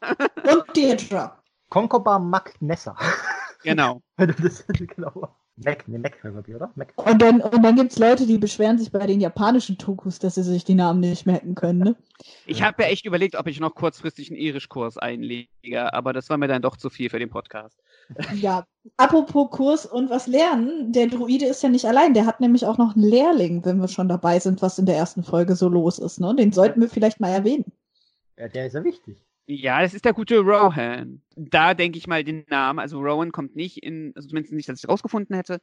Und 0.52 0.78
Deirdre. 0.78 1.38
Konkoba 1.70 2.20
Magnessa. 2.20 2.96
Genau. 3.64 4.02
das, 4.18 4.66
genau. 4.68 5.36
Mac, 5.58 5.88
ne, 5.88 5.98
Mac, 5.98 6.18
oder? 6.24 6.72
Mac. 6.76 6.94
Und 6.98 7.20
dann, 7.20 7.42
und 7.42 7.64
dann 7.64 7.76
gibt 7.76 7.92
es 7.92 7.98
Leute, 7.98 8.28
die 8.28 8.38
beschweren 8.38 8.78
sich 8.78 8.92
bei 8.92 9.08
den 9.08 9.20
japanischen 9.20 9.80
Tokus, 9.80 10.20
dass 10.20 10.36
sie 10.36 10.44
sich 10.44 10.64
die 10.64 10.76
Namen 10.76 11.00
nicht 11.00 11.26
merken 11.26 11.56
können. 11.56 11.80
Ne? 11.80 11.96
Ich 12.46 12.62
habe 12.62 12.84
ja 12.84 12.90
echt 12.90 13.08
überlegt, 13.08 13.36
ob 13.36 13.48
ich 13.48 13.60
noch 13.60 13.74
kurzfristig 13.74 14.30
einen 14.30 14.40
Irischkurs 14.40 15.00
einlege, 15.00 15.94
aber 15.94 16.14
das 16.14 16.30
war 16.30 16.38
mir 16.38 16.48
dann 16.48 16.62
doch 16.62 16.78
zu 16.78 16.92
viel 16.92 17.10
für 17.10 17.18
den 17.18 17.32
Podcast. 17.32 17.80
Ja, 18.36 18.66
apropos 18.98 19.50
Kurs 19.50 19.86
und 19.88 20.12
was 20.12 20.28
lernen, 20.28 20.94
der 20.94 21.08
Druide 21.08 21.48
ist 21.48 21.64
ja 21.64 21.70
nicht 21.70 21.86
allein, 21.86 22.14
der 22.14 22.28
hat 22.28 22.40
nämlich 22.40 22.66
auch 22.66 22.78
noch 22.78 22.96
einen 22.96 23.06
Lehrling, 23.06 23.66
wenn 23.66 23.82
wir 23.82 23.88
schon 23.88 24.08
dabei 24.08 24.40
sind, 24.40 24.62
was 24.62 24.78
in 24.78 24.86
der 24.86 24.96
ersten 24.96 25.24
Folge 25.24 25.56
so 25.56 25.70
los 25.70 25.98
ist. 25.98 26.20
Ne? 26.20 26.36
Den 26.36 26.52
sollten 26.52 26.82
wir 26.82 26.90
vielleicht 26.90 27.20
mal 27.20 27.32
erwähnen. 27.32 27.66
Ja, 28.38 28.48
der 28.48 28.68
ist 28.68 28.74
ja 28.74 28.84
wichtig. 28.84 29.27
Ja, 29.50 29.82
das 29.82 29.94
ist 29.94 30.04
der 30.04 30.14
gute 30.14 30.40
Rohan. 30.40 31.22
Da 31.38 31.74
denke 31.74 31.98
ich 31.98 32.06
mal 32.06 32.24
den 32.24 32.46
Namen. 32.50 32.80
Also 32.80 33.00
Rohan 33.00 33.32
kommt 33.32 33.56
nicht 33.56 33.78
in, 33.78 34.12
also 34.16 34.28
zumindest 34.28 34.54
nicht, 34.54 34.68
dass 34.68 34.84
ich 34.84 34.90
rausgefunden 34.90 35.36
hätte, 35.36 35.60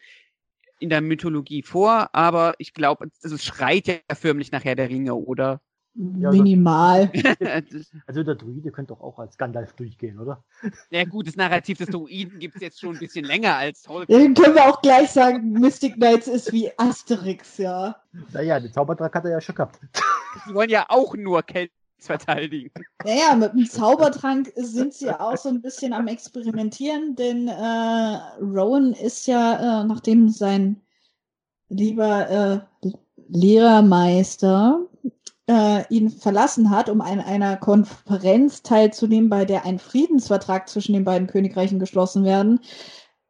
in 0.81 0.89
der 0.89 1.03
Mythologie 1.03 1.63
vor, 1.63 2.09
aber 2.13 2.55
ich 2.59 2.73
glaube, 2.73 3.09
also 3.23 3.37
es 3.37 3.45
schreit 3.45 3.87
ja 3.87 3.97
förmlich 4.15 4.53
nachher 4.53 4.75
der 4.75 4.89
Ringe, 4.89 5.15
oder? 5.15 5.61
Ja, 5.95 6.31
Minimal. 6.31 7.13
Also 8.07 8.25
der 8.25 8.35
Druide 8.35 8.73
könnte 8.73 8.95
doch 8.95 9.01
auch 9.01 9.19
als 9.19 9.37
Gandalf 9.37 9.75
durchgehen, 9.75 10.19
oder? 10.19 10.43
Ja 10.91 11.05
gut, 11.05 11.29
das 11.29 11.37
Narrativ 11.37 11.79
des 11.79 11.89
Druiden 11.89 12.41
gibt 12.41 12.57
es 12.57 12.63
jetzt 12.63 12.81
schon 12.81 12.97
ein 12.97 12.99
bisschen 12.99 13.25
länger 13.25 13.55
als 13.57 13.83
Tolkien. 13.83 14.35
Dann 14.35 14.43
können 14.43 14.57
wir 14.57 14.65
auch 14.65 14.83
gleich 14.83 15.11
sagen, 15.11 15.53
Mystic 15.53 15.95
Knights 15.95 16.27
ist 16.27 16.53
wie 16.53 16.71
Asterix, 16.79 17.59
ja. 17.59 17.97
Naja, 18.33 18.59
den 18.59 18.73
Zaubertrank 18.73 19.15
hat 19.15 19.25
er 19.27 19.33
ja 19.33 19.41
schon 19.41 19.55
gehabt. 19.55 19.79
Die 20.49 20.55
wollen 20.55 20.71
ja 20.71 20.87
auch 20.89 21.15
nur 21.15 21.43
Kelten 21.43 21.84
verteidigen. 22.07 22.71
Naja, 23.05 23.35
mit 23.35 23.53
dem 23.53 23.67
Zaubertrank 23.67 24.53
sind 24.57 24.95
sie 24.95 25.11
auch 25.11 25.37
so 25.37 25.49
ein 25.49 25.63
bisschen 25.63 25.93
am 25.93 26.07
Experimentieren, 26.07 27.15
denn 27.17 27.49
äh, 27.49 28.19
Rowan 28.41 28.93
ist 28.93 29.27
ja, 29.27 29.83
äh, 29.83 29.85
nachdem 29.85 30.29
sein 30.29 30.81
lieber 31.69 32.65
äh, 32.83 32.91
Lehrermeister 33.29 34.87
äh, 35.49 35.87
ihn 35.89 36.11
verlassen 36.11 36.71
hat, 36.71 36.89
um 36.89 37.01
an 37.01 37.21
einer 37.21 37.57
Konferenz 37.57 38.63
teilzunehmen, 38.63 39.29
bei 39.29 39.45
der 39.45 39.65
ein 39.65 39.79
Friedensvertrag 39.79 40.69
zwischen 40.69 40.95
den 40.95 41.05
beiden 41.05 41.29
Königreichen 41.29 41.79
geschlossen 41.79 42.25
werden. 42.25 42.61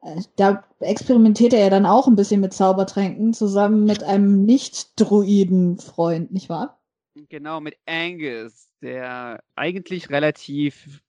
Äh, 0.02 0.22
Da 0.36 0.64
experimentiert 0.80 1.52
er 1.52 1.60
ja 1.60 1.70
dann 1.70 1.86
auch 1.86 2.06
ein 2.06 2.16
bisschen 2.16 2.40
mit 2.40 2.52
Zaubertränken 2.52 3.34
zusammen 3.34 3.84
mit 3.84 4.02
einem 4.04 4.44
Nicht-Druiden-Freund, 4.44 6.32
nicht 6.32 6.48
wahr? 6.48 6.80
Genau, 7.28 7.60
mit 7.60 7.76
Angus, 7.86 8.68
der 8.82 9.42
eigentlich 9.54 10.10
relativ 10.10 11.00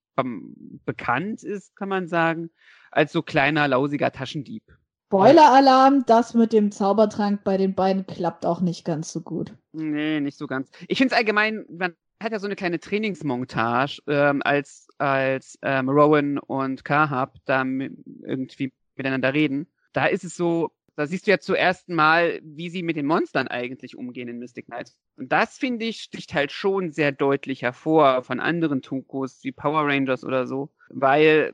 bekannt 0.85 1.43
ist, 1.43 1.75
kann 1.75 1.89
man 1.89 2.07
sagen, 2.07 2.49
als 2.91 3.11
so 3.11 3.21
kleiner, 3.21 3.67
lausiger 3.67 4.11
Taschendieb. 4.11 4.63
Spoiler-Alarm, 5.07 6.05
das 6.07 6.33
mit 6.33 6.51
dem 6.51 6.71
Zaubertrank 6.71 7.43
bei 7.43 7.57
den 7.57 7.75
beiden 7.75 8.07
klappt 8.07 8.45
auch 8.45 8.59
nicht 8.61 8.85
ganz 8.85 9.11
so 9.11 9.21
gut. 9.21 9.53
Nee, 9.71 10.19
nicht 10.19 10.37
so 10.37 10.47
ganz. 10.47 10.69
Ich 10.87 10.97
finde 10.97 11.13
es 11.13 11.17
allgemein, 11.17 11.65
man 11.69 11.95
hat 12.21 12.31
ja 12.31 12.39
so 12.39 12.47
eine 12.47 12.55
kleine 12.55 12.79
Trainingsmontage, 12.79 14.01
ähm, 14.07 14.41
als, 14.43 14.87
als 14.97 15.59
ähm, 15.61 15.89
Rowan 15.89 16.39
und 16.39 16.83
Kahab 16.83 17.37
da 17.45 17.63
irgendwie 17.63 18.73
miteinander 18.95 19.33
reden. 19.33 19.67
Da 19.93 20.05
ist 20.05 20.23
es 20.23 20.35
so, 20.35 20.71
da 20.95 21.05
siehst 21.05 21.27
du 21.27 21.31
ja 21.31 21.39
zum 21.39 21.55
ersten 21.55 21.93
Mal, 21.93 22.39
wie 22.43 22.69
sie 22.69 22.81
mit 22.81 22.95
den 22.95 23.05
Monstern 23.05 23.47
eigentlich 23.47 23.97
umgehen 23.97 24.29
in 24.29 24.39
Mystic 24.39 24.67
Knights. 24.67 24.95
Und 25.17 25.31
das, 25.31 25.57
finde 25.57 25.85
ich, 25.85 26.01
sticht 26.01 26.33
halt 26.33 26.51
schon 26.51 26.91
sehr 26.91 27.11
deutlich 27.11 27.63
hervor 27.63 28.23
von 28.23 28.39
anderen 28.39 28.81
Tukos 28.81 29.43
wie 29.43 29.51
Power 29.51 29.85
Rangers 29.85 30.23
oder 30.23 30.47
so. 30.47 30.71
Weil 30.89 31.53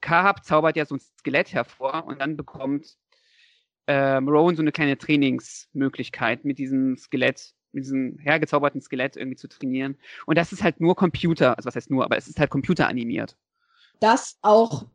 Kahab 0.00 0.44
zaubert 0.44 0.76
ja 0.76 0.86
so 0.86 0.94
ein 0.94 1.00
Skelett 1.00 1.52
hervor 1.52 2.06
und 2.06 2.20
dann 2.20 2.36
bekommt 2.36 2.96
ähm, 3.88 4.28
Rowan 4.28 4.56
so 4.56 4.62
eine 4.62 4.72
kleine 4.72 4.98
Trainingsmöglichkeit 4.98 6.44
mit 6.44 6.58
diesem 6.58 6.96
Skelett, 6.96 7.54
mit 7.72 7.84
diesem 7.84 8.18
hergezauberten 8.18 8.80
Skelett 8.80 9.16
irgendwie 9.16 9.36
zu 9.36 9.48
trainieren. 9.48 9.96
Und 10.26 10.38
das 10.38 10.52
ist 10.52 10.62
halt 10.62 10.80
nur 10.80 10.94
Computer, 10.94 11.56
also 11.56 11.66
was 11.66 11.76
heißt 11.76 11.90
nur, 11.90 12.04
aber 12.04 12.16
es 12.16 12.28
ist 12.28 12.38
halt 12.38 12.50
computeranimiert. 12.50 13.36
Das 14.00 14.38
auch 14.42 14.86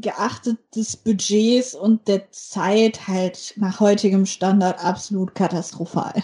geachtet 0.00 0.58
des 0.74 0.96
Budgets 0.96 1.74
und 1.74 2.06
der 2.08 2.30
Zeit 2.30 3.08
halt 3.08 3.54
nach 3.56 3.80
heutigem 3.80 4.26
Standard 4.26 4.84
absolut 4.84 5.34
katastrophal. 5.34 6.22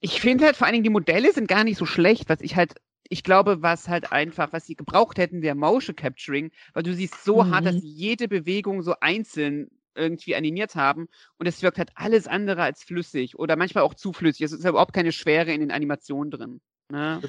Ich 0.00 0.20
finde 0.20 0.44
halt 0.44 0.56
vor 0.56 0.66
allen 0.66 0.74
Dingen 0.74 0.84
die 0.84 0.90
Modelle 0.90 1.32
sind 1.32 1.48
gar 1.48 1.64
nicht 1.64 1.78
so 1.78 1.86
schlecht, 1.86 2.28
was 2.28 2.40
ich 2.40 2.56
halt, 2.56 2.74
ich 3.08 3.22
glaube, 3.22 3.62
was 3.62 3.88
halt 3.88 4.12
einfach, 4.12 4.52
was 4.52 4.66
sie 4.66 4.74
gebraucht 4.74 5.18
hätten, 5.18 5.40
wäre 5.42 5.54
Motion 5.54 5.96
Capturing, 5.96 6.50
weil 6.72 6.82
du 6.82 6.94
siehst 6.94 7.24
so 7.24 7.42
Mhm. 7.42 7.50
hart, 7.50 7.66
dass 7.66 7.76
sie 7.80 7.88
jede 7.88 8.28
Bewegung 8.28 8.82
so 8.82 8.94
einzeln 9.00 9.68
irgendwie 9.94 10.34
animiert 10.34 10.74
haben 10.74 11.06
und 11.38 11.46
es 11.46 11.62
wirkt 11.62 11.78
halt 11.78 11.92
alles 11.94 12.26
andere 12.26 12.62
als 12.62 12.82
flüssig 12.82 13.38
oder 13.38 13.54
manchmal 13.56 13.84
auch 13.84 13.94
zu 13.94 14.12
flüssig. 14.12 14.42
Es 14.42 14.52
ist 14.52 14.64
überhaupt 14.64 14.92
keine 14.92 15.12
Schwere 15.12 15.52
in 15.52 15.60
den 15.60 15.70
Animationen 15.70 16.32
drin. 16.32 16.60
Ne? 16.90 17.22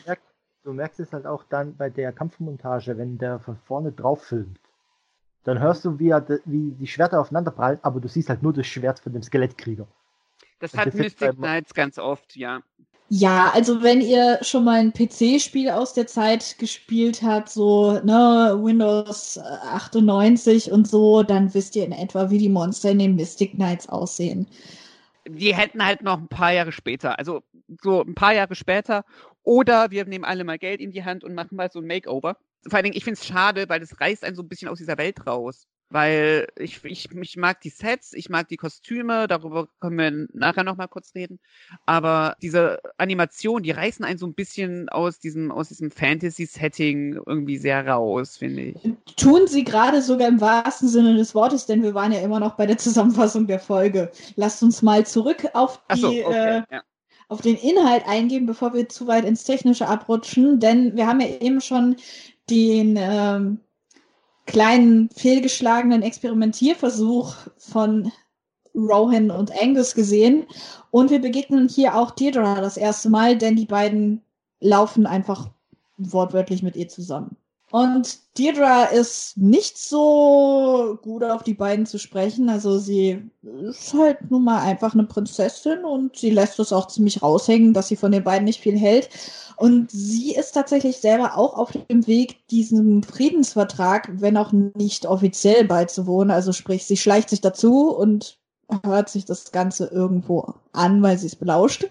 Du 0.66 0.74
merkst, 0.74 0.99
es 0.99 1.13
halt 1.13 1.28
auch 1.28 1.43
dann 1.47 1.78
bei 1.78 1.91
der 1.91 2.11
Kampfmontage, 2.11 2.97
wenn 2.97 3.20
der 3.20 3.39
von 3.39 3.55
vorne 3.55 3.91
drauf 3.91 4.24
filmt. 4.24 4.59
Dann 5.43 5.59
hörst 5.59 5.86
du, 5.86 5.99
wie, 5.99 6.09
er, 6.09 6.26
wie 6.45 6.72
die 6.72 6.88
Schwerter 6.88 7.22
aufeinander 7.22 7.51
prallen, 7.51 7.78
aber 7.84 7.99
du 7.99 8.07
siehst 8.07 8.30
halt 8.30 8.41
nur 8.41 8.51
das 8.51 8.66
Schwert 8.66 8.99
von 8.99 9.13
dem 9.13 9.22
Skelettkrieger. 9.22 9.86
Das 10.59 10.72
Das 10.72 10.80
hat 10.80 10.86
jetzt 10.88 10.97
Mystic 10.97 11.36
Knights 11.36 11.76
ganz 11.76 11.99
oft, 11.99 12.36
ja. 12.36 12.61
Ja, 13.09 13.51
also 13.53 13.84
wenn 13.84 14.01
ihr 14.01 14.39
schon 14.41 14.63
mal 14.63 14.80
ein 14.80 14.91
PC-Spiel 14.91 15.70
aus 15.70 15.93
der 15.93 16.07
Zeit 16.07 16.57
gespielt 16.57 17.22
habt, 17.22 17.49
so 17.49 17.99
ne, 17.99 18.59
Windows 18.59 19.38
äh, 19.38 19.41
98 19.41 20.72
und 20.72 20.88
so, 20.88 21.22
dann 21.22 21.53
wisst 21.53 21.76
ihr 21.76 21.86
in 21.86 21.91
etwa, 21.91 22.32
wie 22.32 22.39
die 22.39 22.49
Monster 22.49 22.89
in 22.89 22.97
den 22.97 23.16
Mystic 23.16 23.51
Knights 23.51 23.88
aussehen. 23.88 24.47
Die 25.28 25.53
hätten 25.53 25.86
halt 25.86 26.01
noch 26.01 26.18
ein 26.18 26.28
paar 26.28 26.53
Jahre 26.53 26.72
später, 26.72 27.20
also 27.20 27.43
so 27.84 28.01
ein 28.01 28.16
paar 28.16 28.34
Jahre 28.34 28.55
später, 28.55 29.05
oder 29.46 29.91
wir 29.91 30.06
nehmen 30.06 30.26
alle 30.26 30.43
mal 30.43 30.58
Geld 30.58 30.82
in 30.82 30.91
die 30.91 31.06
Hand 31.06 31.24
und 31.24 31.34
machen 31.34 31.56
mal 31.56 31.72
so 31.72 31.80
ein 31.80 31.88
Makeover. 31.88 32.38
Vor 32.68 32.74
allen 32.74 32.84
Dingen, 32.84 32.98
ich 32.98 33.04
finde 33.04 33.20
es 33.20 33.26
schade, 33.26 33.70
weil 33.70 33.80
das 33.80 34.02
reißt 34.02 34.26
einen 34.26 34.36
so 34.36 34.41
ein 34.41 34.50
bisschen 34.50 34.68
aus 34.68 34.80
dieser 34.80 34.98
Welt 34.98 35.26
raus. 35.26 35.68
Weil 35.91 36.48
ich, 36.58 36.84
ich, 36.84 37.12
ich 37.12 37.38
mag 37.38 37.62
die 37.62 37.70
Sets, 37.70 38.14
ich 38.14 38.28
mag 38.28 38.48
die 38.48 38.58
Kostüme, 38.58 39.28
darüber 39.28 39.68
können 39.80 39.98
wir 40.00 40.28
nachher 40.34 40.64
nochmal 40.64 40.88
kurz 40.88 41.14
reden. 41.14 41.39
Aber 41.86 42.36
diese 42.41 42.80
Animation, 42.98 43.62
die 43.62 43.70
reißen 43.70 44.04
einen 44.04 44.18
so 44.18 44.26
ein 44.26 44.34
bisschen 44.34 44.89
aus 44.89 45.20
diesem, 45.20 45.52
aus 45.52 45.68
diesem 45.68 45.91
Fantasy-Setting 45.91 47.22
irgendwie 47.28 47.60
sehr 47.60 47.88
raus, 47.88 48.36
finde 48.36 48.64
ich. 48.64 48.78
Tun 49.16 49.46
sie 49.46 49.64
gerade 49.64 50.02
sogar 50.02 50.28
im 50.28 50.41
wahrsten 50.41 50.89
Sinne 50.89 51.16
des 51.18 51.36
Wortes, 51.36 51.68
denn 51.68 51.84
wir 51.84 51.93
waren 51.93 52.12
ja 52.12 52.22
immer 52.22 52.39
noch 52.39 52.56
bei 52.58 52.66
der 52.66 52.80
Zusammenfassung 52.80 53.46
der 53.46 53.60
Folge. 53.60 54.12
Lasst 54.36 54.64
uns 54.64 54.82
mal 54.82 55.06
zurück 55.06 55.46
auf 55.54 55.78
die, 55.93 55.93
Achso, 55.93 56.08
okay. 56.08 56.58
äh, 56.58 56.64
ja. 56.72 56.84
Auf 57.28 57.41
den 57.41 57.55
Inhalt 57.55 58.07
eingehen, 58.07 58.45
bevor 58.45 58.73
wir 58.73 58.88
zu 58.89 59.07
weit 59.07 59.26
ins 59.26 59.43
Technische 59.43 59.88
abrutschen, 59.88 60.59
denn 60.59 60.95
wir 60.95 61.07
haben 61.07 61.19
ja 61.19 61.28
eben 61.28 61.61
schon 61.61 61.95
den 62.49 62.97
ähm, 62.99 63.59
kleinen 64.45 65.09
fehlgeschlagenen 65.09 66.03
Experimentierversuch 66.03 67.36
von 67.57 68.11
Rohan 68.76 69.32
und 69.32 69.51
Angus 69.59 69.95
gesehen 69.95 70.45
und 70.91 71.09
wir 71.09 71.19
begegnen 71.19 71.69
hier 71.69 71.95
auch 71.95 72.11
Deirdre 72.11 72.61
das 72.61 72.78
erste 72.78 73.09
Mal, 73.09 73.38
denn 73.38 73.55
die 73.55 73.65
beiden 73.65 74.21
laufen 74.59 75.05
einfach 75.07 75.49
wortwörtlich 75.97 76.61
mit 76.61 76.76
ihr 76.76 76.89
zusammen. 76.89 77.38
Und 77.76 78.19
Deirdre 78.39 78.95
ist 78.95 79.36
nicht 79.36 79.78
so 79.78 80.97
gut 81.01 81.26
auf 81.26 81.43
die 81.43 81.55
beiden 81.55 81.86
zu 81.86 81.99
sprechen. 81.99 82.47
Also 82.47 82.80
sie 82.80 83.30
ist 83.43 83.93
halt 83.93 84.32
nun 84.32 84.45
mal 84.45 84.61
einfach 84.61 84.93
eine 84.93 85.03
Prinzessin 85.03 85.84
und 85.84 86.15
sie 86.15 86.30
lässt 86.30 86.57
es 86.57 86.71
auch 86.71 86.88
ziemlich 86.88 87.21
raushängen, 87.21 87.73
dass 87.73 87.89
sie 87.89 87.97
von 87.97 88.13
den 88.13 88.23
beiden 88.23 88.45
nicht 88.45 88.61
viel 88.61 88.80
hält. 88.80 89.09
Und 89.57 89.91
sie 89.91 90.34
ist 90.36 90.53
tatsächlich 90.53 90.99
selber 90.99 91.38
auch 91.38 91.57
auf 91.57 91.73
dem 91.89 92.07
Weg, 92.07 92.47
diesem 92.47 93.03
Friedensvertrag, 93.03 94.09
wenn 94.21 94.38
auch 94.38 94.53
nicht 94.53 95.05
offiziell 95.05 95.65
beizuwohnen. 95.65 96.32
Also 96.32 96.53
sprich, 96.53 96.86
sie 96.86 96.95
schleicht 96.95 97.30
sich 97.30 97.41
dazu 97.41 97.93
und 97.93 98.39
hört 98.86 99.09
sich 99.09 99.26
das 99.26 99.51
Ganze 99.51 99.88
irgendwo 99.88 100.53
an, 100.71 101.01
weil 101.01 101.17
sie 101.17 101.28
es 101.28 101.36
belauscht. 101.36 101.89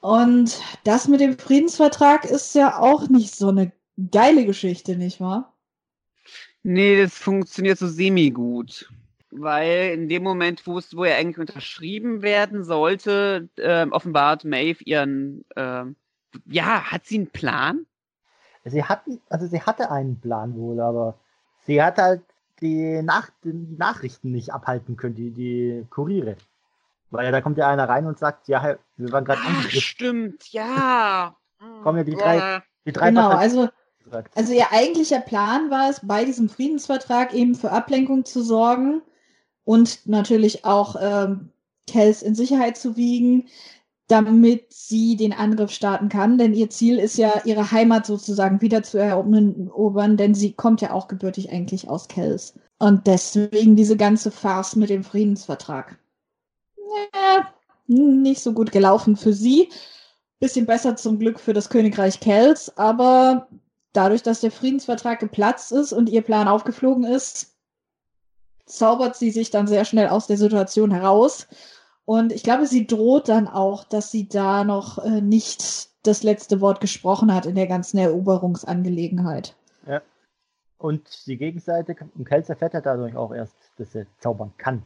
Und 0.00 0.58
das 0.84 1.06
mit 1.06 1.20
dem 1.20 1.38
Friedensvertrag 1.38 2.24
ist 2.24 2.54
ja 2.54 2.78
auch 2.78 3.10
nicht 3.10 3.36
so 3.36 3.48
eine 3.48 3.72
geile 4.10 4.46
Geschichte, 4.46 4.96
nicht 4.96 5.20
wahr? 5.20 5.52
Nee, 6.62 7.00
das 7.00 7.16
funktioniert 7.16 7.78
so 7.78 7.86
semi-gut. 7.86 8.90
Weil 9.30 9.92
in 9.92 10.08
dem 10.08 10.22
Moment, 10.22 10.66
wo 10.66 10.78
es, 10.78 10.96
wo 10.96 11.04
er 11.04 11.16
eigentlich 11.16 11.38
unterschrieben 11.38 12.22
werden 12.22 12.64
sollte, 12.64 13.48
äh, 13.56 13.86
offenbart 13.86 14.44
Maeve 14.44 14.82
ihren, 14.84 15.44
äh, 15.56 15.84
ja, 16.46 16.90
hat 16.90 17.06
sie 17.06 17.16
einen 17.16 17.30
Plan? 17.30 17.86
Sie 18.64 18.82
hatten, 18.82 19.20
also 19.28 19.46
sie 19.46 19.60
hatte 19.60 19.90
einen 19.90 20.20
Plan 20.20 20.56
wohl, 20.56 20.80
aber 20.80 21.18
sie 21.66 21.82
hat 21.82 21.98
halt 21.98 22.22
die, 22.60 23.02
Nach 23.02 23.30
die 23.44 23.52
Nachrichten 23.52 24.32
nicht 24.32 24.52
abhalten 24.52 24.96
können, 24.96 25.14
die, 25.14 25.30
die 25.30 25.86
Kuriere. 25.90 26.36
Weil 27.10 27.30
da 27.30 27.40
kommt 27.40 27.58
ja 27.58 27.68
einer 27.68 27.88
rein 27.88 28.06
und 28.06 28.18
sagt, 28.18 28.48
ja, 28.48 28.76
wir 28.96 29.12
waren 29.12 29.24
gerade 29.24 29.42
angegriffen. 29.42 29.80
Stimmt, 29.80 30.52
ja. 30.52 31.36
Kommen 31.82 31.98
ja 31.98 32.04
die 32.04 32.16
drei, 32.16 32.62
die 32.84 32.92
drei 32.92 33.10
Genau, 33.10 33.28
also 33.28 33.68
also 34.34 34.52
ihr 34.52 34.72
eigentlicher 34.72 35.20
Plan 35.20 35.70
war 35.70 35.90
es, 35.90 36.00
bei 36.02 36.24
diesem 36.24 36.48
Friedensvertrag 36.48 37.34
eben 37.34 37.54
für 37.54 37.72
Ablenkung 37.72 38.24
zu 38.24 38.42
sorgen 38.42 39.02
und 39.64 40.06
natürlich 40.06 40.64
auch 40.64 40.96
ähm, 41.00 41.50
Kels 41.86 42.22
in 42.22 42.34
Sicherheit 42.34 42.76
zu 42.76 42.96
wiegen, 42.96 43.48
damit 44.08 44.72
sie 44.72 45.16
den 45.16 45.32
Angriff 45.32 45.72
starten 45.72 46.08
kann. 46.08 46.38
Denn 46.38 46.54
ihr 46.54 46.70
Ziel 46.70 46.98
ist 46.98 47.18
ja, 47.18 47.42
ihre 47.44 47.72
Heimat 47.72 48.06
sozusagen 48.06 48.60
wieder 48.60 48.82
zu 48.82 48.98
erobern, 48.98 50.16
denn 50.16 50.34
sie 50.34 50.52
kommt 50.52 50.80
ja 50.80 50.92
auch 50.92 51.08
gebürtig 51.08 51.50
eigentlich 51.50 51.88
aus 51.88 52.08
Kels. 52.08 52.54
Und 52.78 53.06
deswegen 53.06 53.74
diese 53.74 53.96
ganze 53.96 54.30
Farce 54.30 54.76
mit 54.76 54.90
dem 54.90 55.02
Friedensvertrag. 55.02 55.98
Ja, 56.76 57.48
nicht 57.86 58.42
so 58.42 58.52
gut 58.52 58.70
gelaufen 58.70 59.16
für 59.16 59.32
sie. 59.32 59.70
Bisschen 60.38 60.66
besser 60.66 60.96
zum 60.96 61.18
Glück 61.18 61.40
für 61.40 61.54
das 61.54 61.70
Königreich 61.70 62.20
Kels, 62.20 62.76
aber 62.76 63.48
dadurch, 63.96 64.22
dass 64.22 64.40
der 64.40 64.50
Friedensvertrag 64.50 65.18
geplatzt 65.18 65.72
ist 65.72 65.92
und 65.92 66.08
ihr 66.08 66.22
Plan 66.22 66.48
aufgeflogen 66.48 67.04
ist, 67.04 67.56
zaubert 68.66 69.16
sie 69.16 69.30
sich 69.30 69.50
dann 69.50 69.66
sehr 69.66 69.84
schnell 69.84 70.08
aus 70.08 70.26
der 70.26 70.36
Situation 70.36 70.90
heraus. 70.90 71.46
Und 72.04 72.32
ich 72.32 72.42
glaube, 72.42 72.66
sie 72.66 72.86
droht 72.86 73.28
dann 73.28 73.48
auch, 73.48 73.84
dass 73.84 74.10
sie 74.10 74.28
da 74.28 74.64
noch 74.64 74.98
äh, 74.98 75.20
nicht 75.20 75.88
das 76.02 76.22
letzte 76.22 76.60
Wort 76.60 76.80
gesprochen 76.80 77.34
hat 77.34 77.46
in 77.46 77.54
der 77.54 77.66
ganzen 77.66 77.98
Eroberungsangelegenheit. 77.98 79.56
Ja. 79.86 80.02
Und 80.78 81.26
die 81.26 81.36
Gegenseite, 81.36 81.96
und 82.16 82.28
Kels 82.28 82.48
erfährt 82.48 82.74
ja 82.74 82.80
dadurch 82.80 83.16
auch 83.16 83.34
erst, 83.34 83.56
dass 83.78 83.94
er 83.94 84.06
zaubern 84.18 84.52
kann, 84.58 84.82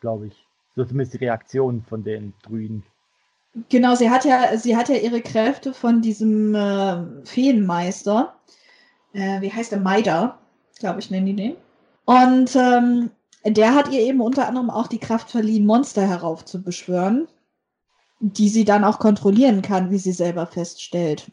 glaube 0.00 0.28
ich. 0.28 0.46
So 0.76 0.84
zumindest 0.84 1.14
die 1.14 1.24
Reaktion 1.24 1.82
von 1.82 2.04
den 2.04 2.34
Druiden. 2.42 2.84
Genau, 3.68 3.96
sie 3.96 4.10
hat 4.10 4.24
ja, 4.24 4.56
sie 4.56 4.76
hat 4.76 4.88
ja 4.88 4.94
ihre 4.94 5.22
Kräfte 5.22 5.74
von 5.74 6.02
diesem 6.02 6.54
äh, 6.54 7.24
Feenmeister. 7.24 8.34
Äh, 9.12 9.40
wie 9.40 9.52
heißt 9.52 9.72
der? 9.72 9.80
Maida, 9.80 10.38
glaube 10.78 11.00
ich, 11.00 11.10
nennen 11.10 11.26
die 11.26 11.36
den. 11.36 11.56
Und 12.04 12.56
ähm, 12.56 13.10
der 13.44 13.74
hat 13.74 13.88
ihr 13.90 14.00
eben 14.00 14.20
unter 14.20 14.46
anderem 14.46 14.70
auch 14.70 14.86
die 14.86 14.98
Kraft 14.98 15.30
verliehen, 15.30 15.66
Monster 15.66 16.06
heraufzubeschwören, 16.06 17.28
die 18.20 18.48
sie 18.48 18.64
dann 18.64 18.84
auch 18.84 18.98
kontrollieren 18.98 19.62
kann, 19.62 19.90
wie 19.90 19.98
sie 19.98 20.12
selber 20.12 20.46
feststellt. 20.46 21.30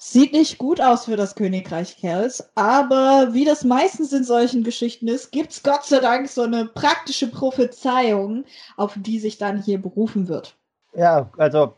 Sieht 0.00 0.32
nicht 0.32 0.58
gut 0.58 0.80
aus 0.80 1.06
für 1.06 1.16
das 1.16 1.34
Königreich 1.34 1.96
Kells, 1.96 2.50
aber 2.54 3.32
wie 3.32 3.44
das 3.44 3.64
meistens 3.64 4.12
in 4.12 4.22
solchen 4.22 4.62
Geschichten 4.62 5.08
ist, 5.08 5.32
gibt's 5.32 5.64
Gott 5.64 5.84
sei 5.84 5.98
Dank 5.98 6.28
so 6.28 6.42
eine 6.42 6.66
praktische 6.66 7.28
Prophezeiung, 7.28 8.44
auf 8.76 8.94
die 8.96 9.18
sich 9.18 9.38
dann 9.38 9.60
hier 9.60 9.82
berufen 9.82 10.28
wird. 10.28 10.56
Ja, 10.94 11.30
also 11.36 11.74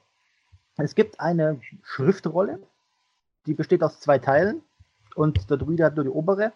es 0.76 0.94
gibt 0.94 1.18
eine 1.18 1.60
Schriftrolle, 1.82 2.60
die 3.46 3.54
besteht 3.54 3.82
aus 3.82 4.00
zwei 4.00 4.18
Teilen 4.18 4.62
und 5.16 5.50
der 5.50 5.56
Druide 5.56 5.84
hat 5.84 5.96
nur 5.96 6.04
die 6.04 6.10
obere, 6.10 6.52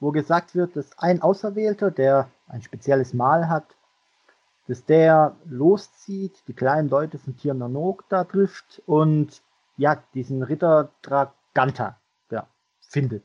wo 0.00 0.12
gesagt 0.12 0.54
wird, 0.54 0.76
dass 0.76 0.98
ein 0.98 1.22
Auserwählter, 1.22 1.90
der 1.90 2.30
ein 2.48 2.62
spezielles 2.62 3.14
Mal 3.14 3.48
hat, 3.48 3.76
dass 4.66 4.84
der 4.84 5.36
loszieht, 5.46 6.42
die 6.46 6.54
kleinen 6.54 6.88
Leute 6.88 7.18
von 7.18 7.36
Tir 7.36 7.54
da 8.08 8.24
trifft 8.24 8.82
und 8.86 9.42
ja, 9.76 10.02
diesen 10.14 10.42
Ritter 10.42 10.90
Draganta 11.02 11.98
ja, 12.30 12.46
findet 12.80 13.24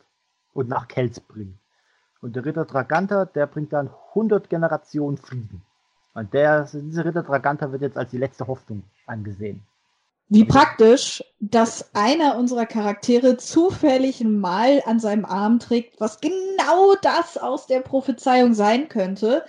und 0.54 0.70
nach 0.70 0.88
Kelz 0.88 1.20
bringt. 1.20 1.60
Und 2.22 2.36
der 2.36 2.46
Ritter 2.46 2.66
Draganta, 2.66 3.26
der 3.26 3.46
bringt 3.46 3.74
dann 3.74 3.90
100 4.10 4.50
Generationen 4.50 5.18
Frieden. 5.18 5.62
Und 6.14 6.34
der, 6.34 6.64
dieser 6.64 7.06
Ritter 7.06 7.24
Draganta 7.24 7.72
wird 7.72 7.82
jetzt 7.82 7.98
als 7.98 8.10
die 8.10 8.18
letzte 8.18 8.48
Hoffnung 8.48 8.84
angesehen. 9.06 9.62
Wie 10.28 10.44
praktisch, 10.44 11.24
dass 11.40 11.94
einer 11.94 12.38
unserer 12.38 12.66
Charaktere 12.66 13.38
zufällig 13.38 14.22
ein 14.22 14.40
Mal 14.40 14.82
an 14.86 15.00
seinem 15.00 15.24
Arm 15.24 15.60
trägt, 15.60 16.02
was 16.02 16.20
genau 16.20 16.96
das 17.02 17.38
aus 17.38 17.68
der 17.68 17.82
Prophezeiung 17.82 18.56
sein 18.56 18.90
könnte. 18.90 19.46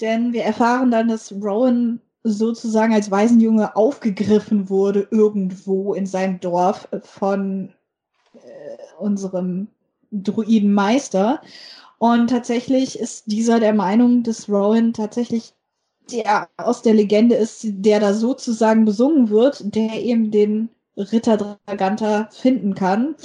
Denn 0.00 0.32
wir 0.32 0.42
erfahren 0.42 0.90
dann, 0.90 1.08
dass 1.08 1.32
Rowan 1.32 2.00
sozusagen 2.24 2.92
als 2.92 3.10
Waisenjunge 3.10 3.76
aufgegriffen 3.76 4.68
wurde 4.68 5.06
irgendwo 5.12 5.94
in 5.94 6.06
seinem 6.06 6.40
Dorf 6.40 6.88
von 7.02 7.72
äh, 8.34 8.76
unserem 8.98 9.68
Druidenmeister. 10.10 11.40
Und 11.98 12.28
tatsächlich 12.28 12.98
ist 12.98 13.30
dieser 13.30 13.60
der 13.60 13.74
Meinung, 13.74 14.24
dass 14.24 14.48
Rowan 14.48 14.92
tatsächlich 14.92 15.54
der 16.10 16.48
aus 16.56 16.82
der 16.82 16.94
Legende 16.94 17.34
ist, 17.34 17.64
der 17.64 18.00
da 18.00 18.14
sozusagen 18.14 18.84
besungen 18.84 19.30
wird, 19.30 19.74
der 19.74 20.02
eben 20.02 20.30
den 20.30 20.68
Ritter 20.96 21.36
Draganta 21.66 22.28
finden 22.30 22.74
kann. 22.74 23.16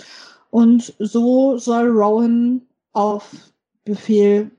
Und 0.50 0.94
so 1.00 1.58
soll 1.58 1.88
Rowan 1.88 2.62
auf 2.94 3.30
Befehl 3.86 4.52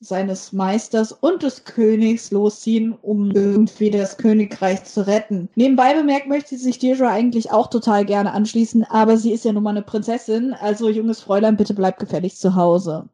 seines 0.00 0.52
Meisters 0.52 1.10
und 1.10 1.42
des 1.42 1.64
Königs 1.64 2.30
losziehen, 2.30 2.96
um 3.02 3.32
irgendwie 3.32 3.90
das 3.90 4.16
Königreich 4.16 4.84
zu 4.84 5.06
retten. 5.06 5.48
Nebenbei 5.56 5.94
bemerkt 5.94 6.28
möchte 6.28 6.56
sich 6.56 6.78
Deirdre 6.78 7.08
eigentlich 7.08 7.50
auch 7.50 7.68
total 7.68 8.04
gerne 8.04 8.32
anschließen, 8.32 8.84
aber 8.84 9.16
sie 9.16 9.32
ist 9.32 9.44
ja 9.44 9.52
nun 9.52 9.64
mal 9.64 9.70
eine 9.70 9.82
Prinzessin, 9.82 10.54
also 10.54 10.88
junges 10.88 11.20
Fräulein, 11.20 11.56
bitte 11.56 11.74
bleib 11.74 11.98
gefälligst 11.98 12.40
zu 12.40 12.54
Hause. 12.54 13.08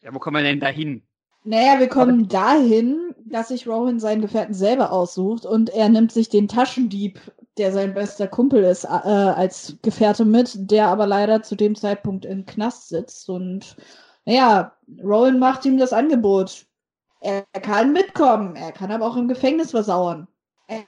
Ja, 0.00 0.14
wo 0.14 0.18
kommen 0.18 0.36
wir 0.36 0.44
denn 0.44 0.60
da 0.60 0.68
hin? 0.68 1.02
Naja, 1.44 1.80
wir 1.80 1.88
kommen 1.88 2.28
dahin, 2.28 3.14
dass 3.24 3.48
sich 3.48 3.66
Rowan 3.66 3.98
seinen 3.98 4.20
Gefährten 4.20 4.54
selber 4.54 4.92
aussucht 4.92 5.44
und 5.44 5.70
er 5.70 5.88
nimmt 5.88 6.12
sich 6.12 6.28
den 6.28 6.46
Taschendieb, 6.46 7.18
der 7.58 7.72
sein 7.72 7.94
bester 7.94 8.28
Kumpel 8.28 8.62
ist, 8.62 8.84
äh, 8.84 8.88
als 8.88 9.76
Gefährte 9.82 10.24
mit, 10.24 10.70
der 10.70 10.86
aber 10.86 11.06
leider 11.06 11.42
zu 11.42 11.56
dem 11.56 11.74
Zeitpunkt 11.74 12.24
im 12.24 12.46
Knast 12.46 12.88
sitzt. 12.88 13.28
Und 13.28 13.76
naja, 14.24 14.72
Rowan 15.02 15.40
macht 15.40 15.64
ihm 15.64 15.78
das 15.78 15.92
Angebot. 15.92 16.66
Er 17.20 17.42
kann 17.60 17.92
mitkommen, 17.92 18.54
er 18.54 18.72
kann 18.72 18.92
aber 18.92 19.06
auch 19.06 19.16
im 19.16 19.28
Gefängnis 19.28 19.72
versauern. 19.72 20.28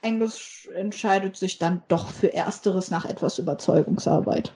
Angus 0.03 0.69
entscheidet 0.75 1.37
sich 1.37 1.59
dann 1.59 1.83
doch 1.89 2.09
für 2.09 2.33
Ersteres 2.33 2.91
nach 2.91 3.05
etwas 3.05 3.39
Überzeugungsarbeit. 3.39 4.53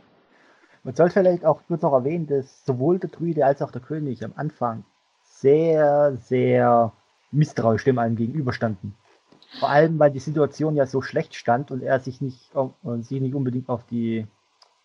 Man 0.84 0.94
sollte 0.94 1.14
vielleicht 1.14 1.44
auch 1.44 1.61
kurz 1.66 1.82
noch 1.82 1.92
erwähnen, 1.92 2.26
dass 2.26 2.64
sowohl 2.64 2.99
der 2.99 3.11
Druide 3.11 3.44
als 3.44 3.61
auch 3.61 3.72
der 3.72 3.82
König 3.82 4.24
am 4.24 4.32
Anfang 4.36 4.84
sehr, 5.41 6.16
sehr 6.16 6.93
misstrauisch 7.30 7.84
dem 7.84 7.99
allen 7.99 8.16
gegenüberstanden. 8.16 8.95
Vor 9.59 9.70
allem, 9.70 9.99
weil 9.99 10.11
die 10.11 10.18
Situation 10.18 10.76
ja 10.76 10.86
so 10.86 11.01
schlecht 11.01 11.34
stand 11.34 11.70
und 11.70 11.82
er 11.82 12.01
sich 12.01 12.20
nicht 12.20 12.55
und 12.55 13.05
sie 13.05 13.20
nicht 13.20 13.34
unbedingt 13.34 13.68
auf 13.68 13.84
die 13.84 14.26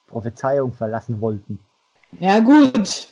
Prophezeiung 0.08 0.74
verlassen 0.74 1.22
wollten. 1.22 1.60
Ja 2.20 2.40
gut, 2.40 3.10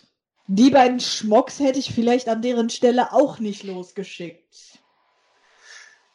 die 0.47 0.69
beiden 0.69 0.99
Schmocks 0.99 1.59
hätte 1.59 1.79
ich 1.79 1.93
vielleicht 1.93 2.29
an 2.29 2.41
deren 2.41 2.69
Stelle 2.69 3.13
auch 3.13 3.39
nicht 3.39 3.63
losgeschickt. 3.63 4.79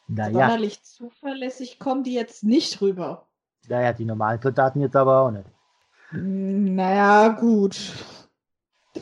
Naja. 0.07 0.31
Sonderlich 0.31 0.83
zuverlässig 0.83 1.79
kommen 1.79 2.03
die 2.03 2.13
jetzt 2.13 2.43
nicht 2.43 2.81
rüber. 2.81 3.27
Naja, 3.67 3.91
die 3.93 4.05
normalen 4.05 4.41
Soldaten 4.41 4.79
jetzt 4.79 4.95
aber 4.95 5.21
auch 5.21 5.31
nicht. 5.31 5.49
Naja, 6.11 7.27
gut. 7.29 7.77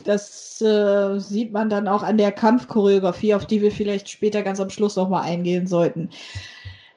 Das 0.06 0.60
äh, 0.60 1.18
sieht 1.18 1.52
man 1.52 1.68
dann 1.68 1.88
auch 1.88 2.02
an 2.02 2.18
der 2.18 2.32
Kampfchoreografie, 2.32 3.34
auf 3.34 3.46
die 3.46 3.60
wir 3.60 3.72
vielleicht 3.72 4.08
später 4.08 4.42
ganz 4.42 4.60
am 4.60 4.70
Schluss 4.70 4.96
nochmal 4.96 5.22
eingehen 5.22 5.66
sollten. 5.66 6.10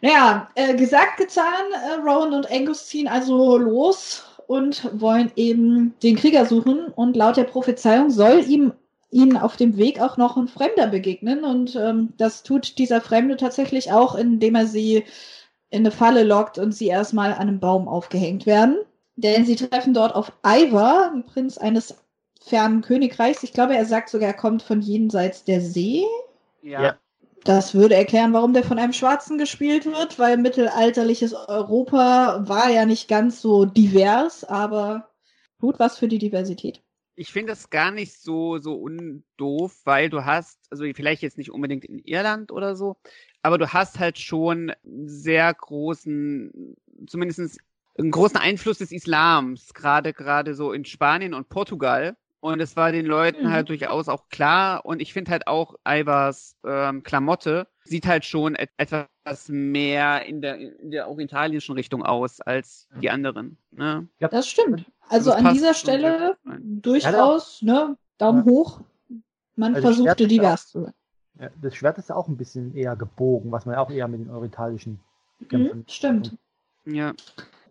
Naja, 0.02 0.50
äh, 0.56 0.76
gesagt, 0.76 1.18
getan, 1.18 1.44
äh, 1.74 1.96
Rowan 1.96 2.34
und 2.34 2.52
Angus 2.52 2.88
ziehen 2.88 3.08
also 3.08 3.58
los 3.58 4.24
und 4.48 4.90
wollen 5.00 5.32
eben 5.36 5.94
den 6.02 6.16
Krieger 6.16 6.46
suchen. 6.46 6.88
Und 6.96 7.18
laut 7.18 7.38
der 7.38 7.44
Prophezeiung 7.44 8.10
soll 8.10 8.44
ihm 8.48 8.74
ihnen 9.12 9.38
auf 9.38 9.58
dem 9.58 9.78
Weg 9.78 10.00
auch 10.00 10.18
noch 10.18 10.38
ein 10.38 10.48
Fremder 10.48 10.88
begegnen. 10.88 11.44
Und 11.44 11.76
ähm, 11.76 12.14
das 12.18 12.44
tut 12.44 12.78
dieser 12.78 13.02
Fremde 13.02 13.38
tatsächlich 13.38 13.92
auch, 13.92 14.16
indem 14.16 14.56
er 14.56 14.68
sie 14.68 15.04
in 15.70 15.80
eine 15.80 15.92
Falle 15.92 16.24
lockt 16.24 16.58
und 16.58 16.74
sie 16.74 16.88
erstmal 16.88 17.34
an 17.34 17.40
einem 17.40 17.60
Baum 17.60 17.88
aufgehängt 17.88 18.46
werden. 18.46 18.78
Denn 19.16 19.46
sie 19.46 19.56
treffen 19.56 19.94
dort 19.94 20.16
auf 20.16 20.32
Ivar, 20.46 21.12
den 21.12 21.26
Prinz 21.26 21.58
eines 21.58 21.96
fernen 22.50 22.82
Königreichs. 22.82 23.44
Ich 23.44 23.54
glaube, 23.54 23.76
er 23.76 23.86
sagt 23.86 24.10
sogar, 24.10 24.30
er 24.30 24.34
kommt 24.34 24.62
von 24.62 24.82
jenseits 24.82 25.44
der 25.44 25.62
See. 25.62 26.04
Ja. 26.62 26.82
Ja. 26.84 26.98
Das 27.46 27.74
würde 27.74 27.96
erklären, 27.96 28.34
warum 28.34 28.54
der 28.54 28.64
von 28.64 28.80
einem 28.80 28.92
Schwarzen 28.92 29.38
gespielt 29.38 29.86
wird, 29.86 30.20
weil 30.20 30.38
mittelalterliches 30.38 31.34
Europa 31.34 32.44
war 32.48 32.70
ja 32.70 32.86
nicht 32.86 33.08
ganz 33.08 33.42
so 33.42 33.66
divers, 33.66 34.44
aber 34.44 35.10
gut 35.60 35.80
was 35.80 35.98
für 35.98 36.10
die 36.10 36.20
Diversität. 36.20 36.82
Ich 37.16 37.32
finde 37.32 37.52
das 37.52 37.70
gar 37.70 37.92
nicht 37.92 38.14
so, 38.14 38.60
so 38.60 38.76
undoof, 38.76 39.82
weil 39.86 40.10
du 40.10 40.26
hast, 40.26 40.60
also 40.70 40.86
vielleicht 40.94 41.22
jetzt 41.22 41.38
nicht 41.38 41.52
unbedingt 41.52 41.86
in 41.86 42.00
Irland 42.00 42.52
oder 42.52 42.76
so, 42.76 42.98
aber 43.42 43.58
du 43.58 43.72
hast 43.72 44.00
halt 44.00 44.20
schon 44.20 44.74
sehr 44.84 45.54
großen, 45.54 46.76
zumindest 47.08 47.60
einen 47.98 48.12
großen 48.12 48.38
Einfluss 48.38 48.78
des 48.78 48.92
Islams, 48.92 49.74
gerade 49.74 50.14
gerade 50.14 50.56
so 50.56 50.72
in 50.72 50.86
Spanien 50.86 51.34
und 51.34 51.50
Portugal. 51.50 52.16
Und 52.42 52.62
es 52.62 52.76
war 52.78 52.92
den 52.92 53.06
Leuten 53.06 53.48
Mhm. 53.48 53.52
halt 53.52 53.70
durchaus 53.70 54.08
auch 54.08 54.30
klar. 54.30 54.86
Und 54.86 55.02
ich 55.02 55.12
finde 55.14 55.32
halt 55.32 55.48
auch 55.48 55.76
Ivars 55.86 56.56
ähm, 56.66 57.04
Klamotte 57.04 57.68
sieht 57.84 58.08
halt 58.08 58.24
schon 58.24 58.56
et 58.56 58.70
etwas 58.78 59.50
mehr 59.50 60.26
in 60.26 60.42
der, 60.42 60.58
in 60.58 60.92
der 60.92 61.10
orientalischen 61.10 61.76
Richtung 61.76 62.04
aus 62.04 62.40
als 62.40 62.88
die 63.02 63.10
anderen. 63.10 63.58
Ne? 63.72 64.08
Das 64.20 64.48
stimmt. 64.48 64.86
Also 65.10 65.32
Das 65.32 65.40
an 65.40 65.44
passt 65.44 65.56
dieser 65.56 65.74
Stelle 65.74 66.38
durchaus, 66.60 67.62
ne, 67.62 67.98
Daumen 68.18 68.46
Ja. 68.46 68.52
hoch. 68.52 68.82
Man 69.56 69.76
Also 69.76 69.88
versuchte 69.88 70.28
divers 70.28 70.68
zu 70.68 70.84
sein. 70.84 70.94
Ja, 71.40 71.50
das 71.62 71.76
Schwert 71.76 71.98
ist 71.98 72.10
ja 72.10 72.16
auch 72.16 72.28
ein 72.28 72.38
bisschen 72.38 72.76
eher 72.76 72.96
gebogen, 72.96 73.52
was 73.52 73.66
man 73.66 73.76
ja 73.76 73.82
auch 73.82 73.90
eher 73.90 74.08
mit 74.08 74.22
den 74.22 74.30
orientalischen 74.30 75.00
Kämpfen. 75.50 75.80
Mhm, 75.80 75.86
stimmt. 75.88 76.38
Ja. 76.86 77.14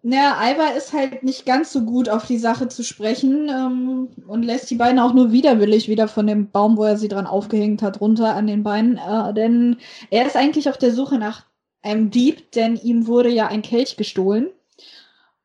Naja, 0.03 0.37
Ivar 0.53 0.77
ist 0.77 0.93
halt 0.93 1.23
nicht 1.23 1.45
ganz 1.45 1.73
so 1.73 1.83
gut 1.83 2.09
auf 2.09 2.27
die 2.27 2.39
Sache 2.39 2.69
zu 2.69 2.85
sprechen 2.85 3.49
ähm, 3.49 4.09
und 4.27 4.43
lässt 4.45 4.71
die 4.71 4.77
beiden 4.77 4.99
auch 4.99 5.13
nur 5.13 5.33
widerwillig 5.33 5.89
wieder 5.89 6.09
von 6.09 6.27
dem 6.27 6.51
Baum, 6.51 6.77
wo 6.77 6.85
er 6.85 6.97
sie 6.97 7.09
dran 7.09 7.27
aufgehängt 7.27 7.83
hat, 7.83 8.01
runter 8.01 8.35
an 8.35 8.47
den 8.47 8.63
Beinen. 8.63 8.97
Äh, 8.99 9.35
denn 9.35 9.77
er 10.11 10.27
ist 10.27 10.37
eigentlich 10.37 10.69
auf 10.69 10.79
der 10.79 10.93
Suche 10.93 11.19
nach 11.19 11.45
einem 11.83 12.11
Dieb, 12.11 12.53
denn 12.53 12.77
ihm 12.77 13.07
wurde 13.07 13.31
ja 13.31 13.49
ein 13.49 13.63
Kelch 13.63 13.97
gestohlen. 13.97 14.49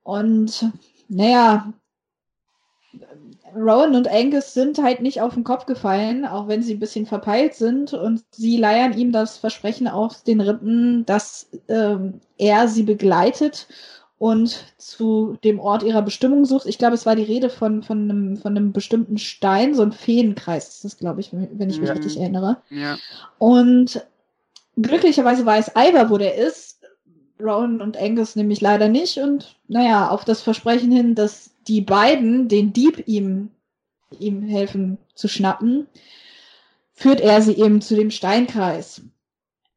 Und 0.03 0.71
naja, 1.07 1.73
Rowan 3.55 3.95
und 3.95 4.07
Angus 4.07 4.53
sind 4.53 4.81
halt 4.81 5.01
nicht 5.01 5.21
auf 5.21 5.35
den 5.35 5.43
Kopf 5.43 5.65
gefallen, 5.65 6.25
auch 6.25 6.47
wenn 6.47 6.63
sie 6.63 6.73
ein 6.73 6.79
bisschen 6.79 7.05
verpeilt 7.05 7.53
sind. 7.55 7.93
Und 7.93 8.23
sie 8.31 8.57
leiern 8.57 8.97
ihm 8.97 9.11
das 9.11 9.37
Versprechen 9.37 9.87
aus 9.87 10.23
den 10.23 10.41
Rippen, 10.41 11.05
dass 11.05 11.49
ähm, 11.67 12.19
er 12.37 12.67
sie 12.67 12.83
begleitet 12.83 13.67
und 14.24 14.63
zu 14.78 15.38
dem 15.43 15.59
Ort 15.59 15.84
ihrer 15.84 16.01
Bestimmung 16.01 16.45
sucht. 16.45 16.65
Ich 16.65 16.78
glaube, 16.78 16.93
es 16.93 17.05
war 17.05 17.17
die 17.17 17.24
Rede 17.24 17.49
von, 17.49 17.84
von, 17.84 18.09
einem, 18.09 18.38
von 18.38 18.55
einem 18.55 18.71
bestimmten 18.71 19.17
Stein, 19.17 19.74
so 19.76 19.82
ein 19.82 19.91
Feenkreis 19.91 20.69
ist 20.69 20.86
das, 20.86 20.97
glaube 20.97 21.19
ich, 21.19 21.34
wenn 21.34 21.69
ich 21.69 21.82
mich 21.82 21.89
Ja. 21.89 21.93
richtig 21.93 22.17
erinnere. 22.17 22.61
Ja. 22.69 22.97
Und 23.38 24.01
glücklicherweise 24.78 25.45
weiß 25.45 25.74
Ivar, 25.76 26.09
wo 26.09 26.17
der 26.17 26.36
ist. 26.36 26.80
Rowan 27.38 27.82
und 27.82 27.97
Angus 27.97 28.38
nämlich 28.38 28.61
leider 28.61 28.88
nicht. 28.88 29.17
Und 29.17 29.57
naja, 29.67 30.07
auf 30.07 30.24
das 30.24 30.41
Versprechen 30.41 30.89
hin, 30.89 31.15
dass 31.15 31.51
die 31.67 31.82
beiden 31.82 32.47
den 32.47 32.71
Dieb 32.71 33.05
ihm, 33.05 33.49
ihm 34.19 34.41
helfen 34.43 34.99
zu 35.15 35.28
schnappen, 35.28 35.86
führt 36.93 37.19
er 37.19 37.41
sie 37.41 37.57
eben 37.57 37.82
zu 37.82 37.97
dem 37.97 38.09
Steinkreis. 38.09 39.01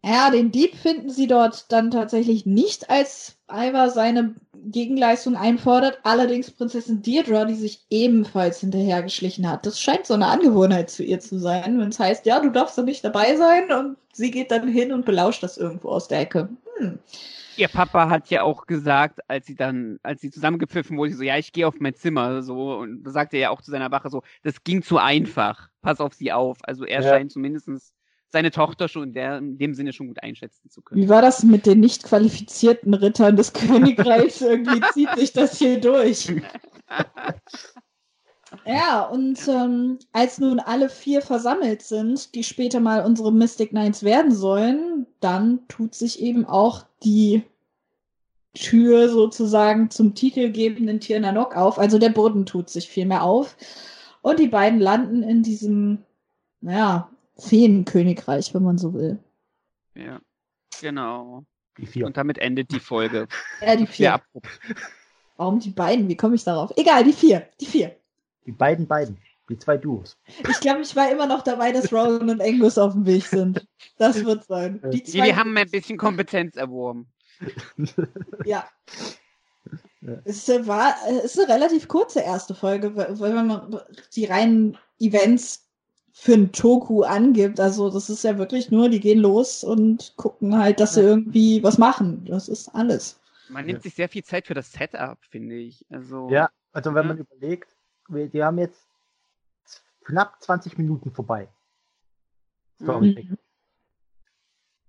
Ja, 0.06 0.30
den 0.30 0.52
Dieb 0.52 0.76
finden 0.76 1.10
sie 1.10 1.26
dort 1.26 1.72
dann 1.72 1.90
tatsächlich 1.90 2.46
nicht, 2.46 2.90
als 2.90 3.38
Ivar 3.50 3.90
seine 3.90 4.36
Gegenleistung 4.66 5.34
einfordert. 5.34 5.98
Allerdings 6.04 6.50
Prinzessin 6.52 7.02
Deirdre, 7.02 7.44
die 7.46 7.56
sich 7.56 7.84
ebenfalls 7.90 8.60
hinterhergeschlichen 8.60 9.50
hat. 9.50 9.66
Das 9.66 9.80
scheint 9.80 10.06
so 10.06 10.14
eine 10.14 10.28
Angewohnheit 10.28 10.90
zu 10.90 11.02
ihr 11.02 11.18
zu 11.18 11.40
sein, 11.40 11.80
wenn 11.80 11.88
es 11.88 11.98
heißt, 11.98 12.24
ja, 12.24 12.38
du 12.38 12.50
darfst 12.50 12.78
doch 12.78 12.84
nicht 12.84 13.04
dabei 13.04 13.34
sein 13.36 13.72
und 13.72 13.96
sie 14.12 14.30
geht 14.30 14.52
dann 14.52 14.68
hin 14.68 14.92
und 14.92 15.04
belauscht 15.06 15.42
das 15.42 15.58
irgendwo 15.58 15.88
aus 15.88 16.06
der 16.06 16.20
Ecke. 16.20 16.50
Hm. 16.78 17.00
Ihr 17.56 17.68
Papa 17.68 18.08
hat 18.08 18.28
ja 18.30 18.42
auch 18.42 18.66
gesagt, 18.66 19.20
als 19.28 19.46
sie 19.46 19.56
dann, 19.56 19.98
als 20.04 20.20
sie 20.20 20.30
zusammengepfiffen 20.30 20.98
wurde, 20.98 21.14
so, 21.14 21.24
ja, 21.24 21.36
ich 21.36 21.52
gehe 21.52 21.66
auf 21.66 21.80
mein 21.80 21.94
Zimmer, 21.94 22.42
so, 22.42 22.76
und 22.76 23.02
da 23.02 23.10
sagte 23.10 23.36
er 23.38 23.42
ja 23.42 23.50
auch 23.50 23.62
zu 23.62 23.70
seiner 23.72 23.90
Wache 23.90 24.10
so, 24.10 24.22
das 24.44 24.62
ging 24.62 24.82
zu 24.82 24.98
einfach, 24.98 25.68
pass 25.80 26.00
auf 26.00 26.14
sie 26.14 26.32
auf. 26.32 26.58
Also 26.62 26.84
er 26.84 27.02
Ja. 27.02 27.10
scheint 27.10 27.32
zumindestens 27.32 27.92
seine 28.30 28.50
Tochter 28.50 28.88
schon 28.88 29.04
in, 29.04 29.12
der, 29.12 29.38
in 29.38 29.58
dem 29.58 29.74
Sinne 29.74 29.92
schon 29.92 30.08
gut 30.08 30.22
einschätzen 30.22 30.68
zu 30.68 30.82
können. 30.82 31.00
Wie 31.00 31.08
war 31.08 31.22
das 31.22 31.42
mit 31.42 31.66
den 31.66 31.80
nicht 31.80 32.04
qualifizierten 32.04 32.94
Rittern 32.94 33.36
des 33.36 33.52
Königreichs? 33.52 34.40
Irgendwie 34.40 34.80
zieht 34.92 35.14
sich 35.16 35.32
das 35.32 35.58
hier 35.58 35.80
durch. 35.80 36.32
Ja, 38.64 39.02
und 39.02 39.46
ähm, 39.48 39.98
als 40.12 40.38
nun 40.38 40.60
alle 40.60 40.88
vier 40.88 41.20
versammelt 41.20 41.82
sind, 41.82 42.34
die 42.34 42.44
später 42.44 42.80
mal 42.80 43.04
unsere 43.04 43.32
Mystic 43.32 43.70
Knights 43.70 44.02
werden 44.02 44.32
sollen, 44.32 45.06
dann 45.20 45.66
tut 45.68 45.94
sich 45.94 46.20
eben 46.20 46.44
auch 46.44 46.84
die 47.02 47.42
Tür 48.54 49.08
sozusagen 49.08 49.90
zum 49.90 50.14
titelgebenden 50.14 51.00
Tirnanok 51.00 51.56
auf. 51.56 51.78
Also 51.78 51.98
der 51.98 52.10
Boden 52.10 52.46
tut 52.46 52.70
sich 52.70 52.88
vielmehr 52.88 53.22
auf. 53.22 53.56
Und 54.22 54.38
die 54.38 54.48
beiden 54.48 54.80
landen 54.80 55.22
in 55.22 55.42
diesem, 55.42 56.04
naja, 56.60 57.10
Feenkönigreich, 57.38 58.54
wenn 58.54 58.62
man 58.62 58.78
so 58.78 58.94
will. 58.94 59.18
Ja, 59.94 60.20
genau. 60.80 61.44
Die 61.78 61.86
vier. 61.86 62.06
Und 62.06 62.16
damit 62.16 62.38
endet 62.38 62.70
die 62.72 62.80
Folge. 62.80 63.28
Ja, 63.60 63.76
die 63.76 63.86
vier. 63.86 64.20
Warum 65.36 65.60
die 65.60 65.70
beiden? 65.70 66.08
Wie 66.08 66.16
komme 66.16 66.34
ich 66.34 66.44
darauf? 66.44 66.72
Egal, 66.76 67.04
die 67.04 67.12
vier. 67.12 67.48
Die 67.60 67.66
vier. 67.66 67.96
Die 68.46 68.52
beiden 68.52 68.86
beiden. 68.86 69.18
Die 69.48 69.58
zwei 69.58 69.76
Duos. 69.76 70.16
Ich 70.48 70.60
glaube, 70.60 70.80
ich 70.80 70.96
war 70.96 71.10
immer 71.10 71.26
noch 71.26 71.42
dabei, 71.42 71.72
dass 71.72 71.92
Rowan 71.92 72.30
und 72.30 72.40
Angus 72.40 72.78
auf 72.78 72.94
dem 72.94 73.06
Weg 73.06 73.24
sind. 73.24 73.66
Das 73.98 74.24
wird 74.24 74.44
sein. 74.44 74.80
Die 74.92 75.02
Die, 75.02 75.04
zwei, 75.04 75.26
die 75.26 75.36
haben 75.36 75.56
ein 75.56 75.70
bisschen 75.70 75.98
Kompetenz 75.98 76.56
erworben. 76.56 77.06
ja. 78.44 78.68
Ja. 80.00 80.18
Es 80.24 80.48
äh, 80.48 80.66
war, 80.66 80.94
es 81.08 81.36
ist 81.36 81.40
eine 81.40 81.54
relativ 81.54 81.88
kurze 81.88 82.20
erste 82.20 82.54
Folge, 82.54 82.94
weil 82.96 83.18
weil 83.18 83.32
man 83.32 83.80
die 84.14 84.24
reinen 84.24 84.78
Events 85.00 85.65
für 86.18 86.32
ein 86.32 86.50
Toku 86.50 87.02
angibt. 87.02 87.60
Also 87.60 87.90
das 87.90 88.08
ist 88.08 88.24
ja 88.24 88.38
wirklich 88.38 88.70
nur, 88.70 88.88
die 88.88 89.00
gehen 89.00 89.18
los 89.20 89.62
und 89.62 90.14
gucken 90.16 90.58
halt, 90.58 90.80
dass 90.80 90.94
sie 90.94 91.02
Ja. 91.02 91.08
irgendwie 91.08 91.62
was 91.62 91.76
machen. 91.76 92.24
Das 92.24 92.48
ist 92.48 92.74
alles. 92.74 93.20
Man 93.50 93.64
Ja. 93.66 93.72
nimmt 93.72 93.82
sich 93.82 93.94
sehr 93.94 94.08
viel 94.08 94.24
Zeit 94.24 94.46
für 94.46 94.54
das 94.54 94.72
Setup, 94.72 95.18
finde 95.28 95.56
ich. 95.56 95.84
Also, 95.90 96.30
Ja, 96.30 96.48
also 96.72 96.94
wenn 96.94 97.02
Ja. 97.04 97.08
man 97.08 97.18
überlegt, 97.18 97.68
wir, 98.08 98.28
die 98.28 98.42
haben 98.42 98.56
jetzt 98.58 98.80
knapp 100.04 100.42
20 100.42 100.78
Minuten 100.78 101.10
vorbei. 101.10 101.48
Mhm. 102.78 103.36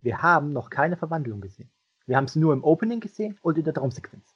Wir 0.01 0.21
haben 0.21 0.53
noch 0.53 0.69
keine 0.69 0.95
Verwandlung 0.95 1.41
gesehen. 1.41 1.69
Wir 2.05 2.15
haben 2.15 2.25
es 2.25 2.37
nur 2.37 2.53
im 2.53 2.63
Opening 2.63 3.01
gesehen 3.01 3.37
und 3.41 3.57
in 3.57 3.65
der 3.65 3.73
Traumsequenz. 3.73 4.33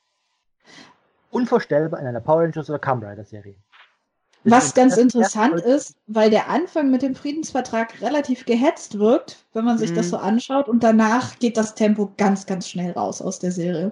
Unvorstellbar 1.29 2.01
in 2.01 2.07
einer 2.07 2.19
Power 2.19 2.41
Rangers 2.43 2.69
oder 2.69 2.79
Kamen 2.79 3.01
Rider 3.03 3.23
Serie. 3.23 3.55
Das 4.43 4.53
Was 4.53 4.73
ganz 4.73 4.95
das 4.95 5.03
interessant 5.03 5.61
ist, 5.61 5.95
weil 6.07 6.31
der 6.31 6.49
Anfang 6.49 6.89
mit 6.89 7.03
dem 7.03 7.13
Friedensvertrag 7.13 8.01
relativ 8.01 8.45
gehetzt 8.45 8.97
wirkt, 8.97 9.45
wenn 9.53 9.65
man 9.65 9.77
sich 9.77 9.93
das 9.93 10.07
Mhm. 10.07 10.09
so 10.11 10.17
anschaut, 10.17 10.67
und 10.67 10.83
danach 10.83 11.37
geht 11.37 11.57
das 11.57 11.75
Tempo 11.75 12.11
ganz, 12.17 12.47
ganz 12.47 12.67
schnell 12.67 12.91
raus 12.91 13.21
aus 13.21 13.37
der 13.37 13.51
Serie. 13.51 13.91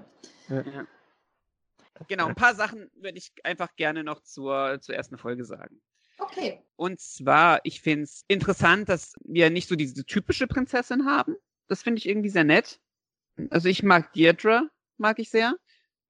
Genau, 2.07 2.27
ein 2.27 2.35
paar 2.35 2.55
Sachen 2.55 2.89
würde 2.95 3.17
ich 3.19 3.31
einfach 3.43 3.75
gerne 3.75 4.03
noch 4.03 4.21
zur, 4.21 4.79
zur 4.81 4.95
ersten 4.95 5.17
Folge 5.17 5.45
sagen. 5.45 5.79
Okay. 6.17 6.59
Und 6.75 6.99
zwar, 6.99 7.59
ich 7.63 7.81
finde 7.81 8.03
es 8.05 8.23
interessant, 8.27 8.89
dass 8.89 9.13
wir 9.23 9.49
nicht 9.49 9.67
so 9.69 9.75
diese 9.75 10.03
typische 10.05 10.47
Prinzessin 10.47 11.05
haben. 11.05 11.35
Das 11.67 11.83
finde 11.83 11.99
ich 11.99 12.09
irgendwie 12.09 12.29
sehr 12.29 12.43
nett. 12.43 12.79
Also 13.51 13.69
ich 13.69 13.83
mag 13.83 14.11
Deirdre, 14.13 14.69
mag 14.97 15.19
ich 15.19 15.29
sehr. 15.29 15.53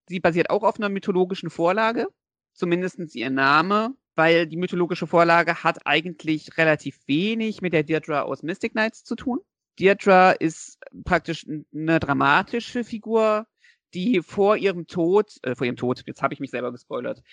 Sie 0.08 0.20
basiert 0.20 0.50
auch 0.50 0.64
auf 0.64 0.78
einer 0.78 0.90
mythologischen 0.90 1.50
Vorlage, 1.50 2.08
zumindestens 2.54 3.14
ihr 3.14 3.30
Name, 3.30 3.94
weil 4.16 4.48
die 4.48 4.58
mythologische 4.58 5.08
Vorlage 5.08 5.64
hat 5.64 5.86
eigentlich 5.86 6.58
relativ 6.58 7.00
wenig 7.08 7.62
mit 7.62 7.74
der 7.74 7.84
Deirdre 7.84 8.24
aus 8.24 8.44
Mystic 8.44 8.74
Knights 8.74 9.04
zu 9.04 9.16
tun. 9.16 9.40
Deirdre 9.80 10.36
ist 10.40 10.78
praktisch 11.06 11.46
eine 11.74 12.00
dramatische 12.00 12.84
Figur, 12.84 13.48
die 13.94 14.22
vor 14.22 14.58
ihrem 14.58 14.88
Tod, 14.88 15.32
äh, 15.44 15.56
vor 15.56 15.66
ihrem 15.66 15.78
Tod, 15.78 16.04
jetzt 16.06 16.22
habe 16.22 16.34
ich 16.34 16.40
mich 16.40 16.52
selber 16.52 16.72
gespoilert, 16.72 17.24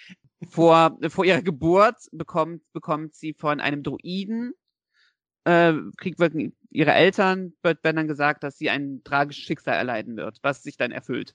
vor, 0.48 0.98
vor 1.08 1.24
ihrer 1.24 1.42
Geburt 1.42 1.96
bekommt, 2.12 2.62
bekommt 2.72 3.14
sie 3.14 3.34
von 3.34 3.60
einem 3.60 3.82
Druiden, 3.82 4.52
äh, 5.44 5.74
kriegt 5.96 6.20
ihre 6.70 6.92
Eltern, 6.92 7.54
wird, 7.62 7.78
dann 7.82 8.08
gesagt, 8.08 8.42
dass 8.42 8.58
sie 8.58 8.70
ein 8.70 9.02
tragisches 9.04 9.44
Schicksal 9.44 9.74
erleiden 9.74 10.16
wird, 10.16 10.38
was 10.42 10.62
sich 10.62 10.76
dann 10.76 10.92
erfüllt. 10.92 11.34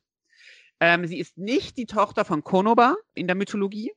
Ähm, 0.80 1.06
sie 1.06 1.20
ist 1.20 1.38
nicht 1.38 1.78
die 1.78 1.86
Tochter 1.86 2.26
von 2.26 2.44
Konoba 2.44 2.96
in 3.14 3.28
der 3.28 3.36
Mythologie, 3.36 3.92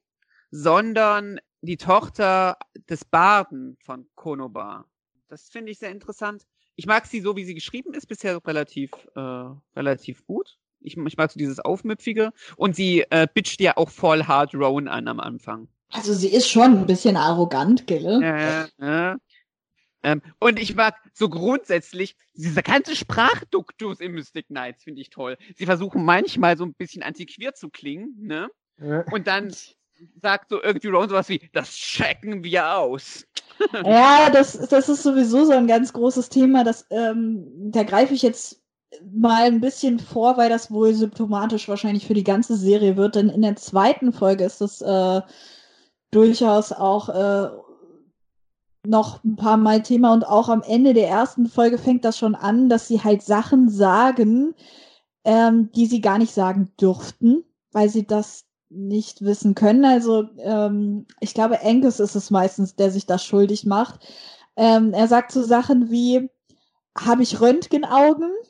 sondern 0.56 1.40
die 1.62 1.76
Tochter 1.76 2.56
des 2.88 3.04
Barden 3.04 3.76
von 3.80 4.06
Konoba. 4.14 4.84
Das 5.26 5.48
finde 5.48 5.72
ich 5.72 5.80
sehr 5.80 5.90
interessant. 5.90 6.46
Ich 6.76 6.86
mag 6.86 7.06
sie 7.06 7.20
so, 7.20 7.34
wie 7.34 7.44
sie 7.44 7.54
geschrieben 7.54 7.92
ist, 7.92 8.06
bisher 8.06 8.40
relativ, 8.46 8.92
äh, 9.16 9.20
relativ 9.74 10.24
gut. 10.26 10.56
Ich, 10.78 10.96
ich 10.96 11.16
mag 11.16 11.32
so 11.32 11.38
dieses 11.40 11.58
Aufmüpfige. 11.58 12.32
Und 12.56 12.76
sie 12.76 13.00
äh, 13.10 13.26
bitcht 13.32 13.60
ja 13.60 13.76
auch 13.76 13.90
voll 13.90 14.26
hard 14.26 14.54
Rowan 14.54 14.86
an 14.86 15.08
am 15.08 15.18
Anfang. 15.18 15.66
Also 15.90 16.14
sie 16.14 16.28
ist 16.28 16.48
schon 16.48 16.78
ein 16.78 16.86
bisschen 16.86 17.16
arrogant, 17.16 17.88
gell? 17.88 18.22
Ja, 18.22 18.68
ja. 18.78 19.16
Ähm, 20.04 20.22
und 20.38 20.60
ich 20.60 20.76
mag 20.76 20.94
so 21.14 21.28
grundsätzlich 21.28 22.14
dieser 22.34 22.62
ganze 22.62 22.94
Sprachduktus 22.94 23.98
im 23.98 24.12
Mystic 24.12 24.46
Knights 24.46 24.84
finde 24.84 25.00
ich 25.00 25.10
toll. 25.10 25.36
Sie 25.56 25.66
versuchen 25.66 26.04
manchmal 26.04 26.56
so 26.56 26.64
ein 26.64 26.74
bisschen 26.74 27.02
antiquiert 27.02 27.56
zu 27.56 27.70
klingen, 27.70 28.14
ne? 28.20 28.50
Und 29.10 29.26
dann 29.26 29.52
sagt 30.20 30.50
so 30.50 30.62
irgendwie 30.62 30.88
Ron 30.88 31.08
sowas 31.08 31.28
wie, 31.28 31.50
das 31.52 31.70
checken 31.70 32.44
wir 32.44 32.76
aus. 32.76 33.26
Ja, 33.84 34.30
das, 34.30 34.58
das 34.68 34.88
ist 34.88 35.04
sowieso 35.04 35.44
so 35.44 35.52
ein 35.52 35.68
ganz 35.68 35.92
großes 35.92 36.28
Thema. 36.28 36.64
Das, 36.64 36.86
ähm, 36.90 37.46
da 37.70 37.84
greife 37.84 38.12
ich 38.12 38.22
jetzt 38.22 38.60
mal 39.12 39.44
ein 39.44 39.60
bisschen 39.60 40.00
vor, 40.00 40.36
weil 40.36 40.48
das 40.48 40.72
wohl 40.72 40.92
symptomatisch 40.92 41.68
wahrscheinlich 41.68 42.04
für 42.04 42.14
die 42.14 42.24
ganze 42.24 42.56
Serie 42.56 42.96
wird. 42.96 43.14
Denn 43.14 43.28
in 43.28 43.42
der 43.42 43.54
zweiten 43.54 44.12
Folge 44.12 44.44
ist 44.44 44.60
das 44.60 44.80
äh, 44.80 45.20
durchaus 46.10 46.72
auch 46.72 47.08
äh, 47.08 47.48
noch 48.86 49.22
ein 49.24 49.36
paar 49.36 49.56
Mal 49.56 49.82
Thema 49.82 50.12
und 50.12 50.26
auch 50.26 50.48
am 50.48 50.62
Ende 50.62 50.94
der 50.94 51.08
ersten 51.08 51.46
Folge 51.46 51.78
fängt 51.78 52.04
das 52.04 52.18
schon 52.18 52.34
an, 52.34 52.68
dass 52.68 52.88
sie 52.88 53.02
halt 53.02 53.22
Sachen 53.22 53.68
sagen, 53.68 54.54
ähm, 55.24 55.70
die 55.72 55.86
sie 55.86 56.00
gar 56.00 56.18
nicht 56.18 56.34
sagen 56.34 56.70
dürften, 56.80 57.44
weil 57.72 57.88
sie 57.88 58.06
das 58.06 58.44
nicht 58.74 59.22
wissen 59.22 59.54
können. 59.54 59.84
Also 59.84 60.28
ähm, 60.38 61.06
ich 61.20 61.34
glaube, 61.34 61.62
Angus 61.62 62.00
ist 62.00 62.14
es 62.14 62.30
meistens, 62.30 62.74
der 62.76 62.90
sich 62.90 63.06
das 63.06 63.24
schuldig 63.24 63.64
macht. 63.64 64.06
Ähm, 64.56 64.92
er 64.92 65.08
sagt 65.08 65.32
so 65.32 65.42
Sachen 65.42 65.90
wie, 65.90 66.30
habe 66.96 67.22
ich 67.22 67.40
Röntgenaugen? 67.40 68.30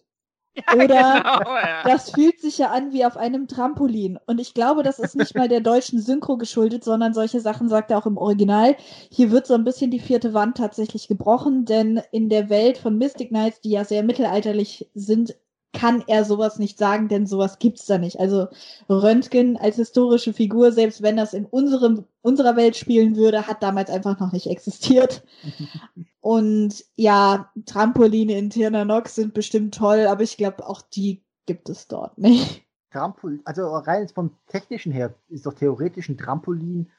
Ja, 0.57 0.75
Oder 0.77 0.87
genau, 0.87 1.57
ja. 1.57 1.83
das 1.83 2.11
fühlt 2.11 2.41
sich 2.41 2.59
ja 2.59 2.71
an 2.71 2.93
wie 2.93 3.05
auf 3.05 3.17
einem 3.17 3.49
Trampolin. 3.49 4.21
Und 4.27 4.41
ich 4.41 4.55
glaube, 4.55 4.85
das 4.85 5.01
ist 5.01 5.17
nicht 5.17 5.35
mal 5.35 5.49
der 5.49 5.59
deutschen 5.59 6.01
Synchro 6.01 6.37
geschuldet, 6.37 6.85
sondern 6.85 7.13
solche 7.13 7.41
Sachen 7.41 7.69
sagt 7.69 7.91
er 7.91 7.99
auch 7.99 8.07
im 8.07 8.17
Original. 8.17 8.77
Hier 9.11 9.33
wird 9.33 9.49
so 9.49 9.55
ein 9.55 9.65
bisschen 9.65 9.91
die 9.91 9.99
vierte 9.99 10.33
Wand 10.33 10.57
tatsächlich 10.57 11.09
gebrochen, 11.09 11.65
denn 11.65 12.01
in 12.13 12.29
der 12.29 12.51
Welt 12.51 12.79
von 12.79 12.97
Mystic 12.99 13.31
Knights, 13.31 13.63
die 13.63 13.71
ja 13.71 13.85
sehr 13.85 14.05
mittelalterlich 14.05 14.89
sind, 14.95 15.35
kann 15.75 16.03
er 16.07 16.25
sowas 16.25 16.59
nicht 16.59 16.79
sagen, 16.79 17.09
denn 17.09 17.27
sowas 17.27 17.59
gibt's 17.59 17.85
da 17.85 17.99
nicht. 17.99 18.19
Also 18.19 18.49
Röntgen 18.89 19.59
als 19.59 19.77
historische 19.77 20.33
Figur, 20.33 20.73
selbst 20.73 21.03
wenn 21.03 21.17
das 21.17 21.35
in 21.35 21.45
unserem, 21.45 22.05
unserer 22.23 22.57
Welt 22.57 22.77
spielen 22.77 23.17
würde, 23.17 23.47
hat 23.47 23.63
damals 23.63 23.91
einfach 23.91 24.19
noch 24.19 24.33
nicht 24.33 24.47
existiert. 24.47 25.23
Und 26.21 26.85
ja, 26.97 27.51
Trampoline 27.67 28.39
in 28.39 28.49
Tirnanox 28.49 29.15
sind 29.17 29.35
bestimmt 29.35 29.75
toll, 29.75 30.07
aber 30.07 30.23
ich 30.23 30.39
glaube, 30.39 30.67
auch 30.67 30.81
die 30.81 31.23
gibt 31.45 31.69
es 31.69 31.87
dort 31.87 32.17
nicht. 32.17 32.63
Trampolin, 32.91 33.43
also 33.45 33.67
rein 33.67 34.09
vom 34.09 34.31
technischen 34.47 34.93
her 34.93 35.15
ist 35.29 35.45
doch 35.45 35.53
theoretisch 35.53 36.09
ein 36.09 36.17
Trampolin 36.17 36.91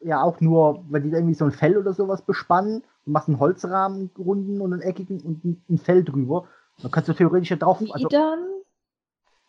ja 0.00 0.22
auch 0.22 0.40
nur, 0.40 0.84
wenn 0.88 1.02
die 1.02 1.10
irgendwie 1.10 1.34
so 1.34 1.44
ein 1.44 1.50
Fell 1.50 1.76
oder 1.76 1.92
sowas 1.92 2.22
bespannen, 2.22 2.84
machst 3.04 3.28
einen 3.28 3.40
Holzrahmen 3.40 4.10
runden 4.18 4.60
und 4.60 4.72
einen 4.72 4.82
eckigen 4.82 5.20
und 5.20 5.44
ein 5.44 5.78
Fell 5.78 6.04
drüber 6.04 6.46
dann 6.82 6.90
kannst 6.90 7.08
du 7.08 7.12
theoretisch 7.12 7.50
ja 7.50 7.56
drauf. 7.56 7.80
Wie 7.80 7.92
also, 7.92 8.08
dann? 8.08 8.46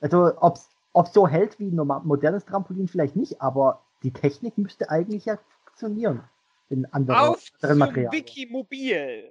Also, 0.01 0.33
ob 0.39 0.57
es 1.05 1.13
so 1.13 1.27
hält 1.27 1.59
wie 1.59 1.69
ein 1.69 1.75
modernes 1.75 2.45
Trampolin 2.45 2.87
vielleicht 2.87 3.15
nicht, 3.15 3.41
aber 3.41 3.83
die 4.03 4.11
Technik 4.11 4.57
müsste 4.57 4.89
eigentlich 4.89 5.25
ja 5.25 5.37
funktionieren. 5.65 6.23
In 6.69 6.85
anderen, 6.87 7.19
Auf 7.19 7.43
anderen 7.61 7.79
Materialien. 7.79 8.11
Wikimobil! 8.11 9.29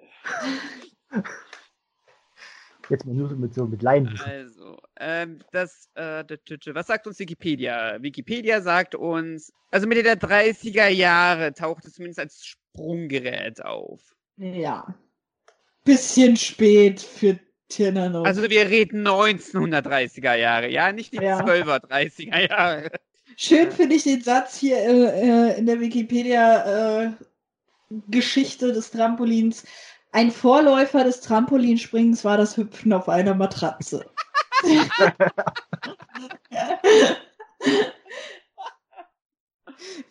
Jetzt 2.88 3.04
mal 3.04 3.14
nur 3.14 3.30
mit 3.30 3.54
so 3.54 3.66
mit 3.66 3.82
Laien. 3.82 4.18
Also, 4.24 4.78
ähm, 4.98 5.40
das, 5.52 5.90
äh, 5.94 6.24
was 6.72 6.86
sagt 6.86 7.06
uns 7.06 7.18
Wikipedia? 7.18 8.02
Wikipedia 8.02 8.62
sagt 8.62 8.94
uns, 8.94 9.52
also 9.70 9.86
Mitte 9.86 10.02
der 10.02 10.18
30er 10.18 10.88
Jahre 10.88 11.52
taucht 11.52 11.84
es 11.84 11.94
zumindest 11.94 12.18
als 12.18 12.46
Sprunggerät 12.46 13.62
auf. 13.62 14.00
Ja. 14.36 14.94
Bisschen 15.84 16.36
spät 16.36 17.00
für 17.00 17.38
Tirnano. 17.68 18.22
Also 18.22 18.48
wir 18.48 18.68
reden 18.68 19.06
1930er 19.06 20.34
Jahre, 20.34 20.70
ja, 20.70 20.90
nicht 20.92 21.12
die 21.12 21.18
ja. 21.18 21.40
12er, 21.40 21.86
30er 21.86 22.48
Jahre. 22.48 22.90
Schön 23.36 23.70
finde 23.70 23.96
ich 23.96 24.04
den 24.04 24.22
Satz 24.22 24.56
hier 24.56 24.78
äh, 24.78 25.50
äh 25.52 25.58
in 25.58 25.66
der 25.66 25.78
Wikipedia-Geschichte 25.80 28.68
äh, 28.68 28.72
des 28.72 28.90
Trampolins. 28.90 29.66
Ein 30.12 30.30
Vorläufer 30.30 31.04
des 31.04 31.20
Trampolinspringens 31.20 32.24
war 32.24 32.38
das 32.38 32.56
Hüpfen 32.56 32.92
auf 32.92 33.08
einer 33.08 33.34
Matratze. 33.34 34.06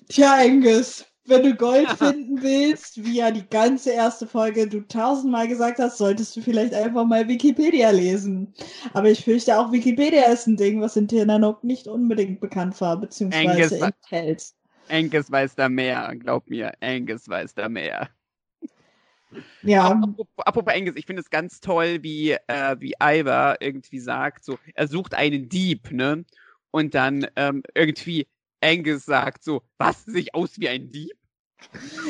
Tja, 0.09 0.35
Angus, 0.35 1.05
wenn 1.27 1.43
du 1.43 1.55
Gold 1.55 1.89
finden 1.97 2.41
willst, 2.41 3.03
wie 3.03 3.17
ja 3.17 3.31
die 3.31 3.47
ganze 3.47 3.91
erste 3.91 4.27
Folge 4.27 4.67
du 4.67 4.81
tausendmal 4.87 5.47
gesagt 5.47 5.79
hast, 5.79 5.97
solltest 5.97 6.35
du 6.35 6.41
vielleicht 6.41 6.73
einfach 6.73 7.05
mal 7.05 7.27
Wikipedia 7.27 7.89
lesen. 7.91 8.53
Aber 8.93 9.09
ich 9.09 9.23
fürchte 9.23 9.57
auch, 9.59 9.71
Wikipedia 9.71 10.31
ist 10.31 10.47
ein 10.47 10.57
Ding, 10.57 10.81
was 10.81 10.95
in 10.95 11.07
Tirnanok 11.07 11.63
nicht 11.63 11.87
unbedingt 11.87 12.39
bekannt 12.39 12.79
war, 12.81 12.97
beziehungsweise 12.99 13.49
Angus, 13.49 13.71
enthält. 13.71 14.53
Angus 14.89 15.31
weiß 15.31 15.55
da 15.55 15.69
mehr, 15.69 16.15
glaub 16.17 16.49
mir, 16.49 16.71
Angus 16.81 17.27
weiß 17.27 17.53
da 17.55 17.69
mehr. 17.69 18.09
Ja. 19.61 19.91
Apropos, 19.91 20.45
apropos 20.45 20.73
Angus, 20.73 20.95
ich 20.95 21.05
finde 21.05 21.21
es 21.21 21.29
ganz 21.29 21.59
toll, 21.59 22.01
wie, 22.01 22.31
äh, 22.31 22.75
wie 22.79 22.93
Ivar 23.01 23.61
irgendwie 23.61 23.99
sagt, 23.99 24.45
so, 24.45 24.57
er 24.73 24.87
sucht 24.87 25.13
einen 25.13 25.49
Dieb, 25.49 25.91
ne? 25.91 26.23
Und 26.71 26.95
dann 26.95 27.27
ähm, 27.35 27.63
irgendwie 27.73 28.27
Angus 28.61 29.05
sagt 29.05 29.43
so, 29.43 29.63
was, 29.77 30.05
sich 30.05 30.33
aus 30.33 30.59
wie 30.59 30.69
ein 30.69 30.89
Dieb? 30.89 31.16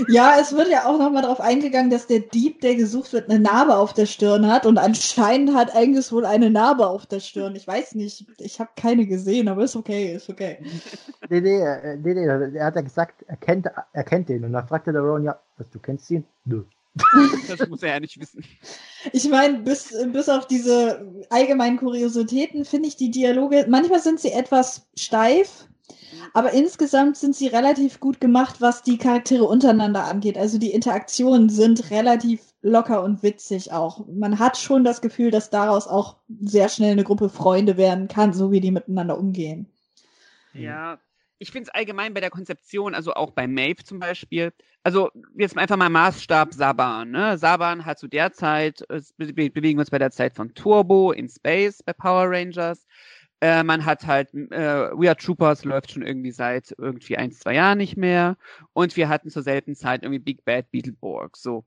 Ja, 0.07 0.37
es 0.39 0.53
wird 0.53 0.69
ja 0.69 0.85
auch 0.85 0.99
nochmal 0.99 1.23
darauf 1.23 1.39
eingegangen, 1.39 1.89
dass 1.89 2.07
der 2.07 2.19
Dieb, 2.19 2.61
der 2.61 2.75
gesucht 2.75 3.13
wird, 3.13 3.29
eine 3.29 3.39
Narbe 3.39 3.77
auf 3.77 3.93
der 3.93 4.05
Stirn 4.05 4.47
hat. 4.47 4.65
Und 4.65 4.77
anscheinend 4.77 5.55
hat 5.55 5.75
Angus 5.75 6.11
wohl 6.11 6.25
eine 6.25 6.49
Narbe 6.49 6.87
auf 6.87 7.05
der 7.05 7.19
Stirn. 7.19 7.55
Ich 7.55 7.67
weiß 7.67 7.95
nicht, 7.95 8.25
ich 8.39 8.59
habe 8.59 8.69
keine 8.75 9.05
gesehen, 9.07 9.47
aber 9.47 9.63
ist 9.63 9.75
okay, 9.75 10.15
ist 10.15 10.29
okay. 10.29 10.59
Nee, 11.29 11.41
nee, 11.41 11.59
äh, 11.59 11.97
nee, 11.97 12.13
nee, 12.13 12.57
er 12.57 12.65
hat 12.65 12.75
ja 12.75 12.81
gesagt, 12.81 13.23
er 13.27 13.37
kennt, 13.37 13.67
er 13.93 14.03
kennt 14.03 14.29
den. 14.29 14.43
Und 14.43 14.53
dann 14.53 14.67
fragte 14.67 14.91
der 14.91 15.01
Ron, 15.01 15.23
ja, 15.23 15.39
was, 15.57 15.69
du 15.69 15.79
kennst 15.79 16.09
ihn? 16.11 16.25
Nö. 16.45 16.63
Das 17.47 17.67
muss 17.69 17.83
er 17.83 17.93
ja 17.93 17.99
nicht 17.99 18.19
wissen. 18.19 18.43
Ich 19.13 19.29
meine, 19.29 19.59
bis, 19.59 19.95
bis 20.11 20.29
auf 20.29 20.47
diese 20.47 21.05
allgemeinen 21.29 21.77
Kuriositäten 21.77 22.65
finde 22.65 22.87
ich 22.87 22.97
die 22.97 23.11
Dialoge, 23.11 23.65
manchmal 23.69 23.99
sind 23.99 24.19
sie 24.19 24.31
etwas 24.31 24.87
steif, 24.97 25.67
aber 26.33 26.51
insgesamt 26.51 27.17
sind 27.17 27.35
sie 27.35 27.47
relativ 27.47 27.99
gut 27.99 28.19
gemacht, 28.19 28.57
was 28.59 28.83
die 28.83 28.97
Charaktere 28.97 29.43
untereinander 29.43 30.05
angeht. 30.05 30.37
Also 30.37 30.57
die 30.57 30.71
Interaktionen 30.71 31.49
sind 31.49 31.91
relativ 31.91 32.41
locker 32.61 33.03
und 33.03 33.23
witzig 33.23 33.71
auch. 33.71 34.05
Man 34.07 34.39
hat 34.39 34.57
schon 34.57 34.83
das 34.83 35.01
Gefühl, 35.01 35.31
dass 35.31 35.49
daraus 35.49 35.87
auch 35.87 36.17
sehr 36.41 36.69
schnell 36.69 36.91
eine 36.91 37.03
Gruppe 37.03 37.29
Freunde 37.29 37.77
werden 37.77 38.07
kann, 38.07 38.33
so 38.33 38.51
wie 38.51 38.59
die 38.59 38.71
miteinander 38.71 39.17
umgehen. 39.17 39.67
Ja, 40.53 40.99
ich 41.39 41.51
finde 41.51 41.69
es 41.69 41.75
allgemein 41.75 42.13
bei 42.13 42.19
der 42.19 42.31
Konzeption, 42.31 42.95
also 42.95 43.13
auch 43.13 43.31
bei 43.31 43.47
Maeve 43.47 43.83
zum 43.83 43.99
Beispiel, 43.99 44.51
also 44.83 45.11
jetzt 45.37 45.57
einfach 45.57 45.77
mal 45.77 45.89
Maßstab 45.89 46.53
Saban. 46.53 47.11
Ne? 47.11 47.37
Saban 47.37 47.85
hat 47.85 47.99
zu 47.99 48.07
der 48.07 48.31
Zeit, 48.31 48.83
bewegen 49.17 49.77
wir 49.77 49.79
uns 49.79 49.91
bei 49.91 49.99
der 49.99 50.11
Zeit 50.11 50.33
von 50.33 50.53
Turbo 50.53 51.11
in 51.11 51.29
Space 51.29 51.83
bei 51.83 51.93
Power 51.93 52.25
Rangers. 52.29 52.85
Äh, 53.39 53.63
man 53.63 53.85
hat 53.85 54.07
halt, 54.07 54.33
äh, 54.33 54.89
We 54.97 55.07
Are 55.07 55.15
Troopers 55.15 55.63
läuft 55.63 55.91
schon 55.91 56.01
irgendwie 56.01 56.31
seit 56.31 56.73
irgendwie 56.77 57.17
ein, 57.17 57.31
zwei 57.31 57.53
Jahren 57.55 57.77
nicht 57.77 57.97
mehr. 57.97 58.37
Und 58.73 58.95
wir 58.97 59.09
hatten 59.09 59.29
zur 59.29 59.43
selben 59.43 59.75
Zeit 59.75 60.03
irgendwie 60.03 60.19
Big 60.19 60.43
Bad 60.43 60.71
Beetleborg. 60.71 61.37
So. 61.37 61.65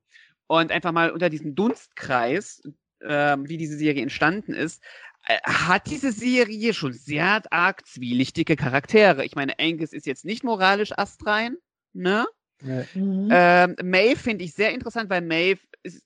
Und 0.48 0.72
einfach 0.72 0.92
mal 0.92 1.10
unter 1.10 1.30
diesem 1.30 1.54
Dunstkreis, 1.54 2.60
äh, 3.00 3.36
wie 3.40 3.56
diese 3.56 3.76
Serie 3.76 4.02
entstanden 4.02 4.52
ist, 4.52 4.82
äh, 5.26 5.38
hat 5.44 5.88
diese 5.88 6.10
Serie 6.10 6.74
schon 6.74 6.92
sehr 6.92 7.42
arg 7.50 7.86
zwielichtige 7.86 8.56
Charaktere. 8.56 9.24
Ich 9.24 9.36
meine, 9.36 9.58
Angus 9.60 9.92
ist 9.92 10.06
jetzt 10.06 10.24
nicht 10.24 10.42
moralisch 10.42 10.92
astrein, 10.96 11.56
ne? 11.92 12.26
Ja. 12.62 12.84
Mhm. 12.94 13.28
Ähm, 13.30 13.76
Maeve 13.82 14.18
finde 14.18 14.44
ich 14.44 14.54
sehr 14.54 14.72
interessant, 14.72 15.08
weil 15.08 15.22
Maeve 15.22 15.60
ist, 15.82 16.04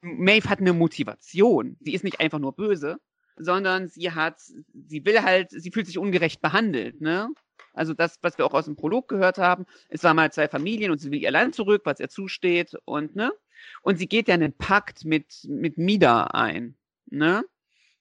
Maeve 0.00 0.48
hat 0.48 0.60
eine 0.60 0.72
Motivation. 0.72 1.76
Sie 1.80 1.94
ist 1.94 2.04
nicht 2.04 2.20
einfach 2.20 2.38
nur 2.38 2.54
böse, 2.54 2.98
sondern 3.36 3.88
sie 3.88 4.12
hat, 4.12 4.40
sie 4.40 5.04
will 5.04 5.22
halt, 5.22 5.50
sie 5.50 5.70
fühlt 5.70 5.86
sich 5.86 5.98
ungerecht 5.98 6.40
behandelt, 6.40 7.00
ne? 7.00 7.28
Also 7.72 7.92
das, 7.92 8.18
was 8.22 8.38
wir 8.38 8.46
auch 8.46 8.54
aus 8.54 8.64
dem 8.64 8.76
Prolog 8.76 9.08
gehört 9.08 9.38
haben, 9.38 9.66
es 9.90 10.02
waren 10.02 10.16
mal 10.16 10.32
zwei 10.32 10.48
Familien 10.48 10.90
und 10.90 10.98
sie 10.98 11.10
will 11.10 11.20
ihr 11.22 11.30
Land 11.30 11.54
zurück, 11.54 11.82
was 11.84 12.00
ihr 12.00 12.08
zusteht 12.08 12.74
und 12.86 13.14
ne? 13.16 13.32
Und 13.82 13.98
sie 13.98 14.08
geht 14.08 14.28
ja 14.28 14.34
einen 14.34 14.52
Pakt 14.52 15.04
mit 15.04 15.44
mit 15.44 15.78
Mida 15.78 16.24
ein, 16.24 16.76
ne? 17.06 17.44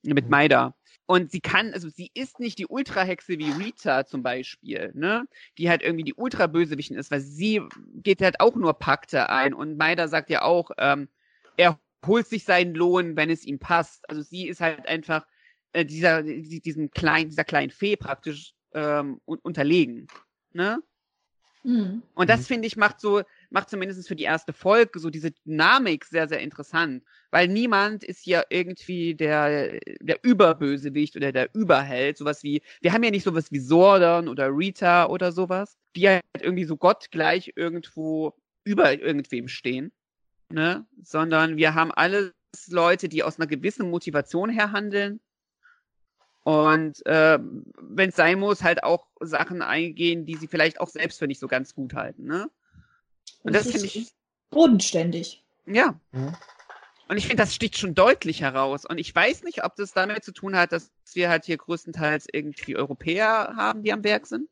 Mit 0.04 0.30
Maida. 0.30 0.76
Und 1.08 1.32
sie 1.32 1.40
kann, 1.40 1.74
also 1.74 1.88
sie 1.90 2.10
ist 2.14 2.40
nicht 2.40 2.58
die 2.58 2.66
Ultrahexe 2.66 3.38
wie 3.38 3.52
Rita 3.52 4.06
zum 4.06 4.24
Beispiel, 4.24 4.92
ne? 4.96 5.28
Die 5.58 5.70
halt 5.70 5.84
irgendwie 5.84 6.04
die 6.04 6.16
Ultrabösewichten 6.16 6.98
ist, 6.98 7.12
weil 7.12 7.22
sie 7.22 7.62
geht 7.96 8.22
halt 8.22 8.40
auch 8.40 8.56
nur 8.56 8.74
Pakte 8.74 9.30
ein. 9.30 9.54
Und 9.54 9.78
Maida 9.78 10.08
sagt 10.08 10.30
ja 10.30 10.42
auch, 10.42 10.72
ähm, 10.78 11.10
er 11.58 11.80
holt 12.08 12.28
sich 12.28 12.44
seinen 12.44 12.76
Lohn, 12.76 13.16
wenn 13.16 13.30
es 13.30 13.46
ihm 13.46 13.60
passt. 13.60 14.08
Also 14.10 14.22
sie 14.22 14.48
ist 14.48 14.62
halt 14.62 14.88
einfach 14.88 15.26
äh, 15.74 15.86
dieser, 15.86 16.24
diesem 16.24 16.92
kleinen, 16.92 17.30
dieser 17.30 17.44
kleinen 17.44 17.72
Fee 17.72 17.96
praktisch 17.96 18.54
ähm, 18.74 19.20
unterlegen. 19.26 20.08
Ne? 20.54 20.82
Mhm. 21.66 22.04
Und 22.14 22.30
das, 22.30 22.42
mhm. 22.42 22.46
finde 22.46 22.68
ich, 22.68 22.78
macht 22.78 23.02
so, 23.02 23.24
macht 23.50 23.70
zumindest 23.70 24.08
für 24.08 24.16
die 24.16 24.24
erste 24.24 24.54
Folge 24.54 25.00
so 25.00 25.10
diese 25.10 25.32
Dynamik 25.32 26.06
sehr, 26.06 26.28
sehr 26.28 26.40
interessant. 26.40 27.04
Weil 27.32 27.48
niemand 27.48 28.04
ist 28.04 28.24
hier 28.24 28.46
irgendwie 28.50 29.16
der, 29.16 29.80
der 30.00 30.20
Überbösewicht 30.24 31.16
oder 31.16 31.32
der 31.32 31.50
Überheld. 31.56 32.18
Sowas 32.18 32.44
wie, 32.44 32.62
wir 32.82 32.94
haben 32.94 33.04
ja 33.04 33.10
nicht 33.10 33.24
sowas 33.24 33.52
wie 33.52 33.60
Sordon 33.60 34.28
oder 34.28 34.50
Rita 34.50 35.08
oder 35.08 35.32
sowas, 35.32 35.78
die 35.96 36.08
halt 36.08 36.24
irgendwie 36.40 36.66
so 36.66 36.78
gottgleich 36.78 37.54
irgendwo 37.56 38.34
über 38.64 38.94
irgendwem 38.94 39.48
stehen. 39.48 39.92
Ne? 40.50 40.86
Sondern 41.02 41.58
wir 41.58 41.74
haben 41.74 41.92
alles 41.92 42.34
Leute, 42.68 43.10
die 43.10 43.24
aus 43.24 43.40
einer 43.40 43.48
gewissen 43.48 43.90
Motivation 43.90 44.50
her 44.50 44.72
handeln 44.72 45.20
und 46.46 47.04
äh, 47.08 47.40
wenn 47.82 48.10
es 48.10 48.16
sein 48.16 48.40
muss, 48.40 48.62
halt 48.62 48.84
auch 48.84 49.08
Sachen 49.20 49.64
eingehen, 49.64 50.28
die 50.28 50.36
sie 50.36 50.48
vielleicht 50.48 50.80
auch 50.80 50.90
selbst 50.90 51.18
für 51.18 51.26
nicht 51.26 51.40
so 51.40 51.48
ganz 51.48 51.74
gut 51.74 51.96
halten. 51.96 52.28
Ne? 52.28 52.52
Und 53.42 53.56
das, 53.56 53.64
das 53.64 53.72
finde 53.72 53.88
ich. 53.88 54.14
Bodenständig. 54.52 55.44
Ja. 55.66 56.00
Mhm. 56.12 56.36
Und 57.08 57.18
ich 57.18 57.26
finde, 57.26 57.42
das 57.42 57.56
sticht 57.56 57.80
schon 57.80 57.96
deutlich 57.96 58.42
heraus. 58.42 58.86
Und 58.86 59.00
ich 59.00 59.14
weiß 59.14 59.42
nicht, 59.42 59.64
ob 59.64 59.76
das 59.76 59.94
damit 59.94 60.24
zu 60.24 60.32
tun 60.32 60.56
hat, 60.56 60.72
dass 60.72 60.92
wir 61.14 61.30
halt 61.30 61.46
hier 61.46 61.58
größtenteils 61.58 62.28
irgendwie 62.32 62.76
Europäer 62.76 63.56
haben, 63.56 63.82
die 63.82 63.92
am 63.92 64.04
Werk 64.04 64.28
sind. 64.28 64.48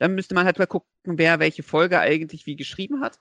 Dann 0.00 0.16
müsste 0.16 0.34
man 0.34 0.46
halt 0.46 0.58
mal 0.58 0.66
gucken, 0.66 0.88
wer 1.04 1.38
welche 1.38 1.62
Folge 1.62 2.00
eigentlich 2.00 2.46
wie 2.46 2.56
geschrieben 2.56 3.02
hat. 3.02 3.20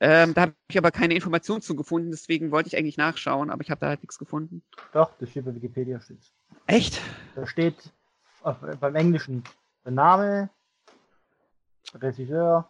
Ähm, 0.00 0.32
da 0.32 0.42
habe 0.42 0.54
ich 0.68 0.78
aber 0.78 0.90
keine 0.90 1.14
Informationen 1.14 1.60
zu 1.60 1.76
gefunden, 1.76 2.10
deswegen 2.10 2.50
wollte 2.50 2.68
ich 2.68 2.76
eigentlich 2.76 2.96
nachschauen, 2.96 3.50
aber 3.50 3.62
ich 3.62 3.70
habe 3.70 3.80
da 3.80 3.88
halt 3.88 4.02
nichts 4.02 4.18
gefunden. 4.18 4.62
Doch, 4.92 5.12
das 5.18 5.30
steht 5.30 5.44
bei 5.44 5.54
Wikipedia. 5.54 6.00
Steht's. 6.00 6.32
Echt? 6.66 7.00
Da 7.34 7.46
steht 7.46 7.92
auf, 8.42 8.56
beim 8.80 8.94
Englischen 8.94 9.44
der 9.84 9.92
Name, 9.92 10.50
Regisseur. 11.94 12.68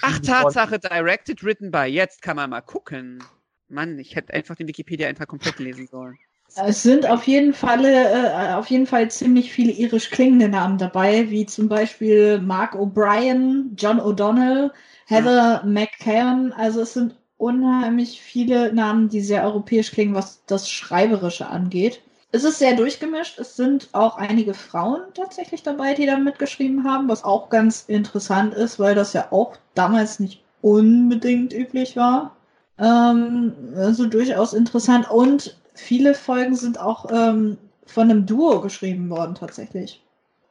Ach, 0.00 0.18
Tatsache, 0.20 0.78
directed, 0.78 1.44
written 1.44 1.70
by. 1.70 1.84
Jetzt 1.84 2.22
kann 2.22 2.36
man 2.36 2.50
mal 2.50 2.62
gucken. 2.62 3.22
Mann, 3.68 3.98
ich 3.98 4.16
hätte 4.16 4.32
einfach 4.34 4.56
den 4.56 4.68
Wikipedia-Eintrag 4.68 5.28
komplett 5.28 5.58
lesen 5.58 5.86
sollen. 5.86 6.18
Es 6.56 6.82
sind 6.82 7.08
auf 7.08 7.26
jeden 7.26 7.54
Fall, 7.54 7.84
äh, 7.84 8.54
auf 8.54 8.66
jeden 8.68 8.86
Fall 8.86 9.10
ziemlich 9.10 9.52
viele 9.52 9.72
irisch 9.72 10.10
klingende 10.10 10.48
Namen 10.48 10.76
dabei, 10.76 11.30
wie 11.30 11.46
zum 11.46 11.68
Beispiel 11.68 12.40
Mark 12.40 12.74
O'Brien, 12.74 13.70
John 13.76 13.98
O'Donnell, 13.98 14.70
Heather 15.06 15.62
mhm. 15.64 15.72
McCann. 15.72 16.52
Also 16.52 16.82
es 16.82 16.92
sind 16.92 17.14
unheimlich 17.38 18.20
viele 18.20 18.72
Namen, 18.72 19.08
die 19.08 19.20
sehr 19.20 19.44
europäisch 19.44 19.90
klingen, 19.90 20.14
was 20.14 20.44
das 20.46 20.70
Schreiberische 20.70 21.46
angeht. 21.48 22.02
Es 22.32 22.44
ist 22.44 22.58
sehr 22.58 22.76
durchgemischt. 22.76 23.38
Es 23.38 23.56
sind 23.56 23.88
auch 23.92 24.16
einige 24.16 24.54
Frauen 24.54 25.02
tatsächlich 25.14 25.62
dabei, 25.62 25.94
die 25.94 26.06
da 26.06 26.18
mitgeschrieben 26.18 26.84
haben, 26.84 27.08
was 27.08 27.24
auch 27.24 27.50
ganz 27.50 27.84
interessant 27.88 28.54
ist, 28.54 28.78
weil 28.78 28.94
das 28.94 29.12
ja 29.12 29.28
auch 29.30 29.56
damals 29.74 30.20
nicht 30.20 30.42
unbedingt 30.60 31.52
üblich 31.52 31.96
war. 31.96 32.36
Ähm, 32.78 33.54
also 33.76 34.06
durchaus 34.06 34.54
interessant. 34.54 35.10
Und 35.10 35.61
viele 35.74 36.14
Folgen 36.14 36.56
sind 36.56 36.78
auch 36.78 37.06
ähm, 37.10 37.58
von 37.86 38.10
einem 38.10 38.26
Duo 38.26 38.60
geschrieben 38.60 39.10
worden, 39.10 39.34
tatsächlich. 39.34 40.02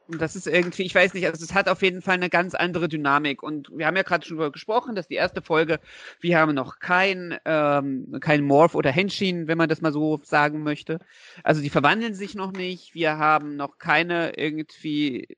Das 0.08 0.36
ist 0.36 0.46
irgendwie, 0.46 0.82
ich 0.82 0.94
weiß 0.94 1.14
nicht, 1.14 1.26
also 1.26 1.42
es 1.42 1.54
hat 1.54 1.68
auf 1.68 1.80
jeden 1.80 2.02
Fall 2.02 2.14
eine 2.14 2.28
ganz 2.28 2.54
andere 2.54 2.88
Dynamik. 2.88 3.42
Und 3.42 3.70
wir 3.72 3.86
haben 3.86 3.96
ja 3.96 4.02
gerade 4.02 4.26
schon 4.26 4.36
darüber 4.36 4.52
gesprochen, 4.52 4.94
dass 4.94 5.08
die 5.08 5.14
erste 5.14 5.42
Folge, 5.42 5.80
wir 6.20 6.38
haben 6.38 6.54
noch 6.54 6.80
kein, 6.80 7.38
ähm, 7.44 8.18
kein 8.20 8.42
Morph 8.42 8.74
oder 8.74 8.90
Henshin, 8.90 9.46
wenn 9.46 9.58
man 9.58 9.68
das 9.68 9.80
mal 9.80 9.92
so 9.92 10.20
sagen 10.24 10.62
möchte. 10.62 10.98
Also 11.44 11.62
die 11.62 11.70
verwandeln 11.70 12.14
sich 12.14 12.34
noch 12.34 12.52
nicht. 12.52 12.94
Wir 12.94 13.18
haben 13.18 13.56
noch 13.56 13.78
keine 13.78 14.36
irgendwie, 14.36 15.28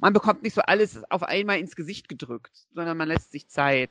man 0.00 0.12
bekommt 0.12 0.42
nicht 0.42 0.54
so 0.54 0.62
alles 0.62 1.00
auf 1.10 1.22
einmal 1.22 1.58
ins 1.58 1.76
Gesicht 1.76 2.08
gedrückt, 2.08 2.66
sondern 2.74 2.96
man 2.96 3.08
lässt 3.08 3.30
sich 3.32 3.48
Zeit. 3.48 3.90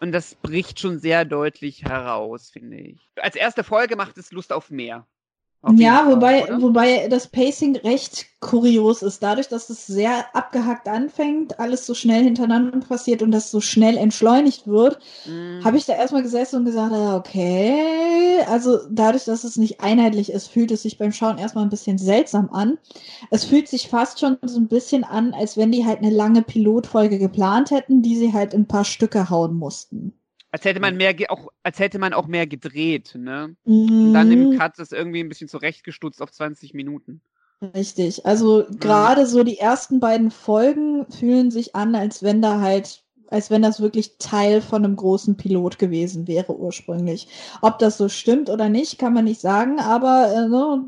Und 0.00 0.12
das 0.12 0.34
bricht 0.34 0.80
schon 0.80 0.98
sehr 0.98 1.24
deutlich 1.24 1.84
heraus, 1.84 2.50
finde 2.50 2.78
ich. 2.78 3.10
Als 3.16 3.36
erste 3.36 3.64
Folge 3.64 3.96
macht 3.96 4.18
es 4.18 4.32
Lust 4.32 4.52
auf 4.52 4.70
mehr. 4.70 5.06
Ja, 5.76 6.08
wobei, 6.08 6.42
Fall, 6.42 6.60
wobei 6.60 7.08
das 7.08 7.28
Pacing 7.28 7.76
recht 7.76 8.26
kurios 8.40 9.02
ist. 9.02 9.22
Dadurch, 9.22 9.46
dass 9.46 9.70
es 9.70 9.86
sehr 9.86 10.34
abgehackt 10.34 10.88
anfängt, 10.88 11.60
alles 11.60 11.86
so 11.86 11.94
schnell 11.94 12.24
hintereinander 12.24 12.80
passiert 12.80 13.22
und 13.22 13.30
das 13.30 13.52
so 13.52 13.60
schnell 13.60 13.96
entschleunigt 13.96 14.66
wird, 14.66 14.98
mm. 15.24 15.64
habe 15.64 15.76
ich 15.76 15.86
da 15.86 15.94
erstmal 15.94 16.24
gesessen 16.24 16.56
und 16.56 16.64
gesagt, 16.64 16.92
ah, 16.92 17.16
okay. 17.16 18.40
Also 18.48 18.80
dadurch, 18.90 19.24
dass 19.24 19.44
es 19.44 19.56
nicht 19.56 19.80
einheitlich 19.80 20.32
ist, 20.32 20.48
fühlt 20.48 20.72
es 20.72 20.82
sich 20.82 20.98
beim 20.98 21.12
Schauen 21.12 21.38
erstmal 21.38 21.62
ein 21.62 21.70
bisschen 21.70 21.96
seltsam 21.96 22.50
an. 22.50 22.78
Es 23.30 23.44
fühlt 23.44 23.68
sich 23.68 23.88
fast 23.88 24.18
schon 24.18 24.38
so 24.42 24.58
ein 24.58 24.66
bisschen 24.66 25.04
an, 25.04 25.32
als 25.32 25.56
wenn 25.56 25.70
die 25.70 25.86
halt 25.86 25.98
eine 25.98 26.10
lange 26.10 26.42
Pilotfolge 26.42 27.20
geplant 27.20 27.70
hätten, 27.70 28.02
die 28.02 28.16
sie 28.16 28.32
halt 28.32 28.52
in 28.52 28.62
ein 28.62 28.68
paar 28.68 28.84
Stücke 28.84 29.30
hauen 29.30 29.54
mussten. 29.54 30.12
Als 30.52 30.66
hätte 30.66 30.80
man 30.80 30.98
mehr 30.98 31.14
auch, 31.30 31.48
als 31.62 31.78
hätte 31.78 31.98
man 31.98 32.12
auch 32.12 32.26
mehr 32.26 32.46
gedreht, 32.46 33.14
ne? 33.16 33.56
Mhm. 33.64 34.08
Und 34.08 34.12
dann 34.12 34.30
im 34.30 34.58
Cut 34.58 34.78
das 34.78 34.92
irgendwie 34.92 35.20
ein 35.20 35.28
bisschen 35.30 35.48
zurechtgestutzt 35.48 36.20
auf 36.20 36.30
20 36.30 36.74
Minuten. 36.74 37.22
Richtig. 37.74 38.26
Also 38.26 38.66
mhm. 38.68 38.78
gerade 38.78 39.26
so 39.26 39.44
die 39.44 39.58
ersten 39.58 39.98
beiden 39.98 40.30
Folgen 40.30 41.06
fühlen 41.10 41.50
sich 41.50 41.74
an, 41.74 41.94
als 41.94 42.22
wenn 42.22 42.42
da 42.42 42.60
halt, 42.60 43.02
als 43.28 43.50
wenn 43.50 43.62
das 43.62 43.80
wirklich 43.80 44.18
Teil 44.18 44.60
von 44.60 44.84
einem 44.84 44.96
großen 44.96 45.38
Pilot 45.38 45.78
gewesen 45.78 46.28
wäre 46.28 46.54
ursprünglich. 46.54 47.28
Ob 47.62 47.78
das 47.78 47.96
so 47.96 48.10
stimmt 48.10 48.50
oder 48.50 48.68
nicht, 48.68 48.98
kann 48.98 49.14
man 49.14 49.24
nicht 49.24 49.40
sagen, 49.40 49.80
aber 49.80 50.32
äh, 50.34 50.48
ne, 50.48 50.84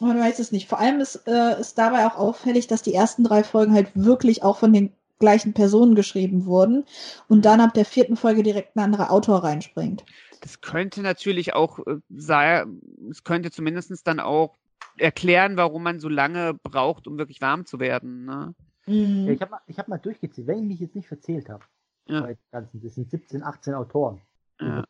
man 0.00 0.20
weiß 0.20 0.40
es 0.40 0.52
nicht. 0.52 0.68
Vor 0.68 0.78
allem 0.78 1.00
ist, 1.00 1.22
äh, 1.26 1.58
ist 1.58 1.78
dabei 1.78 2.06
auch 2.06 2.16
auffällig, 2.16 2.66
dass 2.66 2.82
die 2.82 2.92
ersten 2.92 3.24
drei 3.24 3.42
Folgen 3.44 3.72
halt 3.72 3.92
wirklich 3.94 4.42
auch 4.42 4.58
von 4.58 4.74
den 4.74 4.92
gleichen 5.18 5.54
Personen 5.54 5.94
geschrieben 5.94 6.46
wurden 6.46 6.84
und 7.28 7.44
dann 7.44 7.60
ab 7.60 7.74
der 7.74 7.84
vierten 7.84 8.16
Folge 8.16 8.42
direkt 8.42 8.76
ein 8.76 8.80
anderer 8.80 9.10
Autor 9.10 9.44
reinspringt. 9.44 10.04
Das 10.40 10.60
könnte 10.60 11.02
natürlich 11.02 11.54
auch 11.54 11.78
äh, 11.80 11.96
sein, 12.10 12.80
es 13.10 13.24
könnte 13.24 13.50
zumindest 13.50 14.06
dann 14.06 14.20
auch 14.20 14.56
erklären, 14.98 15.56
warum 15.56 15.82
man 15.82 16.00
so 16.00 16.08
lange 16.08 16.54
braucht, 16.54 17.06
um 17.06 17.18
wirklich 17.18 17.40
warm 17.40 17.66
zu 17.66 17.80
werden. 17.80 18.24
Ne? 18.24 18.54
Mhm. 18.86 19.28
Ich 19.28 19.40
habe 19.40 19.52
mal, 19.52 19.60
hab 19.76 19.88
mal 19.88 19.98
durchgezählt, 19.98 20.46
wenn 20.46 20.58
ich 20.58 20.64
mich 20.64 20.80
jetzt 20.80 20.94
nicht 20.94 21.08
verzählt 21.08 21.48
habe. 21.48 21.64
Ja. 22.08 22.28
Das 22.52 22.64
sind 22.72 23.10
17, 23.10 23.42
18 23.42 23.74
Autoren. 23.74 24.20
Ja. 24.60 24.84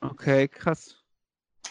Okay, 0.00 0.46
krass. 0.48 1.02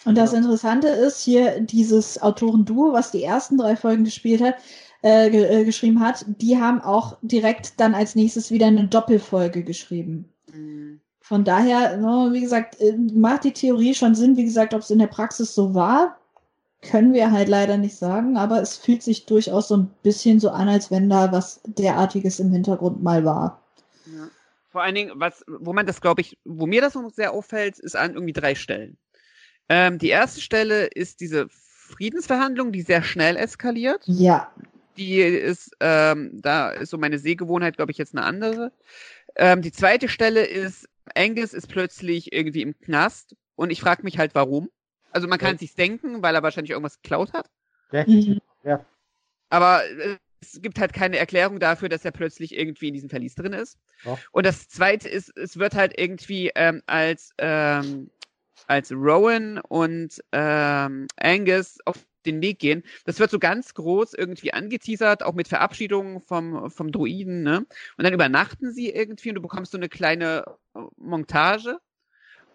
Und 0.04 0.18
das 0.18 0.34
Interessante 0.34 0.88
ist 0.88 1.22
hier 1.22 1.62
dieses 1.62 2.22
Autorenduo, 2.22 2.92
was 2.92 3.12
die 3.12 3.24
ersten 3.24 3.58
drei 3.58 3.76
Folgen 3.76 4.04
gespielt 4.04 4.42
hat, 4.42 4.56
äh, 5.04 5.28
äh, 5.28 5.66
geschrieben 5.66 6.00
hat, 6.00 6.26
die 6.28 6.58
haben 6.58 6.82
auch 6.82 7.18
direkt 7.22 7.80
dann 7.80 7.94
als 7.94 8.16
nächstes 8.16 8.50
wieder 8.50 8.68
eine 8.68 8.88
Doppelfolge 8.88 9.64
geschrieben. 9.64 10.30
Mhm. 10.52 11.00
Von 11.22 11.44
daher, 11.44 11.98
no, 11.98 12.34
wie 12.34 12.42
gesagt, 12.42 12.80
äh, 12.80 12.98
macht 13.14 13.44
die 13.44 13.54
Theorie 13.54 13.94
schon 13.94 14.16
Sinn. 14.16 14.38
Wie 14.38 14.46
gesagt, 14.46 14.74
ob 14.74 14.82
es 14.82 14.90
in 14.90 15.00
der 15.00 15.08
Praxis 15.08 15.54
so 15.54 15.74
war, 15.74 16.20
können 16.82 17.14
wir 17.14 17.32
halt 17.32 17.50
leider 17.50 17.78
nicht 17.78 17.96
sagen, 17.96 18.38
aber 18.38 18.62
es 18.62 18.78
fühlt 18.78 19.02
sich 19.02 19.26
durchaus 19.26 19.68
so 19.68 19.78
ein 19.78 19.92
bisschen 20.04 20.40
so 20.40 20.50
an, 20.50 20.70
als 20.70 20.92
wenn 20.92 21.10
da 21.10 21.32
was 21.32 21.62
derartiges 21.66 22.40
im 22.40 22.52
Hintergrund 22.52 23.02
mal 23.02 23.26
war. 23.26 23.62
Ja. 24.06 24.28
Vor 24.70 24.84
allen 24.84 24.96
Dingen, 24.96 25.12
was, 25.16 25.44
wo 25.48 25.74
man 25.74 25.86
das, 25.86 26.02
glaube 26.02 26.22
ich, 26.22 26.38
wo 26.46 26.68
mir 26.68 26.82
das 26.82 26.96
noch 26.96 27.10
sehr 27.12 27.32
auffällt, 27.34 27.80
ist 27.80 27.96
an 27.96 28.14
irgendwie 28.14 28.34
drei 28.34 28.56
Stellen. 28.56 28.98
Ähm, 29.68 29.98
die 29.98 30.10
erste 30.10 30.42
Stelle 30.42 30.86
ist 30.86 31.22
diese 31.22 31.48
Friedensverhandlung, 31.50 32.72
die 32.72 32.82
sehr 32.82 33.02
schnell 33.02 33.36
eskaliert. 33.36 34.02
Ja 34.06 34.52
die 34.98 35.20
ist, 35.20 35.72
ähm, 35.80 36.32
da 36.42 36.72
ist 36.72 36.90
so 36.90 36.98
meine 36.98 37.20
Sehgewohnheit, 37.20 37.76
glaube 37.76 37.92
ich, 37.92 37.98
jetzt 37.98 38.16
eine 38.16 38.26
andere. 38.26 38.72
Ähm, 39.36 39.62
die 39.62 39.72
zweite 39.72 40.08
Stelle 40.08 40.46
ist, 40.46 40.88
Angus 41.16 41.54
ist 41.54 41.68
plötzlich 41.68 42.34
irgendwie 42.34 42.62
im 42.62 42.78
Knast 42.80 43.36
und 43.56 43.72
ich 43.72 43.82
frage 43.82 44.04
mich 44.04 44.18
halt, 44.18 44.36
warum. 44.36 44.70
Also 45.12 45.28
man 45.28 45.40
kann 45.40 45.54
ja. 45.54 45.60
sich 45.60 45.76
denken, 45.76 46.22
weil 46.24 46.36
er 46.36 46.44
wahrscheinlich 46.44 46.72
irgendwas 46.72 47.02
geklaut 47.02 47.34
hat. 47.34 47.50
Ja. 47.92 48.06
Mhm. 48.06 48.42
ja. 48.64 48.86
Aber 49.50 49.86
äh, 49.86 50.18
es 50.42 50.62
gibt 50.62 50.80
halt 50.80 50.94
keine 50.94 51.18
Erklärung 51.18 51.60
dafür, 51.60 51.90
dass 51.90 52.06
er 52.06 52.12
plötzlich 52.12 52.56
irgendwie 52.56 52.90
in 52.90 52.94
diesem 52.94 53.10
Verlies 53.10 53.36
drin 53.36 53.54
ist. 53.54 53.78
Ja. 54.04 54.18
Und 54.32 54.46
das 54.46 54.68
zweite 54.68 55.08
ist, 55.10 55.36
es 55.38 55.58
wird 55.58 55.76
halt 55.76 55.98
irgendwie 55.98 56.52
ähm, 56.56 56.82
als, 56.86 57.32
ähm, 57.38 58.10
als 58.68 58.92
Rowan 58.92 59.60
und 59.60 60.22
ähm, 60.32 61.08
Angus 61.18 61.78
auf 61.86 62.06
den 62.26 62.42
Weg 62.42 62.60
gehen. 62.60 62.84
Das 63.06 63.20
wird 63.20 63.32
so 63.32 63.40
ganz 63.40 63.74
groß 63.74 64.14
irgendwie 64.14 64.54
angeteasert, 64.54 65.24
auch 65.24 65.34
mit 65.34 65.48
Verabschiedungen 65.48 66.22
vom, 66.22 66.70
vom 66.70 66.92
Druiden, 66.92 67.44
ne? 67.44 67.60
Und 67.98 68.04
dann 68.04 68.14
übernachten 68.14 68.72
sie 68.72 68.90
irgendwie 68.90 69.30
und 69.30 69.36
du 69.36 69.42
bekommst 69.42 69.72
so 69.72 69.78
eine 69.78 69.90
kleine 69.90 70.46
äh, 70.76 70.80
Montage. 70.98 71.80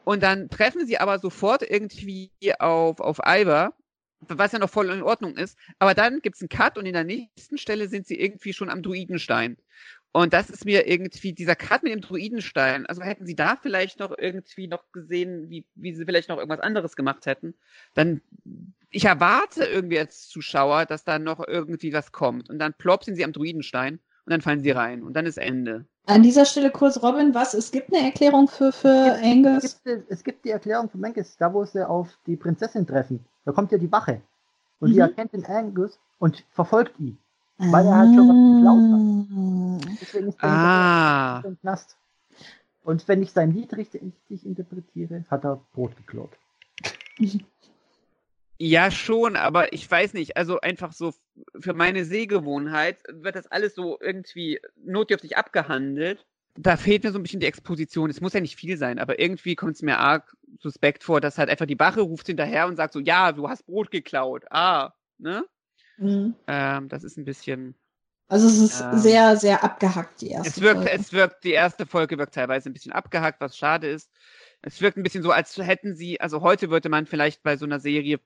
Und 0.04 0.22
dann 0.22 0.48
treffen 0.48 0.86
sie 0.86 0.98
aber 0.98 1.18
sofort 1.18 1.62
irgendwie 1.62 2.32
auf, 2.58 3.00
auf 3.00 3.20
Ivar 3.24 3.74
was 4.28 4.52
ja 4.52 4.58
noch 4.58 4.70
voll 4.70 4.90
in 4.90 5.02
Ordnung 5.02 5.36
ist. 5.36 5.58
Aber 5.78 5.94
dann 5.94 6.20
gibt's 6.20 6.42
einen 6.42 6.48
Cut 6.48 6.76
und 6.76 6.86
in 6.86 6.92
der 6.92 7.04
nächsten 7.04 7.58
Stelle 7.58 7.88
sind 7.88 8.06
sie 8.06 8.20
irgendwie 8.20 8.52
schon 8.52 8.68
am 8.68 8.82
Druidenstein. 8.82 9.56
Und 10.12 10.32
das 10.32 10.50
ist 10.50 10.64
mir 10.64 10.88
irgendwie 10.88 11.32
dieser 11.32 11.54
Cut 11.54 11.84
mit 11.84 11.92
dem 11.92 12.00
Druidenstein. 12.00 12.84
Also 12.86 13.02
hätten 13.02 13.26
sie 13.26 13.36
da 13.36 13.56
vielleicht 13.56 14.00
noch 14.00 14.12
irgendwie 14.16 14.66
noch 14.66 14.90
gesehen, 14.92 15.48
wie, 15.48 15.66
wie 15.74 15.94
sie 15.94 16.04
vielleicht 16.04 16.28
noch 16.28 16.38
irgendwas 16.38 16.60
anderes 16.60 16.96
gemacht 16.96 17.26
hätten, 17.26 17.54
dann 17.94 18.20
ich 18.90 19.04
erwarte 19.04 19.64
irgendwie 19.64 19.98
als 19.98 20.28
Zuschauer, 20.28 20.86
dass 20.86 21.04
da 21.04 21.18
noch 21.18 21.46
irgendwie 21.46 21.92
was 21.92 22.12
kommt. 22.12 22.50
Und 22.50 22.58
dann 22.58 22.74
plopp 22.74 23.04
sind 23.04 23.16
sie 23.16 23.24
am 23.24 23.32
Druidenstein 23.32 23.94
und 23.94 24.30
dann 24.30 24.40
fallen 24.40 24.60
sie 24.60 24.70
rein 24.70 25.02
und 25.02 25.14
dann 25.14 25.26
ist 25.26 25.38
Ende. 25.38 25.86
An 26.06 26.22
dieser 26.22 26.44
Stelle 26.44 26.70
kurz, 26.70 27.02
Robin, 27.02 27.34
was? 27.34 27.54
Es 27.54 27.70
gibt 27.70 27.92
eine 27.94 28.04
Erklärung 28.06 28.48
für, 28.48 28.72
für 28.72 28.88
Es 29.14 29.22
Angus. 29.22 29.80
gibt, 29.84 30.10
es 30.10 30.24
gibt 30.24 30.44
die 30.44 30.50
Erklärung 30.50 30.88
von 30.90 31.00
Mangus, 31.00 31.36
da 31.38 31.52
wo 31.52 31.64
sie 31.64 31.86
auf 31.88 32.08
die 32.26 32.36
Prinzessin 32.36 32.86
treffen. 32.86 33.24
Da 33.44 33.52
kommt 33.52 33.70
ja 33.72 33.78
die 33.78 33.92
Wache. 33.92 34.20
Und 34.80 34.90
die 34.90 34.94
Mhm. 34.96 35.00
erkennt 35.02 35.32
den 35.34 35.44
Angus 35.46 35.98
und 36.18 36.44
verfolgt 36.50 36.98
ihn. 36.98 37.18
weil 37.62 37.84
er 37.86 37.94
halt 37.98 38.14
schon 38.14 38.26
was 38.26 38.36
Ah. 38.66 39.96
Deswegen 40.00 40.28
ist 40.28 40.42
er 40.42 40.48
Ah, 40.48 41.42
im 41.44 41.58
Knast. 41.60 41.96
Und 42.84 43.06
wenn 43.06 43.22
ich 43.22 43.32
sein 43.32 43.52
Lied 43.52 43.76
richtig, 43.76 44.02
richtig 44.02 44.46
interpretiere, 44.46 45.24
hat 45.30 45.44
er 45.44 45.60
Brot 45.74 45.94
geklaut. 45.96 46.30
ja 48.60 48.90
schon, 48.90 49.36
aber 49.36 49.72
ich 49.72 49.90
weiß 49.90 50.14
nicht, 50.14 50.36
also 50.36 50.60
einfach 50.60 50.92
so 50.92 51.14
für 51.58 51.74
meine 51.74 52.04
Sehgewohnheit 52.04 53.02
wird 53.08 53.34
das 53.36 53.46
alles 53.46 53.74
so 53.74 53.98
irgendwie 54.00 54.60
notdürftig 54.76 55.36
abgehandelt. 55.36 56.26
Da 56.56 56.76
fehlt 56.76 57.04
mir 57.04 57.12
so 57.12 57.18
ein 57.18 57.22
bisschen 57.22 57.40
die 57.40 57.46
Exposition. 57.46 58.10
Es 58.10 58.20
muss 58.20 58.32
ja 58.34 58.40
nicht 58.40 58.56
viel 58.56 58.76
sein, 58.76 58.98
aber 58.98 59.18
irgendwie 59.20 59.54
kommt 59.56 59.76
es 59.76 59.82
mir 59.82 59.98
arg 59.98 60.36
suspekt 60.58 61.04
vor, 61.04 61.20
dass 61.20 61.38
halt 61.38 61.48
einfach 61.48 61.66
die 61.66 61.78
Wache 61.78 62.00
ruft 62.02 62.26
hinterher 62.26 62.66
und 62.66 62.76
sagt 62.76 62.92
so, 62.92 63.00
ja, 63.00 63.32
du 63.32 63.48
hast 63.48 63.66
Brot 63.66 63.90
geklaut. 63.90 64.44
Ah, 64.50 64.92
ne? 65.18 65.44
Mhm. 65.96 66.34
Ähm, 66.46 66.88
das 66.88 67.04
ist 67.04 67.16
ein 67.18 67.24
bisschen. 67.24 67.76
Also 68.28 68.46
es 68.48 68.58
ist 68.58 68.80
Ähm, 68.80 68.98
sehr, 68.98 69.36
sehr 69.36 69.64
abgehackt, 69.64 70.20
die 70.20 70.30
erste 70.30 70.48
Es 70.48 70.60
wirkt, 70.60 70.84
Folge. 70.84 70.92
es 70.92 71.12
wirkt, 71.12 71.44
die 71.44 71.52
erste 71.52 71.86
Folge 71.86 72.18
wirkt 72.18 72.34
teilweise 72.34 72.70
ein 72.70 72.72
bisschen 72.72 72.92
abgehackt, 72.92 73.40
was 73.40 73.56
schade 73.56 73.88
ist. 73.88 74.10
Es 74.62 74.80
wirkt 74.80 74.96
ein 74.96 75.02
bisschen 75.02 75.22
so, 75.22 75.32
als 75.32 75.56
hätten 75.58 75.94
sie, 75.94 76.20
also 76.20 76.40
heute 76.42 76.70
würde 76.70 76.88
man 76.88 77.06
vielleicht 77.06 77.42
bei 77.42 77.56
so 77.56 77.64
einer 77.64 77.80
Serie 77.80 78.20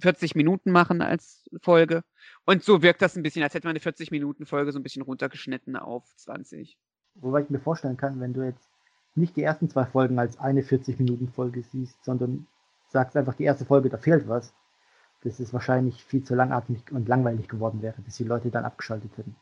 40 0.00 0.34
Minuten 0.34 0.70
machen 0.70 1.02
als 1.02 1.48
Folge. 1.62 2.02
Und 2.44 2.62
so 2.62 2.82
wirkt 2.82 3.02
das 3.02 3.16
ein 3.16 3.22
bisschen, 3.22 3.42
als 3.42 3.54
hätte 3.54 3.66
man 3.66 3.72
eine 3.72 3.80
40 3.80 4.10
Minuten 4.10 4.46
Folge 4.46 4.72
so 4.72 4.78
ein 4.78 4.82
bisschen 4.82 5.02
runtergeschnitten 5.02 5.76
auf 5.76 6.04
20. 6.16 6.78
Wobei 7.14 7.42
ich 7.42 7.50
mir 7.50 7.60
vorstellen 7.60 7.96
kann, 7.96 8.20
wenn 8.20 8.32
du 8.32 8.42
jetzt 8.42 8.68
nicht 9.14 9.36
die 9.36 9.42
ersten 9.42 9.68
zwei 9.68 9.84
Folgen 9.84 10.18
als 10.18 10.38
eine 10.38 10.62
40-Minuten-Folge 10.62 11.62
siehst, 11.62 12.04
sondern 12.04 12.46
sagst 12.88 13.16
einfach 13.16 13.34
die 13.34 13.44
erste 13.44 13.64
Folge, 13.64 13.90
da 13.90 13.98
fehlt 13.98 14.28
was, 14.28 14.54
dass 15.22 15.40
es 15.40 15.52
wahrscheinlich 15.52 16.02
viel 16.04 16.22
zu 16.22 16.34
langatmig 16.34 16.90
und 16.92 17.08
langweilig 17.08 17.48
geworden 17.48 17.82
wäre, 17.82 18.00
bis 18.02 18.16
die 18.16 18.24
Leute 18.24 18.50
dann 18.50 18.64
abgeschaltet 18.64 19.16
hätten. 19.16 19.36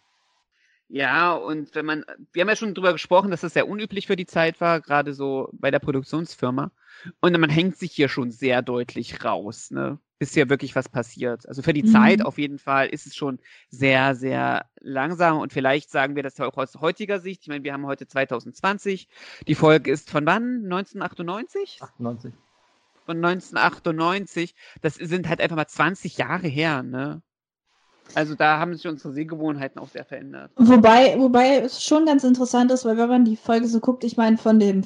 Ja, 0.88 1.34
und 1.34 1.74
wenn 1.74 1.84
man, 1.84 2.04
wir 2.32 2.40
haben 2.40 2.48
ja 2.48 2.56
schon 2.56 2.74
drüber 2.74 2.92
gesprochen, 2.92 3.30
dass 3.30 3.42
das 3.42 3.52
sehr 3.52 3.68
unüblich 3.68 4.06
für 4.06 4.16
die 4.16 4.26
Zeit 4.26 4.60
war, 4.60 4.80
gerade 4.80 5.12
so 5.12 5.50
bei 5.52 5.70
der 5.70 5.80
Produktionsfirma. 5.80 6.72
Und 7.20 7.38
man 7.38 7.50
hängt 7.50 7.76
sich 7.76 7.92
hier 7.92 8.08
schon 8.08 8.30
sehr 8.30 8.62
deutlich 8.62 9.22
raus, 9.22 9.70
ne? 9.70 9.98
Bis 10.18 10.34
hier 10.34 10.48
wirklich 10.48 10.74
was 10.74 10.88
passiert. 10.88 11.48
Also 11.48 11.62
für 11.62 11.72
die 11.72 11.84
Mhm. 11.84 11.92
Zeit 11.92 12.22
auf 12.22 12.38
jeden 12.38 12.58
Fall 12.58 12.88
ist 12.88 13.06
es 13.06 13.14
schon 13.14 13.38
sehr, 13.68 14.16
sehr 14.16 14.66
langsam. 14.80 15.38
Und 15.38 15.52
vielleicht 15.52 15.90
sagen 15.90 16.16
wir 16.16 16.22
das 16.24 16.38
ja 16.38 16.46
auch 16.46 16.56
aus 16.56 16.74
heutiger 16.80 17.20
Sicht. 17.20 17.42
Ich 17.42 17.48
meine, 17.48 17.62
wir 17.62 17.72
haben 17.72 17.86
heute 17.86 18.06
2020. 18.06 19.08
Die 19.46 19.54
Folge 19.54 19.90
ist 19.92 20.10
von 20.10 20.26
wann? 20.26 20.64
1998? 20.64 21.78
98. 21.80 22.32
Von 23.06 23.16
1998. 23.18 24.54
Das 24.80 24.96
sind 24.96 25.28
halt 25.28 25.40
einfach 25.40 25.56
mal 25.56 25.68
20 25.68 26.18
Jahre 26.18 26.48
her, 26.48 26.82
ne? 26.82 27.22
Also 28.14 28.34
da 28.34 28.58
haben 28.58 28.74
sich 28.74 28.86
unsere 28.86 29.12
Sehgewohnheiten 29.12 29.78
auch 29.80 29.88
sehr 29.88 30.04
verändert. 30.04 30.50
Wobei, 30.56 31.18
wobei 31.18 31.58
es 31.58 31.84
schon 31.84 32.06
ganz 32.06 32.24
interessant 32.24 32.70
ist, 32.72 32.84
weil 32.84 32.96
wenn 32.96 33.08
man 33.08 33.24
die 33.24 33.36
Folge 33.36 33.68
so 33.68 33.80
guckt, 33.80 34.02
ich 34.02 34.16
meine, 34.16 34.38
von 34.38 34.58
dem 34.58 34.82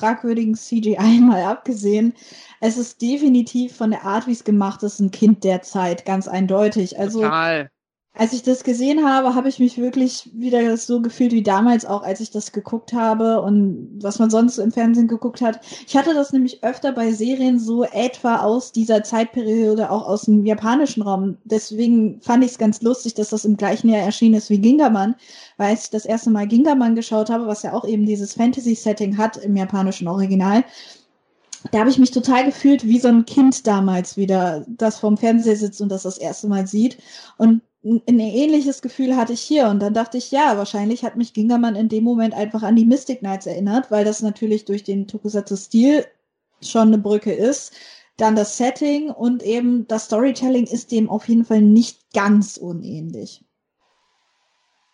fragwürdigen 0.00 0.54
CGI 0.54 1.20
mal 1.20 1.44
abgesehen, 1.44 2.14
es 2.60 2.76
ist 2.76 3.00
definitiv 3.00 3.76
von 3.76 3.90
der 3.90 4.04
Art, 4.04 4.26
wie 4.26 4.32
es 4.32 4.44
gemacht 4.44 4.82
ist, 4.82 5.00
ein 5.00 5.10
Kind 5.10 5.44
der 5.44 5.62
Zeit, 5.62 6.04
ganz 6.04 6.28
eindeutig. 6.28 6.98
Also 6.98 7.22
Total. 7.22 7.70
Als 8.12 8.32
ich 8.32 8.42
das 8.42 8.64
gesehen 8.64 9.08
habe, 9.08 9.36
habe 9.36 9.48
ich 9.48 9.60
mich 9.60 9.78
wirklich 9.78 10.28
wieder 10.34 10.76
so 10.76 11.00
gefühlt 11.00 11.30
wie 11.32 11.44
damals 11.44 11.86
auch, 11.86 12.02
als 12.02 12.20
ich 12.20 12.30
das 12.30 12.50
geguckt 12.50 12.92
habe 12.92 13.40
und 13.40 14.00
was 14.02 14.18
man 14.18 14.30
sonst 14.30 14.58
im 14.58 14.72
Fernsehen 14.72 15.06
geguckt 15.06 15.40
hat. 15.40 15.60
Ich 15.86 15.96
hatte 15.96 16.12
das 16.12 16.32
nämlich 16.32 16.64
öfter 16.64 16.90
bei 16.92 17.12
Serien 17.12 17.60
so 17.60 17.84
etwa 17.84 18.38
aus 18.38 18.72
dieser 18.72 19.04
Zeitperiode, 19.04 19.90
auch 19.90 20.06
aus 20.06 20.22
dem 20.22 20.44
japanischen 20.44 21.02
Raum. 21.02 21.38
Deswegen 21.44 22.20
fand 22.20 22.44
ich 22.44 22.50
es 22.50 22.58
ganz 22.58 22.82
lustig, 22.82 23.14
dass 23.14 23.30
das 23.30 23.44
im 23.44 23.56
gleichen 23.56 23.88
Jahr 23.88 24.02
erschienen 24.02 24.34
ist 24.34 24.50
wie 24.50 24.58
Gingerman, 24.58 25.14
weil 25.56 25.74
ich 25.74 25.88
das 25.90 26.04
erste 26.04 26.30
Mal 26.30 26.48
Gingerman 26.48 26.96
geschaut 26.96 27.30
habe, 27.30 27.46
was 27.46 27.62
ja 27.62 27.72
auch 27.72 27.86
eben 27.86 28.06
dieses 28.06 28.34
Fantasy-Setting 28.34 29.18
hat 29.18 29.36
im 29.36 29.56
japanischen 29.56 30.08
Original. 30.08 30.64
Da 31.70 31.80
habe 31.80 31.90
ich 31.90 31.98
mich 31.98 32.10
total 32.10 32.44
gefühlt 32.44 32.84
wie 32.84 32.98
so 32.98 33.08
ein 33.08 33.24
Kind 33.24 33.66
damals 33.66 34.16
wieder, 34.16 34.64
das 34.66 34.98
vorm 34.98 35.16
Fernseher 35.16 35.56
sitzt 35.56 35.80
und 35.80 35.90
das 35.90 36.02
das 36.02 36.18
erste 36.18 36.48
Mal 36.48 36.66
sieht. 36.66 36.98
Und 37.36 37.62
ein 37.82 38.18
ähnliches 38.18 38.82
Gefühl 38.82 39.16
hatte 39.16 39.32
ich 39.32 39.40
hier. 39.40 39.68
Und 39.68 39.80
dann 39.80 39.94
dachte 39.94 40.18
ich, 40.18 40.30
ja, 40.30 40.58
wahrscheinlich 40.58 41.02
hat 41.04 41.16
mich 41.16 41.32
Gingerman 41.32 41.76
in 41.76 41.88
dem 41.88 42.04
Moment 42.04 42.34
einfach 42.34 42.62
an 42.62 42.76
die 42.76 42.84
Mystic 42.84 43.20
Knights 43.20 43.46
erinnert, 43.46 43.90
weil 43.90 44.04
das 44.04 44.20
natürlich 44.22 44.66
durch 44.66 44.84
den 44.84 45.06
Tokusatsu-Stil 45.08 46.06
schon 46.62 46.88
eine 46.88 46.98
Brücke 46.98 47.32
ist. 47.32 47.74
Dann 48.18 48.36
das 48.36 48.58
Setting 48.58 49.08
und 49.10 49.42
eben 49.42 49.86
das 49.88 50.04
Storytelling 50.06 50.66
ist 50.66 50.92
dem 50.92 51.08
auf 51.08 51.26
jeden 51.26 51.44
Fall 51.46 51.62
nicht 51.62 52.12
ganz 52.12 52.58
unähnlich, 52.58 53.42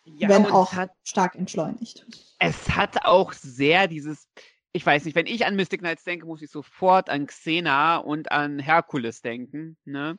Ja, 0.04 0.28
wenn 0.28 0.46
auch 0.46 0.72
hat, 0.74 0.92
stark 1.02 1.34
entschleunigt. 1.34 2.06
es 2.38 2.70
hat 2.70 3.04
auch 3.04 3.32
sehr 3.32 3.88
dieses, 3.88 4.28
ich 4.72 4.86
weiß 4.86 5.04
nicht, 5.04 5.16
wenn 5.16 5.26
ich 5.26 5.44
an 5.44 5.56
Mystic 5.56 5.80
Knights 5.80 6.04
denke, 6.04 6.26
muss 6.26 6.42
ich 6.42 6.50
sofort 6.50 7.10
an 7.10 7.26
Xena 7.26 7.96
und 7.96 8.30
an 8.30 8.60
Herkules 8.60 9.22
denken, 9.22 9.76
ne? 9.84 10.18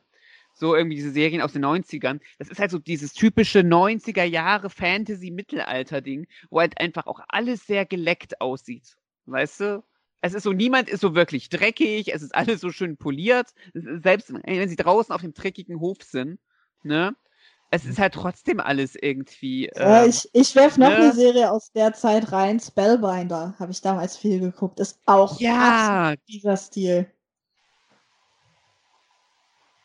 So 0.58 0.74
irgendwie 0.74 0.96
diese 0.96 1.12
Serien 1.12 1.40
aus 1.40 1.52
den 1.52 1.64
90ern. 1.64 2.20
Das 2.38 2.48
ist 2.48 2.58
halt 2.58 2.72
so 2.72 2.78
dieses 2.78 3.12
typische 3.12 3.60
90er 3.60 4.24
Jahre 4.24 4.70
Fantasy-Mittelalter-Ding, 4.70 6.26
wo 6.50 6.58
halt 6.58 6.80
einfach 6.80 7.06
auch 7.06 7.20
alles 7.28 7.64
sehr 7.64 7.86
geleckt 7.86 8.40
aussieht. 8.40 8.96
Weißt 9.26 9.60
du? 9.60 9.84
Es 10.20 10.34
ist 10.34 10.42
so, 10.42 10.52
niemand 10.52 10.88
ist 10.88 11.00
so 11.00 11.14
wirklich 11.14 11.48
dreckig, 11.48 12.12
es 12.12 12.22
ist 12.22 12.34
alles 12.34 12.60
so 12.60 12.70
schön 12.70 12.96
poliert. 12.96 13.50
Selbst 13.72 14.32
wenn 14.32 14.68
sie 14.68 14.74
draußen 14.74 15.14
auf 15.14 15.20
dem 15.20 15.32
dreckigen 15.32 15.78
Hof 15.78 15.98
sind, 16.02 16.40
ne? 16.82 17.14
Es 17.70 17.84
ist 17.84 17.98
halt 17.98 18.14
trotzdem 18.14 18.60
alles 18.60 18.96
irgendwie. 18.96 19.66
Äh, 19.66 20.04
ähm, 20.04 20.08
ich 20.08 20.28
ich 20.32 20.56
werf 20.56 20.78
noch 20.78 20.88
ne? 20.88 20.96
eine 20.96 21.12
Serie 21.12 21.52
aus 21.52 21.70
der 21.70 21.92
Zeit 21.92 22.32
rein. 22.32 22.58
Spellbinder 22.58 23.54
habe 23.58 23.72
ich 23.72 23.82
damals 23.82 24.16
viel 24.16 24.40
geguckt. 24.40 24.80
Ist 24.80 24.98
auch 25.04 25.38
ja, 25.38 26.14
dieser 26.28 26.56
Stil. 26.56 27.06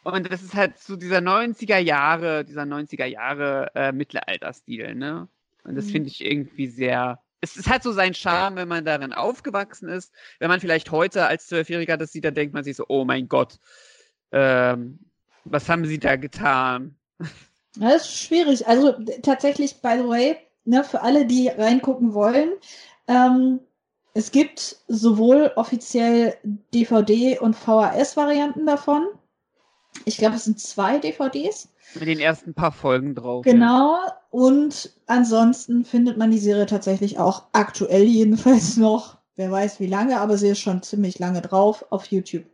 Und 0.04 0.32
das 0.32 0.42
ist 0.42 0.54
halt 0.54 0.78
so 0.80 0.96
dieser 0.96 1.20
90er 1.20 1.78
Jahre, 1.78 2.44
dieser 2.44 2.64
90er 2.64 3.06
Jahre 3.06 3.72
äh, 3.76 3.92
Mittelalterstil, 3.92 4.96
ne? 4.96 5.28
Und 5.64 5.76
das 5.76 5.86
Mhm. 5.86 5.92
finde 5.92 6.10
ich 6.10 6.24
irgendwie 6.24 6.68
sehr. 6.68 7.20
Es, 7.40 7.56
es 7.56 7.68
hat 7.68 7.84
so 7.84 7.92
seinen 7.94 8.14
Charme, 8.14 8.56
wenn 8.58 8.68
man 8.68 8.86
darin 8.86 9.14
aufgewachsen 9.14 9.88
ist. 9.90 10.14
Wenn 10.40 10.50
man 10.50 10.60
vielleicht 10.60 10.92
heute 10.92 11.26
als 11.26 11.48
Zwölfjähriger 11.48 11.98
das 11.98 12.12
sieht, 12.12 12.26
dann 12.26 12.36
denkt 12.36 12.54
man 12.54 12.64
sich 12.64 12.76
so, 12.76 12.86
oh 12.90 13.06
mein 13.06 13.28
Gott, 13.30 13.60
ähm, 14.32 15.00
was 15.46 15.68
haben 15.70 15.86
sie 15.86 16.00
da 16.00 16.16
getan? 16.16 16.96
Das 17.78 18.04
ist 18.04 18.18
schwierig. 18.20 18.68
Also 18.68 18.94
tatsächlich, 19.22 19.82
by 19.82 19.96
the 20.02 20.08
way, 20.08 20.38
ne, 20.66 20.84
für 20.84 21.02
alle, 21.02 21.26
die 21.26 21.48
reingucken 21.48 22.14
wollen, 22.14 22.52
ähm, 23.08 23.60
es 24.14 24.32
gibt 24.32 24.78
sowohl 24.88 25.52
offiziell 25.56 26.38
DVD- 26.74 27.40
und 27.40 27.56
VHS-Varianten 27.56 28.66
davon. 28.66 29.08
Ich 30.06 30.18
glaube, 30.18 30.36
es 30.36 30.46
sind 30.46 30.60
zwei 30.60 31.00
DVDs. 31.00 31.70
Mit 31.96 32.08
den 32.08 32.20
ersten 32.20 32.54
paar 32.54 32.72
Folgen 32.72 33.16
drauf. 33.16 33.44
Genau. 33.44 33.98
Und 34.32 34.92
ansonsten 35.06 35.86
findet 35.86 36.18
man 36.18 36.32
die 36.32 36.40
Serie 36.40 36.66
tatsächlich 36.66 37.20
auch 37.20 37.44
aktuell 37.54 38.04
jedenfalls 38.04 38.78
noch. 38.78 39.18
Wer 39.36 39.52
weiß 39.52 39.80
wie 39.80 39.88
lange, 39.88 40.20
aber 40.20 40.38
sie 40.38 40.50
ist 40.50 40.60
schon 40.60 40.84
ziemlich 40.84 41.20
lange 41.20 41.42
drauf 41.42 41.86
auf 41.90 42.06
YouTube. 42.08 42.46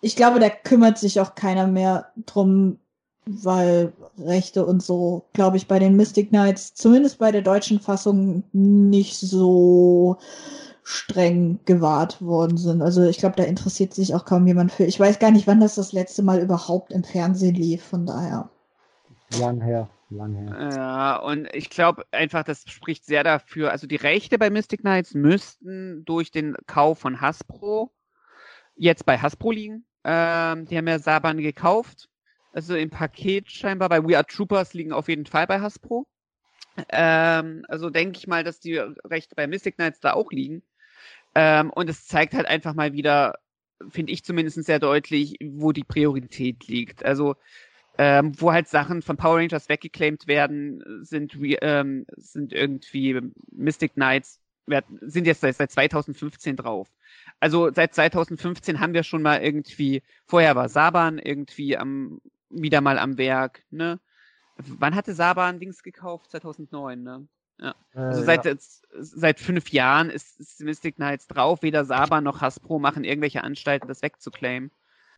Ich 0.00 0.16
glaube, 0.16 0.38
da 0.38 0.48
kümmert 0.48 0.98
sich 0.98 1.20
auch 1.20 1.34
keiner 1.34 1.66
mehr 1.66 2.12
drum, 2.26 2.78
weil 3.26 3.92
Rechte 4.18 4.64
und 4.64 4.82
so, 4.82 5.24
glaube 5.32 5.56
ich, 5.56 5.66
bei 5.66 5.78
den 5.78 5.96
Mystic 5.96 6.30
Knights, 6.30 6.74
zumindest 6.74 7.18
bei 7.18 7.32
der 7.32 7.42
deutschen 7.42 7.80
Fassung, 7.80 8.44
nicht 8.52 9.18
so 9.18 10.18
streng 10.90 11.60
gewahrt 11.64 12.20
worden 12.20 12.56
sind. 12.56 12.82
Also 12.82 13.02
ich 13.04 13.18
glaube, 13.18 13.36
da 13.36 13.44
interessiert 13.44 13.94
sich 13.94 14.14
auch 14.14 14.24
kaum 14.24 14.46
jemand 14.46 14.72
für. 14.72 14.84
Ich 14.84 14.98
weiß 14.98 15.18
gar 15.18 15.30
nicht, 15.30 15.46
wann 15.46 15.60
das 15.60 15.76
das 15.76 15.92
letzte 15.92 16.22
Mal 16.22 16.40
überhaupt 16.40 16.92
im 16.92 17.04
Fernsehen 17.04 17.54
lief, 17.54 17.82
von 17.84 18.06
daher. 18.06 18.50
Lang 19.38 19.60
her, 19.60 19.88
lang 20.10 20.34
her. 20.34 20.72
Ja, 20.74 21.16
und 21.16 21.48
ich 21.54 21.70
glaube 21.70 22.04
einfach, 22.10 22.42
das 22.42 22.64
spricht 22.66 23.04
sehr 23.04 23.22
dafür. 23.22 23.70
Also 23.70 23.86
die 23.86 23.96
Rechte 23.96 24.38
bei 24.38 24.50
Mystic 24.50 24.80
Knights 24.80 25.14
müssten 25.14 26.04
durch 26.04 26.32
den 26.32 26.56
Kauf 26.66 26.98
von 26.98 27.20
Hasbro 27.20 27.92
jetzt 28.74 29.06
bei 29.06 29.18
Hasbro 29.18 29.52
liegen. 29.52 29.84
Ähm, 30.02 30.66
die 30.66 30.76
haben 30.76 30.88
ja 30.88 30.98
Saban 30.98 31.38
gekauft. 31.38 32.08
Also 32.52 32.74
im 32.74 32.90
Paket 32.90 33.50
scheinbar. 33.50 33.88
Bei 33.88 34.02
We 34.02 34.16
Are 34.16 34.26
Troopers 34.26 34.74
liegen 34.74 34.92
auf 34.92 35.08
jeden 35.08 35.26
Fall 35.26 35.46
bei 35.46 35.60
Hasbro. 35.60 36.08
Ähm, 36.88 37.64
also 37.68 37.90
denke 37.90 38.18
ich 38.18 38.26
mal, 38.26 38.42
dass 38.42 38.58
die 38.58 38.76
recht 38.76 39.36
bei 39.36 39.46
Mystic 39.46 39.76
Knights 39.76 40.00
da 40.00 40.14
auch 40.14 40.32
liegen. 40.32 40.62
Ähm, 41.34 41.70
und 41.70 41.88
es 41.88 42.06
zeigt 42.06 42.34
halt 42.34 42.46
einfach 42.46 42.74
mal 42.74 42.92
wieder, 42.92 43.38
finde 43.88 44.12
ich 44.12 44.24
zumindest 44.24 44.62
sehr 44.64 44.78
deutlich, 44.78 45.36
wo 45.42 45.72
die 45.72 45.84
Priorität 45.84 46.66
liegt. 46.66 47.04
Also 47.04 47.36
ähm, 47.98 48.32
wo 48.40 48.52
halt 48.52 48.68
Sachen 48.68 49.02
von 49.02 49.16
Power 49.16 49.36
Rangers 49.36 49.68
weggeclaimed 49.68 50.26
werden, 50.26 50.82
sind, 51.04 51.36
ähm, 51.60 52.06
sind 52.16 52.52
irgendwie 52.52 53.20
Mystic 53.50 53.94
Knights, 53.94 54.40
sind 55.02 55.26
jetzt 55.26 55.40
seit, 55.40 55.56
seit 55.56 55.70
2015 55.70 56.56
drauf. 56.56 56.88
Also 57.40 57.70
seit 57.72 57.94
2015 57.94 58.80
haben 58.80 58.94
wir 58.94 59.02
schon 59.02 59.22
mal 59.22 59.42
irgendwie, 59.42 60.02
vorher 60.26 60.56
war 60.56 60.68
Saban 60.68 61.18
irgendwie 61.18 61.76
am, 61.76 62.20
wieder 62.48 62.80
mal 62.80 62.98
am 62.98 63.18
Werk, 63.18 63.64
ne? 63.70 64.00
Wann 64.56 64.94
hatte 64.94 65.14
Saban 65.14 65.58
Dings 65.58 65.82
gekauft? 65.82 66.30
2009, 66.30 67.02
ne? 67.02 67.28
Ja. 67.60 67.74
Also 67.94 68.22
äh, 68.22 68.24
seit, 68.24 68.44
ja. 68.44 68.54
seit 68.98 69.40
fünf 69.40 69.70
Jahren 69.70 70.10
ist, 70.10 70.40
ist 70.40 70.60
Mystic 70.60 70.96
Knights 70.96 71.26
drauf. 71.26 71.62
Weder 71.62 71.84
Saban 71.84 72.24
noch 72.24 72.40
Hasbro 72.40 72.78
machen 72.78 73.04
irgendwelche 73.04 73.44
Anstalten, 73.44 73.88
das 73.88 74.02
wegzuclaimen. 74.02 74.70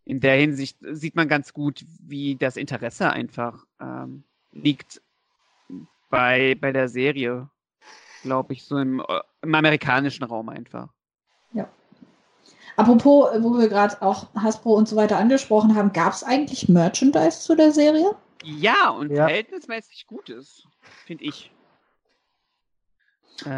In 0.04 0.20
der 0.20 0.34
Hinsicht 0.36 0.78
sieht 0.80 1.14
man 1.14 1.28
ganz 1.28 1.52
gut, 1.52 1.84
wie 2.00 2.36
das 2.36 2.56
Interesse 2.56 3.10
einfach 3.10 3.64
ähm, 3.80 4.24
liegt 4.50 5.00
bei, 6.10 6.56
bei 6.60 6.72
der 6.72 6.88
Serie, 6.88 7.48
glaube 8.22 8.52
ich, 8.52 8.64
so 8.64 8.78
im, 8.78 9.02
im 9.42 9.54
amerikanischen 9.54 10.24
Raum 10.24 10.48
einfach. 10.48 10.88
Ja. 11.52 11.68
Apropos, 12.76 13.30
wo 13.42 13.58
wir 13.58 13.68
gerade 13.68 14.00
auch 14.02 14.34
Hasbro 14.34 14.74
und 14.74 14.88
so 14.88 14.96
weiter 14.96 15.18
angesprochen 15.18 15.76
haben, 15.76 15.92
gab 15.92 16.12
es 16.12 16.24
eigentlich 16.24 16.68
Merchandise 16.68 17.40
zu 17.40 17.54
der 17.54 17.70
Serie? 17.70 18.16
Ja, 18.44 18.90
und 18.90 19.10
ja. 19.10 19.26
verhältnismäßig 19.26 20.06
gutes, 20.08 20.66
finde 21.06 21.24
ich. 21.24 21.52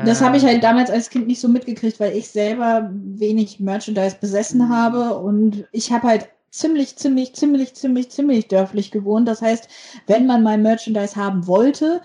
Das 0.04 0.22
habe 0.22 0.36
ich 0.36 0.44
halt 0.44 0.62
damals 0.62 0.90
als 0.90 1.10
Kind 1.10 1.26
nicht 1.26 1.40
so 1.40 1.48
mitgekriegt, 1.48 2.00
weil 2.00 2.16
ich 2.16 2.30
selber 2.30 2.90
wenig 2.92 3.60
Merchandise 3.60 4.16
besessen 4.20 4.60
mhm. 4.60 4.68
habe 4.70 5.18
und 5.18 5.66
ich 5.72 5.92
habe 5.92 6.08
halt 6.08 6.28
ziemlich, 6.50 6.96
ziemlich, 6.96 7.34
ziemlich, 7.34 7.74
ziemlich, 7.74 8.10
ziemlich 8.10 8.48
dörflich 8.48 8.90
gewohnt. 8.90 9.28
Das 9.28 9.42
heißt, 9.42 9.68
wenn 10.06 10.26
man 10.26 10.42
mal 10.42 10.56
Merchandise 10.56 11.16
haben 11.16 11.46
wollte, 11.46 12.00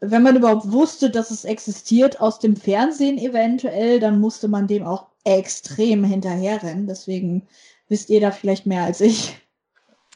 wenn 0.00 0.22
man 0.22 0.36
überhaupt 0.36 0.70
wusste, 0.70 1.10
dass 1.10 1.30
es 1.30 1.44
existiert, 1.44 2.20
aus 2.20 2.38
dem 2.38 2.56
Fernsehen 2.56 3.16
eventuell, 3.18 4.00
dann 4.00 4.20
musste 4.20 4.48
man 4.48 4.66
dem 4.66 4.82
auch 4.82 5.06
extrem 5.24 6.04
hinterherrennen. 6.04 6.86
Deswegen 6.86 7.46
wisst 7.88 8.10
ihr 8.10 8.20
da 8.20 8.30
vielleicht 8.30 8.66
mehr 8.66 8.82
als 8.84 9.00
ich. 9.00 9.36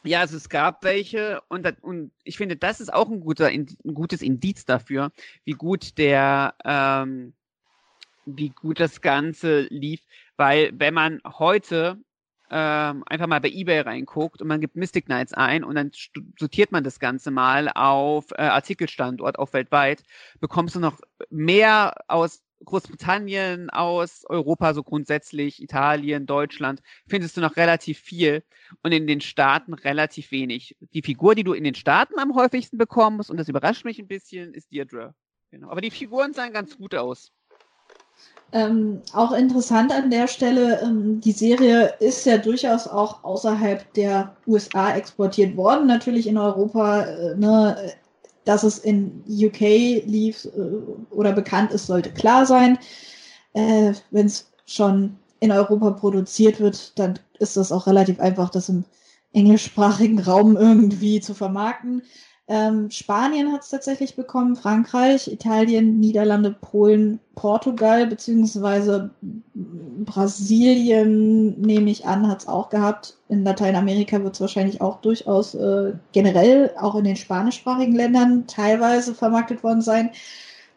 Ja, 0.05 0.21
also 0.21 0.37
es 0.37 0.47
gab 0.47 0.83
welche 0.83 1.41
und, 1.49 1.67
und 1.81 2.11
ich 2.23 2.37
finde, 2.37 2.55
das 2.55 2.79
ist 2.79 2.93
auch 2.93 3.09
ein, 3.09 3.19
guter, 3.19 3.47
ein 3.47 3.67
gutes 3.93 4.21
Indiz 4.21 4.63
dafür, 4.65 5.11
wie 5.43 5.51
gut 5.51 5.97
der, 5.97 6.55
ähm, 6.63 7.33
wie 8.25 8.49
gut 8.49 8.79
das 8.79 9.01
Ganze 9.01 9.61
lief, 9.69 10.01
weil 10.37 10.71
wenn 10.73 10.93
man 10.93 11.19
heute 11.25 11.97
ähm, 12.49 13.03
einfach 13.07 13.27
mal 13.27 13.41
bei 13.41 13.49
eBay 13.49 13.81
reinguckt 13.81 14.41
und 14.41 14.47
man 14.47 14.61
gibt 14.61 14.75
Mystic 14.75 15.05
Knights 15.05 15.33
ein 15.33 15.63
und 15.63 15.75
dann 15.75 15.91
sortiert 16.39 16.71
man 16.71 16.83
das 16.83 16.99
Ganze 16.99 17.29
mal 17.29 17.69
auf 17.69 18.31
äh, 18.31 18.41
Artikelstandort, 18.41 19.37
auf 19.37 19.53
weltweit, 19.53 20.03
bekommst 20.39 20.75
du 20.75 20.79
noch 20.79 20.99
mehr 21.29 21.93
aus 22.07 22.41
Großbritannien, 22.65 23.69
aus 23.69 24.25
Europa 24.25 24.73
so 24.73 24.83
grundsätzlich, 24.83 25.61
Italien, 25.61 26.25
Deutschland, 26.25 26.81
findest 27.07 27.37
du 27.37 27.41
noch 27.41 27.55
relativ 27.55 27.99
viel 27.99 28.43
und 28.83 28.91
in 28.91 29.07
den 29.07 29.21
Staaten 29.21 29.73
relativ 29.73 30.31
wenig. 30.31 30.75
Die 30.93 31.01
Figur, 31.01 31.35
die 31.35 31.43
du 31.43 31.53
in 31.53 31.63
den 31.63 31.75
Staaten 31.75 32.19
am 32.19 32.35
häufigsten 32.35 32.77
bekommst, 32.77 33.29
und 33.29 33.37
das 33.37 33.49
überrascht 33.49 33.85
mich 33.85 33.99
ein 33.99 34.07
bisschen, 34.07 34.53
ist 34.53 34.73
Deirdre. 34.73 35.13
Genau. 35.51 35.69
Aber 35.69 35.81
die 35.81 35.91
Figuren 35.91 36.33
sahen 36.33 36.53
ganz 36.53 36.77
gut 36.77 36.93
aus. 36.95 37.31
Ähm, 38.51 39.01
auch 39.13 39.31
interessant 39.31 39.91
an 39.91 40.09
der 40.09 40.27
Stelle, 40.27 40.81
ähm, 40.81 41.21
die 41.21 41.31
Serie 41.31 41.93
ist 41.99 42.25
ja 42.25 42.37
durchaus 42.37 42.87
auch 42.87 43.23
außerhalb 43.23 43.93
der 43.93 44.35
USA 44.47 44.95
exportiert 44.95 45.55
worden, 45.55 45.85
natürlich 45.85 46.25
in 46.25 46.37
Europa, 46.37 47.01
äh, 47.03 47.35
ne, 47.35 47.93
dass 48.49 48.63
es 48.63 48.79
in 48.79 49.23
UK 49.29 49.59
lief 50.07 50.45
äh, 50.45 51.13
oder 51.13 51.33
bekannt 51.33 51.71
ist, 51.71 51.85
sollte 51.85 52.09
klar 52.09 52.47
sein. 52.47 52.79
Äh, 53.53 53.93
Wenn 54.09 54.25
es 54.25 54.51
schon 54.65 55.19
in 55.39 55.51
Europa 55.51 55.91
produziert 55.91 56.59
wird, 56.59 56.97
dann 56.97 57.19
ist 57.37 57.57
das 57.57 57.71
auch 57.71 57.85
relativ 57.85 58.19
einfach, 58.19 58.49
das 58.49 58.67
im 58.67 58.85
englischsprachigen 59.33 60.17
Raum 60.17 60.57
irgendwie 60.57 61.19
zu 61.19 61.35
vermarkten. 61.35 62.01
Ähm, 62.51 62.89
Spanien 62.89 63.51
hat 63.51 63.61
es 63.61 63.69
tatsächlich 63.69 64.15
bekommen, 64.15 64.55
Frankreich, 64.55 65.31
Italien, 65.31 65.99
Niederlande, 65.99 66.49
Polen, 66.49 67.19
Portugal, 67.35 68.07
beziehungsweise 68.07 69.11
Brasilien, 69.53 71.61
nehme 71.61 71.91
ich 71.91 72.07
an, 72.07 72.27
hat 72.27 72.41
es 72.41 72.47
auch 72.47 72.71
gehabt. 72.71 73.17
In 73.29 73.43
Lateinamerika 73.43 74.23
wird 74.23 74.33
es 74.33 74.41
wahrscheinlich 74.41 74.81
auch 74.81 74.99
durchaus 75.01 75.53
äh, 75.53 75.93
generell, 76.11 76.73
auch 76.79 76.95
in 76.95 77.03
den 77.03 77.17
spanischsprachigen 77.17 77.95
Ländern, 77.95 78.47
teilweise 78.47 79.13
vermarktet 79.13 79.63
worden 79.63 79.83
sein. 79.83 80.09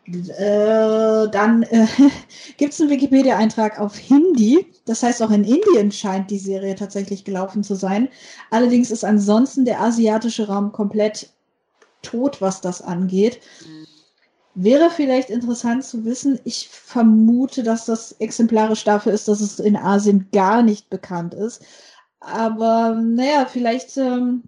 Äh, 0.06 1.30
dann 1.30 1.62
äh, 1.62 1.86
gibt 2.58 2.74
es 2.74 2.82
einen 2.82 2.90
Wikipedia-Eintrag 2.90 3.80
auf 3.80 3.96
Hindi. 3.96 4.66
Das 4.84 5.02
heißt, 5.02 5.22
auch 5.22 5.30
in 5.30 5.44
Indien 5.44 5.90
scheint 5.90 6.30
die 6.30 6.38
Serie 6.38 6.74
tatsächlich 6.74 7.24
gelaufen 7.24 7.64
zu 7.64 7.76
sein. 7.76 8.10
Allerdings 8.50 8.90
ist 8.90 9.06
ansonsten 9.06 9.64
der 9.64 9.80
asiatische 9.80 10.48
Raum 10.48 10.72
komplett 10.72 11.30
tot, 12.02 12.40
was 12.40 12.60
das 12.60 12.82
angeht. 12.82 13.40
Wäre 14.54 14.90
vielleicht 14.90 15.30
interessant 15.30 15.84
zu 15.84 16.04
wissen, 16.04 16.38
ich 16.44 16.68
vermute, 16.68 17.62
dass 17.62 17.86
das 17.86 18.12
exemplarisch 18.12 18.84
dafür 18.84 19.12
ist, 19.12 19.28
dass 19.28 19.40
es 19.40 19.58
in 19.58 19.76
Asien 19.76 20.28
gar 20.30 20.62
nicht 20.62 20.90
bekannt 20.90 21.32
ist. 21.32 21.64
Aber 22.20 22.94
naja, 22.94 23.46
vielleicht, 23.46 23.96
ähm, 23.96 24.44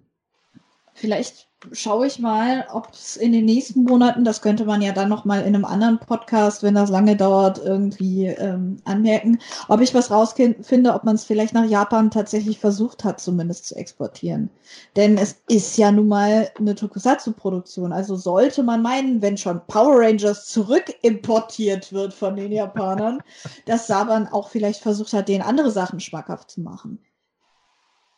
vielleicht 0.92 1.48
schaue 1.72 2.06
ich 2.06 2.18
mal, 2.18 2.66
ob 2.72 2.92
es 2.92 3.16
in 3.16 3.32
den 3.32 3.44
nächsten 3.44 3.84
Monaten, 3.84 4.24
das 4.24 4.42
könnte 4.42 4.64
man 4.64 4.82
ja 4.82 4.92
dann 4.92 5.08
nochmal 5.08 5.40
in 5.40 5.54
einem 5.54 5.64
anderen 5.64 5.98
Podcast, 5.98 6.62
wenn 6.62 6.74
das 6.74 6.90
lange 6.90 7.16
dauert, 7.16 7.58
irgendwie 7.58 8.26
ähm, 8.26 8.78
anmerken, 8.84 9.38
ob 9.68 9.80
ich 9.80 9.94
was 9.94 10.10
rausfinde, 10.10 10.94
ob 10.94 11.04
man 11.04 11.14
es 11.14 11.24
vielleicht 11.24 11.54
nach 11.54 11.64
Japan 11.64 12.10
tatsächlich 12.10 12.58
versucht 12.58 13.04
hat, 13.04 13.20
zumindest 13.20 13.66
zu 13.66 13.76
exportieren. 13.76 14.50
Denn 14.96 15.18
es 15.18 15.36
ist 15.48 15.76
ja 15.76 15.92
nun 15.92 16.08
mal 16.08 16.50
eine 16.58 16.74
Tokusatsu-Produktion. 16.74 17.92
Also 17.92 18.16
sollte 18.16 18.62
man 18.62 18.82
meinen, 18.82 19.22
wenn 19.22 19.36
schon 19.36 19.60
Power 19.66 20.00
Rangers 20.00 20.46
zurückimportiert 20.46 21.92
wird 21.92 22.14
von 22.14 22.36
den 22.36 22.52
Japanern, 22.52 23.22
dass 23.66 23.86
Saban 23.86 24.28
auch 24.28 24.48
vielleicht 24.48 24.82
versucht 24.82 25.12
hat, 25.12 25.28
denen 25.28 25.42
andere 25.42 25.70
Sachen 25.70 26.00
schmackhaft 26.00 26.50
zu 26.50 26.60
machen. 26.60 26.98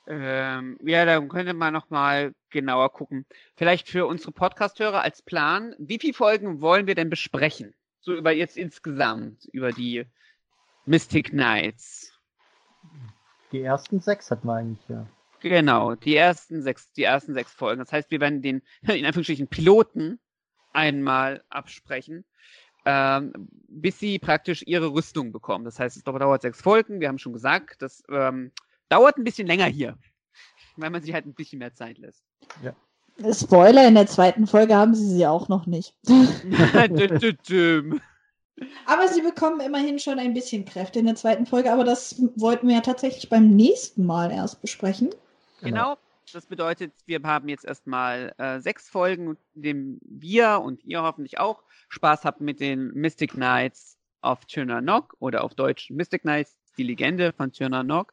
Ähm, 0.09 0.78
ja, 0.83 1.05
da 1.05 1.20
könnte 1.20 1.53
man 1.53 1.73
nochmal 1.73 2.33
genauer 2.51 2.93
gucken. 2.93 3.27
Vielleicht 3.57 3.89
für 3.89 4.07
unsere 4.07 4.33
Podcast-Hörer 4.33 5.03
als 5.03 5.23
Plan, 5.23 5.74
wie 5.78 5.99
viele 5.99 6.15
Folgen 6.15 6.61
wollen 6.61 6.87
wir 6.87 6.95
denn 6.95 7.11
besprechen? 7.11 7.74
So 8.01 8.15
über 8.15 8.31
jetzt 8.31 8.57
insgesamt, 8.57 9.47
über 9.47 9.73
die 9.73 10.07
Mystic 10.85 11.31
Knights. 11.31 12.12
Die 13.51 13.62
ersten 13.62 14.01
sechs 14.01 14.31
hat 14.31 14.45
man 14.45 14.59
eigentlich, 14.59 14.89
ja. 14.89 15.07
Genau, 15.41 15.95
die 15.95 16.16
ersten 16.16 16.62
sechs, 16.62 16.93
die 16.93 17.03
ersten 17.03 17.35
sechs 17.35 17.53
Folgen. 17.53 17.81
Das 17.81 17.93
heißt, 17.93 18.11
wir 18.11 18.20
werden 18.20 18.43
den, 18.43 18.62
in 18.83 19.05
Anführungsstrichen, 19.05 19.49
Piloten 19.49 20.20
einmal 20.73 21.43
absprechen, 21.49 22.24
ähm, 22.85 23.33
bis 23.69 23.99
sie 23.99 24.19
praktisch 24.20 24.62
ihre 24.66 24.93
Rüstung 24.93 25.33
bekommen. 25.33 25.65
Das 25.65 25.81
heißt, 25.81 25.97
es 25.97 26.05
dauert 26.05 26.43
sechs 26.43 26.62
Folgen. 26.62 27.01
Wir 27.01 27.09
haben 27.09 27.19
schon 27.19 27.33
gesagt, 27.33 27.83
dass 27.83 28.05
ähm, 28.09 28.53
Dauert 28.89 29.17
ein 29.17 29.25
bisschen 29.25 29.47
länger 29.47 29.67
hier, 29.67 29.97
weil 30.77 30.91
man 30.91 31.03
sich 31.03 31.13
halt 31.13 31.27
ein 31.27 31.35
bisschen 31.35 31.59
mehr 31.59 31.75
Zeit 31.75 31.99
lässt. 31.99 32.23
Ja. 32.63 32.75
Spoiler, 33.33 33.89
in 33.89 33.95
der 33.95 34.07
zweiten 34.07 34.47
Folge 34.47 34.77
haben 34.77 34.95
sie 34.95 35.07
sie 35.07 35.27
auch 35.27 35.49
noch 35.49 35.67
nicht. 35.67 35.95
aber 38.87 39.09
sie 39.09 39.23
bekommen 39.23 39.61
immerhin 39.61 39.99
schon 39.99 40.19
ein 40.19 40.35
bisschen 40.35 40.65
Kräfte 40.65 40.99
in 40.99 41.07
der 41.07 41.15
zweiten 41.15 41.47
Folge, 41.47 41.73
aber 41.73 41.85
das 41.85 42.23
wollten 42.37 42.69
wir 42.69 42.77
ja 42.77 42.81
tatsächlich 42.83 43.29
beim 43.29 43.51
nächsten 43.57 44.05
Mal 44.05 44.31
erst 44.31 44.61
besprechen. 44.61 45.11
Genau. 45.63 45.97
Das 46.33 46.47
bedeutet, 46.47 46.93
wir 47.07 47.23
haben 47.23 47.49
jetzt 47.49 47.65
erstmal 47.65 48.35
äh, 48.39 48.59
sechs 48.61 48.89
Folgen, 48.89 49.37
in 49.55 49.63
denen 49.63 50.01
wir 50.03 50.61
und 50.61 50.85
ihr 50.85 51.03
hoffentlich 51.03 51.39
auch 51.39 51.63
Spaß 51.89 52.25
habt 52.25 52.41
mit 52.41 52.59
den 52.61 52.89
Mystic 52.95 53.33
Knights 53.33 53.97
of 54.23 54.45
Tyrnanok 54.47 55.15
oder 55.21 55.45
auf 55.45 55.55
Deutsch 55.55 55.91
Mystic 55.91 56.23
Knights, 56.23 56.59
die 56.77 56.83
Legende 56.83 57.33
von 57.33 57.53
Tyrnanok. 57.53 58.13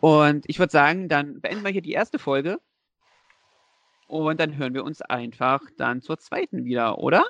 Und 0.00 0.44
ich 0.46 0.58
würde 0.58 0.70
sagen, 0.70 1.08
dann 1.08 1.40
beenden 1.40 1.64
wir 1.64 1.70
hier 1.70 1.82
die 1.82 1.92
erste 1.92 2.18
Folge. 2.18 2.58
Und 4.06 4.38
dann 4.38 4.56
hören 4.56 4.74
wir 4.74 4.84
uns 4.84 5.02
einfach 5.02 5.60
dann 5.76 6.00
zur 6.00 6.18
zweiten 6.18 6.64
wieder, 6.64 6.98
oder? 6.98 7.24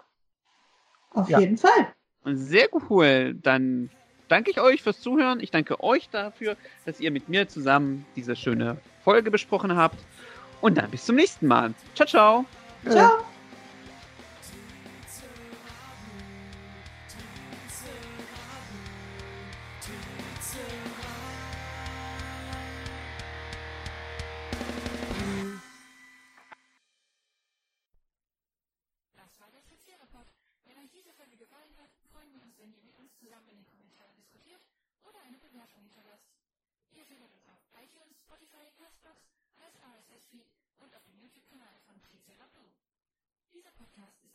Auf 1.11 1.29
ja. 1.29 1.41
jeden 1.41 1.57
Fall. 1.57 1.95
Sehr 2.25 2.69
cool. 2.91 3.35
Dann 3.35 3.91
danke 4.29 4.51
ich 4.51 4.61
euch 4.61 4.83
fürs 4.83 5.01
Zuhören. 5.01 5.41
Ich 5.41 5.51
danke 5.51 5.83
euch 5.83 6.11
dafür, 6.11 6.57
dass 6.85 7.01
ihr 7.01 7.11
mit 7.11 7.29
mir 7.29 7.49
zusammen 7.49 8.05
diese 8.17 8.37
schöne 8.37 8.77
Folge 9.03 9.31
besprochen 9.31 9.77
habt. 9.77 9.99
Und 10.61 10.77
dann 10.77 10.91
bis 10.91 11.05
zum 11.05 11.17
nächsten 11.17 11.47
Mal. 11.47 11.75
Ciao, 11.95 12.07
ciao. 12.07 12.45
Ciao. 12.89 13.25
Dieser 43.57 43.71
Podcast 43.71 44.26